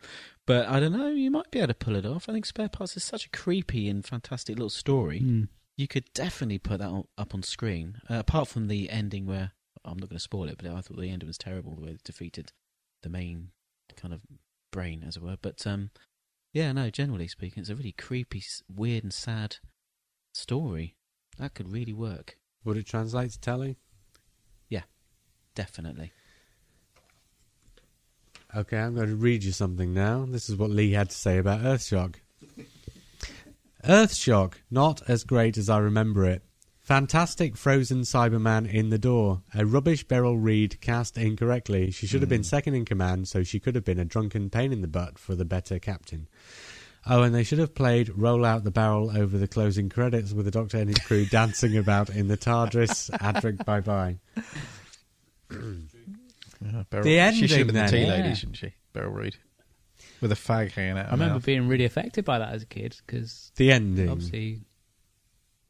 [0.46, 2.28] But I don't know, you might be able to pull it off.
[2.28, 5.20] I think Spare Parts is such a creepy and fantastic little story.
[5.20, 5.48] Mm.
[5.76, 8.00] You could definitely put that up on screen.
[8.10, 9.52] Uh, apart from the ending where
[9.84, 11.92] I'm not going to spoil it, but I thought the ending was terrible the way
[11.92, 12.52] they defeated
[13.02, 13.48] the main
[13.96, 14.22] kind of
[14.70, 15.36] brain, as it were.
[15.40, 15.90] But um,
[16.52, 18.42] yeah, no, generally speaking, it's a really creepy,
[18.72, 19.56] weird, and sad
[20.34, 20.96] story.
[21.38, 22.36] That could really work.
[22.64, 23.76] Would it translate to telly?
[24.68, 24.82] Yeah,
[25.54, 26.12] definitely.
[28.54, 30.26] Okay, I'm going to read you something now.
[30.28, 32.16] This is what Lee had to say about Earthshock.
[33.84, 36.42] Earthshock, not as great as I remember it.
[36.82, 39.42] Fantastic frozen Cyberman in the door.
[39.54, 41.90] A rubbish Beryl Reid cast incorrectly.
[41.92, 42.46] She should have been hmm.
[42.46, 45.34] second in command, so she could have been a drunken pain in the butt for
[45.34, 46.28] the better captain.
[47.06, 50.44] Oh, and they should have played Roll Out the Barrel over the closing credits with
[50.44, 53.10] the Doctor and his crew dancing about in the TARDIS.
[53.18, 54.18] Adric, bye bye.
[56.64, 57.90] Yeah, Beryl, The she should have been the then.
[57.90, 58.08] tea Yeah.
[58.08, 58.74] lady, shouldn't she?
[58.92, 59.36] Beryl Reid.
[60.20, 61.06] With a fag hanging out.
[61.08, 61.44] I remember mouth.
[61.46, 64.08] being really affected by that as a kid because The ending.
[64.08, 64.60] obviously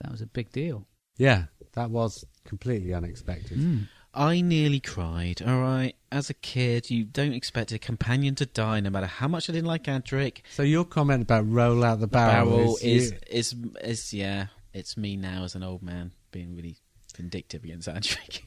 [0.00, 0.86] that was a big deal.
[1.16, 1.44] Yeah,
[1.74, 3.58] that was completely unexpected.
[3.58, 3.88] Mm.
[4.14, 5.40] I nearly cried.
[5.40, 9.26] All right, as a kid, you don't expect a companion to die, no matter how
[9.28, 10.42] much I didn't like Adric.
[10.50, 14.46] So your comment about roll out the The barrel, barrel is, is is is yeah.
[14.74, 16.76] It's me now as an old man being really
[17.16, 18.40] vindictive against Adric.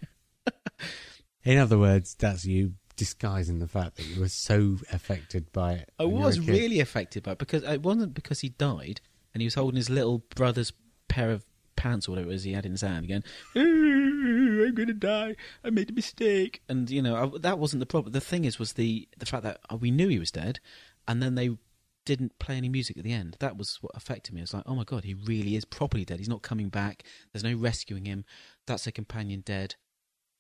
[1.46, 5.92] In other words, that's you disguising the fact that you were so affected by it.
[6.00, 9.02] I when you were was really affected by it because it wasn't because he died
[9.34, 10.74] and he was holding his little brother's
[11.08, 11.46] pair of
[11.76, 13.24] pants or whatever it was he had in his hand, going,
[13.56, 15.36] "I'm going to die.
[15.64, 18.14] I made a mistake." And you know I, that wasn't the problem.
[18.14, 20.60] The thing is, was the the fact that uh, we knew he was dead,
[21.08, 21.58] and then they
[22.06, 23.36] didn't play any music at the end.
[23.40, 24.42] That was what affected me.
[24.42, 26.20] It's like, oh my god, he really is properly dead.
[26.20, 27.04] He's not coming back.
[27.34, 28.26] There's no rescuing him.
[28.68, 29.76] That's a companion dead.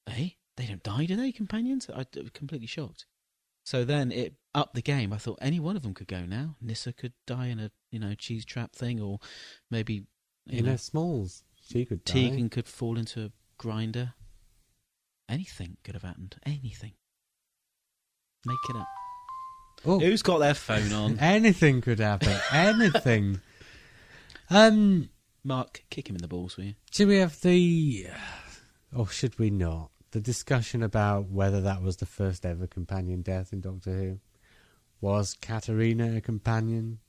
[0.07, 0.29] Eh?
[0.57, 1.31] They don't die, do they?
[1.31, 1.89] Companions?
[1.93, 3.05] I was completely shocked.
[3.65, 5.11] So then it upped the game.
[5.11, 6.55] I thought any one of them could go now.
[6.61, 9.19] Nyssa could die in a you know cheese trap thing, or
[9.71, 9.93] maybe
[10.45, 11.43] you, You know Smalls.
[11.67, 12.13] She could die.
[12.13, 14.13] Tegan could fall into a grinder.
[15.27, 16.35] Anything could have happened.
[16.45, 16.93] Anything.
[18.45, 18.87] Make it up.
[19.83, 21.17] Oh, Who's got their phone on?
[21.19, 22.37] anything could happen.
[22.51, 23.41] anything.
[24.47, 25.09] Um,
[25.43, 26.75] Mark, kick him in the balls, will you?
[26.91, 28.05] should we have the,
[28.95, 29.89] or should we not?
[30.15, 34.19] The discussion about whether that was the first ever companion death in Doctor Who.
[35.01, 36.99] Was Katarina a companion?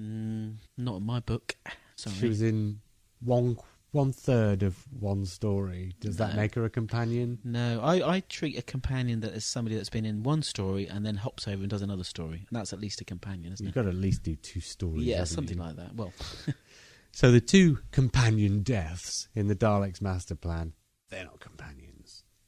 [0.00, 1.56] Mm, not in my book.
[1.96, 2.16] Sorry.
[2.16, 2.80] She was in
[3.20, 3.58] one
[3.90, 5.92] one third of one story.
[6.00, 7.38] Does that make her a companion?
[7.44, 11.04] No, I, I treat a companion that is somebody that's been in one story and
[11.04, 12.46] then hops over and does another story.
[12.48, 13.78] And that's at least a companion, isn't You've it?
[13.78, 15.02] got to at least do two stories.
[15.04, 15.62] Yeah, something you?
[15.62, 15.94] like that.
[15.94, 16.14] Well,
[17.12, 20.72] So the two companion deaths in the Daleks' master plan,
[21.10, 21.85] they're not companions.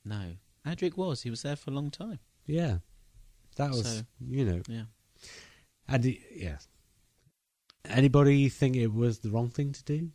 [0.08, 0.34] No.
[0.66, 1.22] Adric was.
[1.22, 2.18] He was there for a long time.
[2.46, 2.78] Yeah,
[3.56, 4.62] that was So- you know.
[4.68, 4.84] Yeah.
[5.86, 6.58] And it- yeah.
[7.84, 10.10] Anybody think it was the wrong thing to do?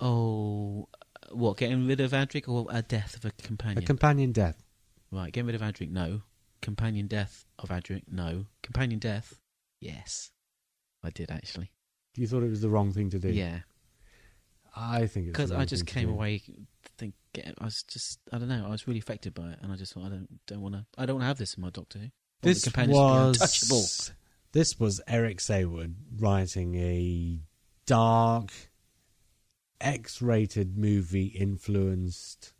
[0.00, 0.88] Oh,
[1.22, 1.56] uh, what?
[1.56, 3.82] Getting rid of Adric or a death of a companion?
[3.82, 4.62] A companion death.
[5.10, 6.22] right, getting rid of Adric, no.
[6.60, 8.46] Companion death of Adric, no.
[8.62, 9.40] Companion death,
[9.80, 10.30] yes.
[11.02, 11.70] I did actually.
[12.16, 13.30] You thought it was the wrong thing to do?
[13.30, 13.60] Yeah,
[14.80, 16.42] I think it's because I just came away
[16.96, 19.76] think I was just I don't know I was really affected by it and I
[19.76, 21.70] just thought I don't don't want to I don't want to have this in my
[21.70, 22.04] Doctor Who.
[22.04, 24.14] I want the This companions to be was untouchable.
[24.52, 27.40] this was Eric Saward writing a
[27.86, 28.52] dark,
[29.80, 32.52] X-rated movie influenced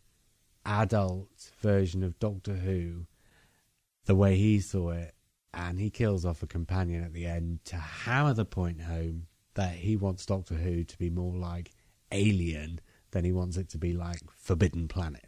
[0.65, 3.07] adult version of Doctor Who,
[4.07, 5.15] the way he saw it,
[5.55, 9.75] and he kills off a companion at the end to hammer the point home that
[9.75, 11.73] he wants Doctor Who to be more like
[12.13, 12.81] Alien
[13.11, 15.25] then he wants it to be like Forbidden Planet.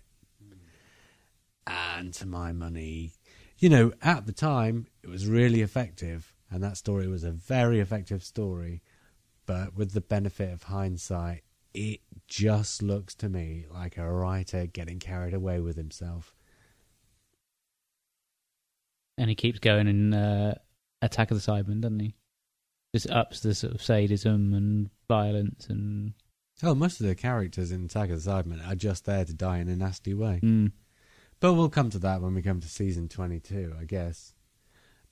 [1.66, 3.12] And to my money,
[3.58, 7.80] you know, at the time, it was really effective, and that story was a very
[7.80, 8.82] effective story.
[9.46, 11.42] But with the benefit of hindsight,
[11.74, 16.34] it just looks to me like a writer getting carried away with himself.
[19.16, 20.54] And he keeps going in uh,
[21.02, 22.14] Attack of the Cybermen, doesn't he?
[22.94, 26.14] Just ups the sort of sadism and violence and.
[26.62, 29.58] Oh, most of the characters in Attack of the Cybermen are just there to die
[29.58, 30.40] in a nasty way.
[30.42, 30.72] Mm.
[31.40, 34.34] But we'll come to that when we come to season 22, I guess.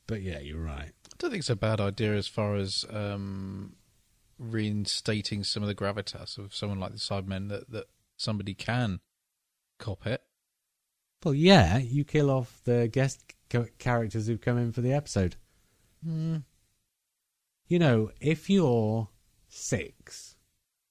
[0.07, 0.91] But yeah, you're right.
[0.91, 3.77] I don't think it's a bad idea as far as um,
[4.39, 9.01] reinstating some of the gravitas of someone like the Cybermen that, that somebody can
[9.79, 10.23] cop it.
[11.25, 15.37] Well, yeah, you kill off the guest ca- characters who've come in for the episode.
[16.07, 16.45] Mm.
[17.67, 19.09] You know, if you're
[19.49, 20.37] six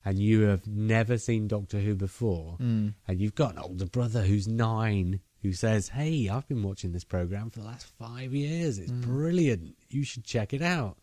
[0.07, 2.93] and you have never seen Doctor Who before, Mm.
[3.07, 7.03] and you've got an older brother who's nine who says, Hey, I've been watching this
[7.03, 8.79] program for the last five years.
[8.79, 9.01] It's Mm.
[9.01, 9.75] brilliant.
[9.89, 10.97] You should check it out.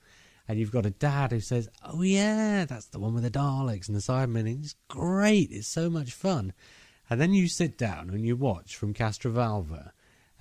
[0.48, 3.88] And you've got a dad who says, Oh, yeah, that's the one with the Daleks
[3.88, 4.46] and the Cybermen.
[4.62, 5.50] It's great.
[5.52, 6.54] It's so much fun.
[7.10, 9.90] And then you sit down and you watch from Castrovalva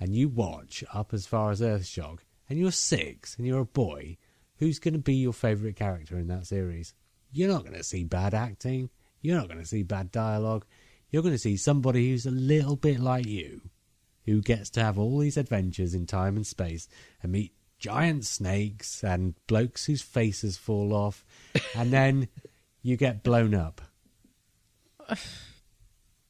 [0.00, 4.16] and you watch up as far as Earthshock and you're six and you're a boy.
[4.58, 6.94] Who's going to be your favourite character in that series?
[7.34, 8.90] You're not going to see bad acting.
[9.20, 10.64] You're not going to see bad dialogue.
[11.10, 13.60] You're going to see somebody who's a little bit like you,
[14.24, 16.88] who gets to have all these adventures in time and space
[17.22, 21.24] and meet giant snakes and blokes whose faces fall off,
[21.74, 22.28] and then
[22.82, 23.80] you get blown up.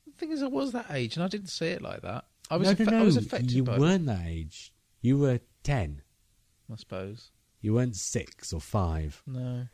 [0.07, 2.27] The thing is, I was that age and I didn't see it like that.
[2.49, 3.01] I was, no, affe- no, no.
[3.01, 4.73] I was affected you weren't that age.
[5.01, 6.03] You were ten.
[6.73, 7.33] I suppose.
[7.61, 9.21] You weren't six or five.
[9.27, 9.67] No.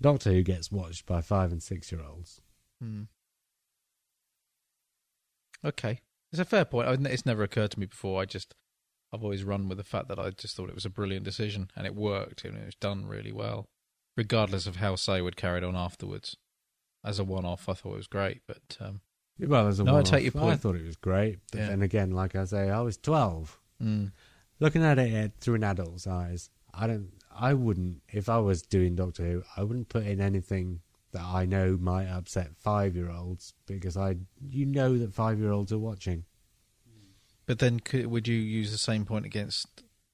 [0.00, 2.40] Doctor Who gets watched by five and six year olds.
[2.80, 3.02] Hmm.
[5.64, 6.00] Okay,
[6.32, 6.88] it's a fair point.
[6.88, 8.20] I- It's never occurred to me before.
[8.22, 8.54] I just,
[9.12, 11.70] I've always run with the fact that I just thought it was a brilliant decision,
[11.76, 13.66] and it worked, and it was done really well,
[14.16, 16.36] regardless of how Saward carried on afterwards.
[17.04, 19.00] As a one-off, I thought it was great, but um,
[19.38, 20.52] Well, as a No, I take your point.
[20.54, 21.68] I thought it was great, but Yeah.
[21.68, 23.58] then again, like I say, I was twelve.
[23.82, 24.12] mm,
[24.60, 27.12] Looking at it uh, through an adult's eyes, I don't.
[27.40, 28.02] I wouldn't.
[28.08, 30.80] If I was doing Doctor Who, I wouldn't put in anything
[31.12, 34.16] that I know might upset five-year-olds because I,
[34.48, 36.24] you know, that five-year-olds are watching.
[37.46, 39.66] But then, could, would you use the same point against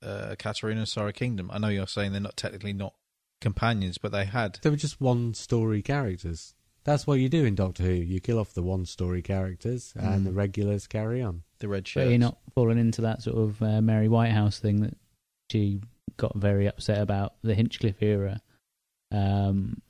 [0.03, 1.51] uh, Katarina and Sara Kingdom?
[1.53, 2.95] I know you're saying they're not technically not
[3.41, 4.59] companions, but they had.
[4.63, 6.55] They were just one story characters.
[6.85, 7.91] That's what you do in Doctor Who.
[7.93, 10.25] You kill off the one story characters, and Mm.
[10.25, 11.43] the regulars carry on.
[11.59, 14.97] The red But you're not falling into that sort of uh, Mary Whitehouse thing that
[15.51, 15.81] she
[16.17, 18.41] got very upset about the Hinchcliffe era.
[19.13, 19.81] Um,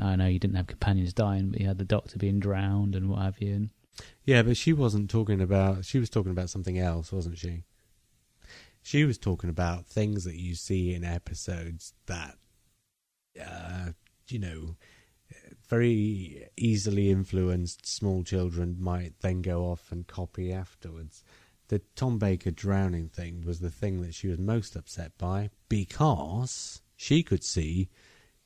[0.00, 3.08] I know you didn't have companions dying, but you had the Doctor being drowned and
[3.08, 3.54] what have you.
[3.54, 3.70] And
[4.24, 5.84] Yeah, but she wasn't talking about.
[5.84, 7.64] She was talking about something else, wasn't she?
[8.82, 12.36] She was talking about things that you see in episodes that,
[13.44, 13.90] uh,
[14.28, 14.76] you know,
[15.68, 21.24] very easily influenced small children might then go off and copy afterwards.
[21.68, 26.80] The Tom Baker drowning thing was the thing that she was most upset by because
[26.96, 27.88] she could see,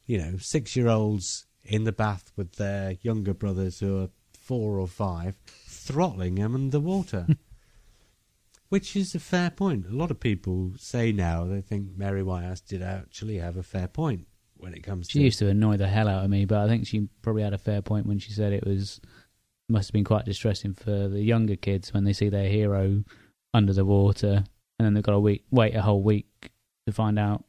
[0.06, 4.78] you know, six year olds in the bath with their younger brothers who are four
[4.78, 5.34] or five
[5.66, 7.26] throttling them underwater.
[8.68, 9.86] Which is a fair point.
[9.86, 13.88] A lot of people say now they think Mary Whitehouse did actually have a fair
[13.88, 15.18] point when it comes she to.
[15.18, 17.52] She used to annoy the hell out of me, but I think she probably had
[17.52, 19.01] a fair point when she said it was
[19.70, 23.05] must have been quite distressing for the younger kids when they see their hero
[23.55, 24.44] under the water
[24.78, 26.51] and then they've got to wait, wait a whole week
[26.86, 27.44] to find out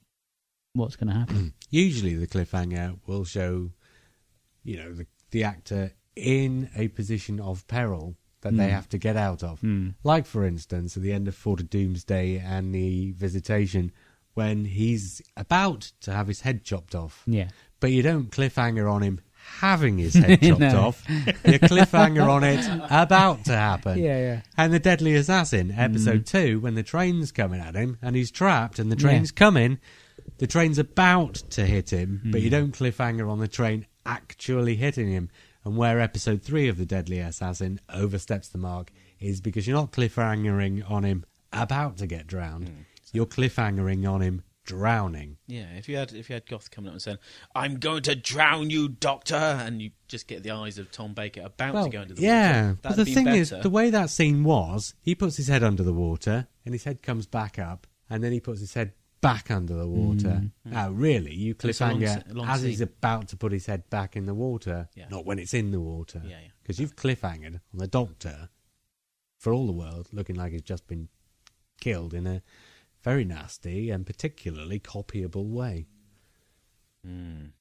[0.74, 1.54] what's going to happen.
[1.70, 3.72] Usually, the cliffhanger will show,
[4.64, 8.72] you know, the the actor in a position of peril that they Mm.
[8.72, 9.62] have to get out of.
[9.62, 9.90] Hmm.
[10.04, 13.94] Like, for instance, at the end of Four to Doomsday and the Visitation,
[14.34, 17.50] when he's about to have his head chopped off, Yeah.
[17.80, 19.22] but you don't cliffhanger on him
[19.60, 20.80] having his head chopped No.
[20.88, 21.04] off.
[21.10, 23.98] You cliffhanger on it about to happen.
[24.00, 24.42] Yeah, yeah.
[24.58, 28.80] And the Deadly Assassin, episode two, when the train's coming at him and he's trapped
[28.80, 29.02] and the Yeah.
[29.02, 29.80] train's coming,
[30.38, 32.52] the train's about to hit him, but you Mm.
[32.52, 35.30] don't cliffhanger on the train actually hitting him.
[35.64, 39.92] And where episode three of the Deadly Assassin oversteps the mark is because you're not
[39.92, 41.24] cliffhangering on him
[41.54, 42.68] about to get drowned.
[42.68, 42.86] Mm.
[43.14, 44.42] You're cliffhangering on him
[44.72, 45.38] drowning.
[45.48, 47.18] Yeah, if you had if you had Goth coming up and saying,
[47.54, 51.42] "I'm going to drown you, Doctor," and you just get the eyes of Tom Baker
[51.44, 53.38] about to go into the yeah, water, but the thing better.
[53.38, 56.86] is, the way that scene was, he puts his head under the water, and his
[56.86, 60.42] head comes back up, and then he puts his head back under the water.
[60.42, 60.52] Mm.
[60.66, 64.16] Now, really, you a long cliffhanger long as he's about to put his head back
[64.16, 65.10] in the water, Yeah.
[65.10, 66.22] not when it's in the water.
[66.24, 66.48] Yeah, yeah.
[66.62, 68.50] Because you've cliffhangered on the Doctor
[69.38, 71.10] for all the world, looking like he's just been
[71.80, 72.42] killed in a
[73.04, 75.88] very nasty and particularly copyable way.
[77.08, 77.52] Mm.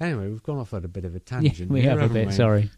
[0.00, 1.70] Anyway, we've gone off at a bit of a Yeah, tangent.
[1.70, 2.32] we here, have a bit, we?
[2.32, 2.70] sorry.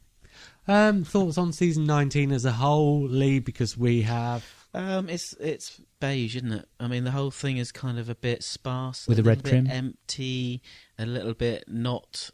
[0.66, 4.44] Um, thoughts on season 19 as a whole, Lee, because we have.
[4.74, 6.68] Um, it's it's beige, isn't it?
[6.80, 9.44] I mean, the whole thing is kind of a bit sparse, With a the red
[9.44, 9.76] little bit trim?
[9.86, 10.62] empty,
[10.98, 12.30] a little bit not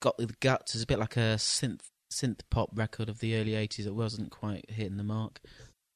[0.00, 0.74] got the guts.
[0.74, 1.80] It's a bit like a synth
[2.12, 3.86] synth pop record of the early '80s.
[3.86, 5.40] It wasn't quite hitting the mark.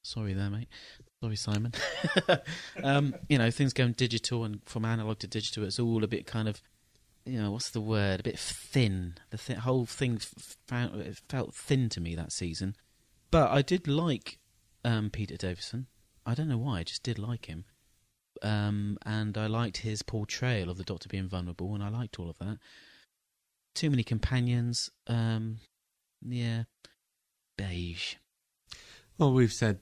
[0.02, 0.68] Sorry there, mate.
[1.22, 1.72] Sorry, Simon.
[2.82, 5.64] um, you know, things going digital and from analog to digital.
[5.64, 6.60] It's all a bit kind of,
[7.24, 8.20] you know, what's the word?
[8.20, 9.14] A bit thin.
[9.30, 12.76] The th- whole thing f- found, it felt thin to me that season.
[13.30, 14.38] But I did like
[14.84, 15.86] um, Peter Davison.
[16.26, 16.80] I don't know why.
[16.80, 17.64] I just did like him.
[18.42, 22.28] Um, and I liked his portrayal of the Doctor being vulnerable, and I liked all
[22.28, 22.58] of that.
[23.74, 24.90] Too many companions.
[25.06, 25.58] Um,
[26.22, 26.64] yeah,
[27.56, 28.16] beige.
[29.18, 29.78] Well, we've said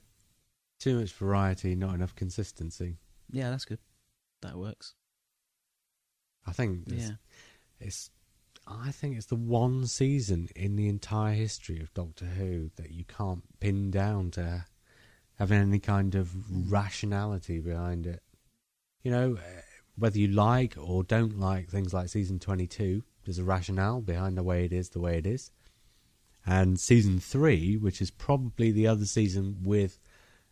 [0.84, 2.98] too much variety, not enough consistency.
[3.30, 3.78] Yeah, that's good.
[4.42, 4.94] That works.
[6.46, 7.16] I think it's, Yeah.
[7.80, 8.10] it's.
[8.66, 13.04] I think it's the one season in the entire history of Doctor Who that you
[13.04, 14.66] can't pin down to
[15.38, 16.32] having any kind of
[16.70, 18.22] rationality behind it.
[19.02, 19.60] You know, eh,
[19.96, 24.42] whether you like or don't like things like season 22, there's a rationale behind the
[24.42, 25.50] way it is the way it is.
[26.46, 29.98] And season 3, which is probably the other season with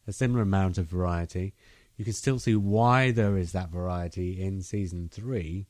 [0.07, 1.55] a similar amount of variety,
[1.97, 5.67] you can still see why there is that variety in season 3.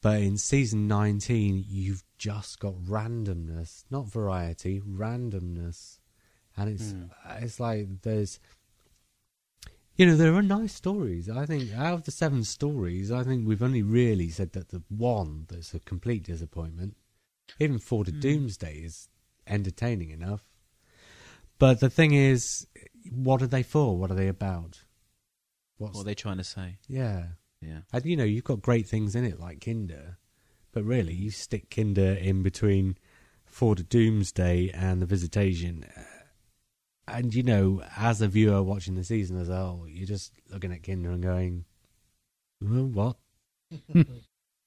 [0.00, 5.98] But in season 19, you've just got randomness, not variety, randomness.
[6.56, 7.10] And it's Mm.
[7.42, 8.38] it's like there's
[9.96, 11.28] you know, there are nice stories.
[11.28, 14.82] I think out of the seven stories, I think we've only really said that the
[14.88, 16.96] one that's a complete disappointment.
[17.58, 18.20] Even Four to Mm.
[18.20, 19.08] Doomsday is
[19.48, 20.44] entertaining enough.
[21.58, 22.68] But the thing is,
[23.12, 23.96] what are they for?
[23.98, 24.80] What are they about?
[25.76, 26.78] What's What are they trying to say?
[26.88, 27.26] yeah?
[27.60, 27.80] Yeah.
[27.92, 30.16] And you know, you've got great things in it like Kinda,
[30.72, 32.96] but really, you stick Kinda in between
[33.46, 36.02] Four to Doomsday and the Visitation, uh,
[37.08, 40.72] and you know, as a viewer watching the season as a whole, you're just looking
[40.72, 41.64] at Kinda and going,
[42.62, 43.16] "Oh, "What?"
[43.92, 44.04] Do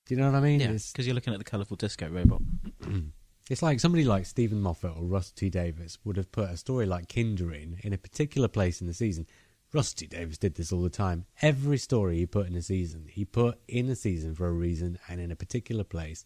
[0.09, 0.59] you know what I mean?
[0.59, 2.41] Yeah, because you're looking at the colourful disco robot.
[3.51, 7.09] it's like somebody like Steven Moffat or T Davies would have put a story like
[7.09, 9.27] Kinda in in a particular place in the season,
[9.73, 11.25] Rusty Davies did this all the time.
[11.41, 14.97] Every story he put in a season, he put in a season for a reason
[15.09, 16.23] and in a particular place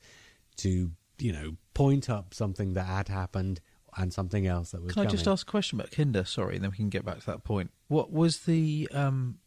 [0.57, 3.59] to, you know, point up something that had happened
[3.97, 6.25] and something else that was Can I just ask a question about Kinda?
[6.27, 7.71] Sorry, and then we can get back to that point.
[7.87, 9.39] What was the um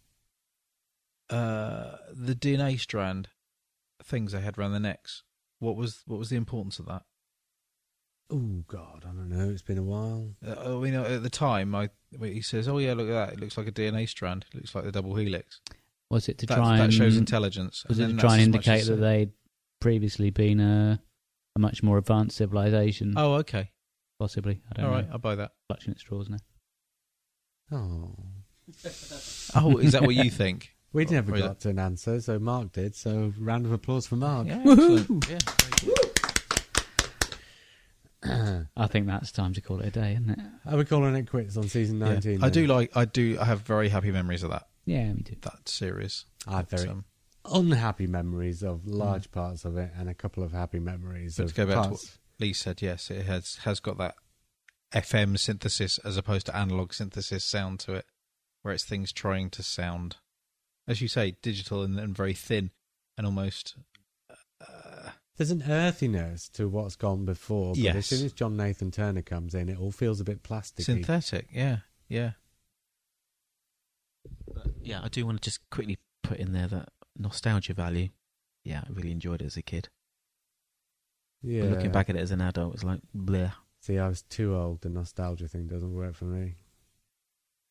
[1.30, 3.28] uh the DNA strand
[4.02, 5.22] things they had around their necks?
[5.60, 7.02] What was what was the importance of that?
[8.30, 9.48] Oh God, I don't know.
[9.50, 10.34] It's been a while.
[10.46, 11.88] Uh, I mean, uh, at the time, I
[12.20, 13.32] he says, "Oh yeah, look at that!
[13.32, 14.44] It looks like a DNA strand.
[14.52, 15.60] It looks like the double helix."
[16.10, 17.84] Was it to that, try that and shows intelligence.
[17.88, 19.32] was it to try and that's as much indicate that they'd
[19.80, 21.02] previously been a,
[21.54, 23.14] a much more advanced civilization?
[23.16, 23.70] Oh, okay.
[24.18, 24.62] possibly.
[24.70, 24.96] I don't All know.
[24.98, 25.52] right, I'll buy that.
[25.68, 26.38] Clutching at straws now.
[27.70, 28.14] Oh,
[29.54, 30.74] Oh, is that what you think?
[30.92, 32.94] we never Or is got to an answer, so Mark did.
[32.94, 34.46] So round of applause for Mark.
[34.46, 35.28] Yeah, excellent.
[35.28, 36.10] Yeah, very good.
[38.76, 40.38] I think that's time to call it a day, isn't it?
[40.66, 42.14] Are we calling it quits on season Yeah.
[42.14, 42.42] nineteen?
[42.42, 42.96] I do like.
[42.96, 43.38] I do.
[43.40, 45.36] I have very happy memories of that Yeah, me too.
[45.42, 46.24] that series.
[46.46, 47.04] I have very um,
[47.44, 51.54] unhappy memories of large parts of it, and a couple of happy memories But of
[51.54, 52.18] to go back to parts.
[52.40, 54.16] Lee said yes, it has has got that
[54.92, 58.06] FM synthesis as opposed to analog synthesis sound to it,
[58.62, 60.16] where it's things trying to sound,
[60.88, 62.70] as you say, digital and, and very thin
[63.16, 63.76] and almost.
[65.38, 69.54] There's an earthiness to what's gone before, but as soon as John Nathan Turner comes
[69.54, 70.84] in, it all feels a bit plasticky.
[70.84, 71.78] synthetic, yeah,
[72.08, 72.32] yeah.
[74.52, 78.08] But yeah, I do want to just quickly put in there that nostalgia value.
[78.64, 79.88] Yeah, I really enjoyed it as a kid.
[81.42, 81.62] yeah.
[81.62, 83.52] But looking back at it as an adult, it's like bleh.
[83.80, 84.80] See, I was too old.
[84.80, 86.56] The nostalgia thing doesn't work for me.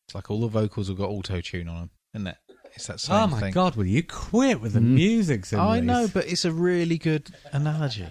[0.06, 2.36] It's like all the vocals have got auto tune on them, isn't it?
[2.74, 3.52] It's that same oh my thing.
[3.52, 4.94] god, will you quit with the Mm.
[4.94, 5.52] music?
[5.52, 8.06] I know, but it's a really good analogy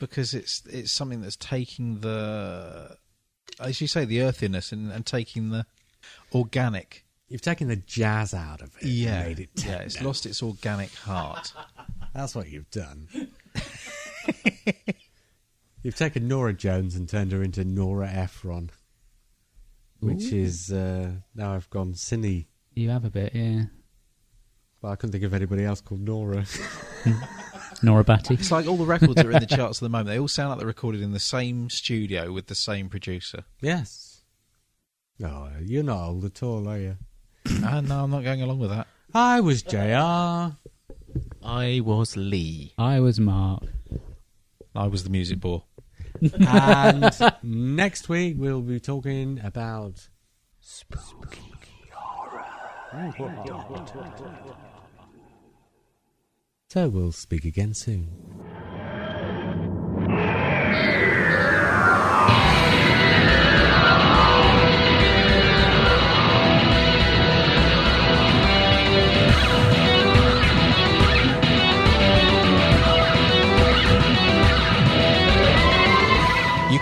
[0.00, 2.96] because it's it's something that's taking the,
[3.60, 5.64] as you say, the earthiness and, and taking the
[6.34, 7.04] organic.
[7.28, 8.82] you've taken the jazz out of it.
[8.82, 9.50] and made it.
[9.64, 11.52] yeah, it's lost its organic heart.
[12.14, 13.08] That's what you've done.
[15.82, 18.70] you've taken Norah Jones and turned her into Nora Ephron,
[20.00, 22.46] which is uh, now I've gone cine.
[22.74, 23.64] You have a bit, yeah.
[24.80, 26.44] But I couldn't think of anybody else called Nora.
[27.82, 28.34] Nora Batty.
[28.34, 30.08] It's like all the records that are in the charts at the moment.
[30.08, 33.44] They all sound like they're recorded in the same studio with the same producer.
[33.60, 34.08] yes.
[35.18, 36.96] No, you're not old at all, are you?
[37.44, 38.88] and ah, no, I'm not going along with that.
[39.14, 40.56] I was Jr.
[41.44, 42.72] I was Lee.
[42.76, 43.62] I was Mark.
[44.74, 45.64] I was the music bore.
[46.20, 47.12] and
[47.42, 50.08] next week we'll be talking about
[50.60, 51.51] spooky horror.
[56.68, 58.08] So we'll speak again soon.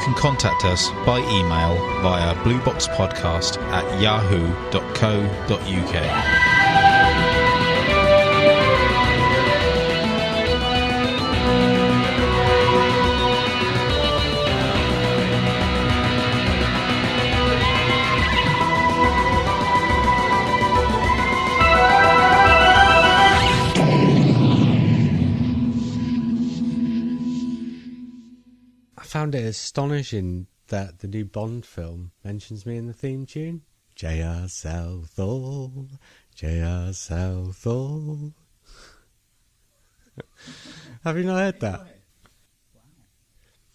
[0.00, 4.80] Can contact us by email via blueboxpodcast at yahoo.co.uk.
[29.10, 33.62] found it astonishing that the new Bond film mentions me in the theme tune.
[33.96, 34.46] J.R.
[34.46, 35.88] Southall,
[36.36, 36.92] J.R.
[36.92, 38.32] Southall.
[41.02, 41.86] Have you not heard that?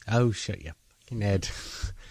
[0.10, 1.50] Oh, shut your fucking head.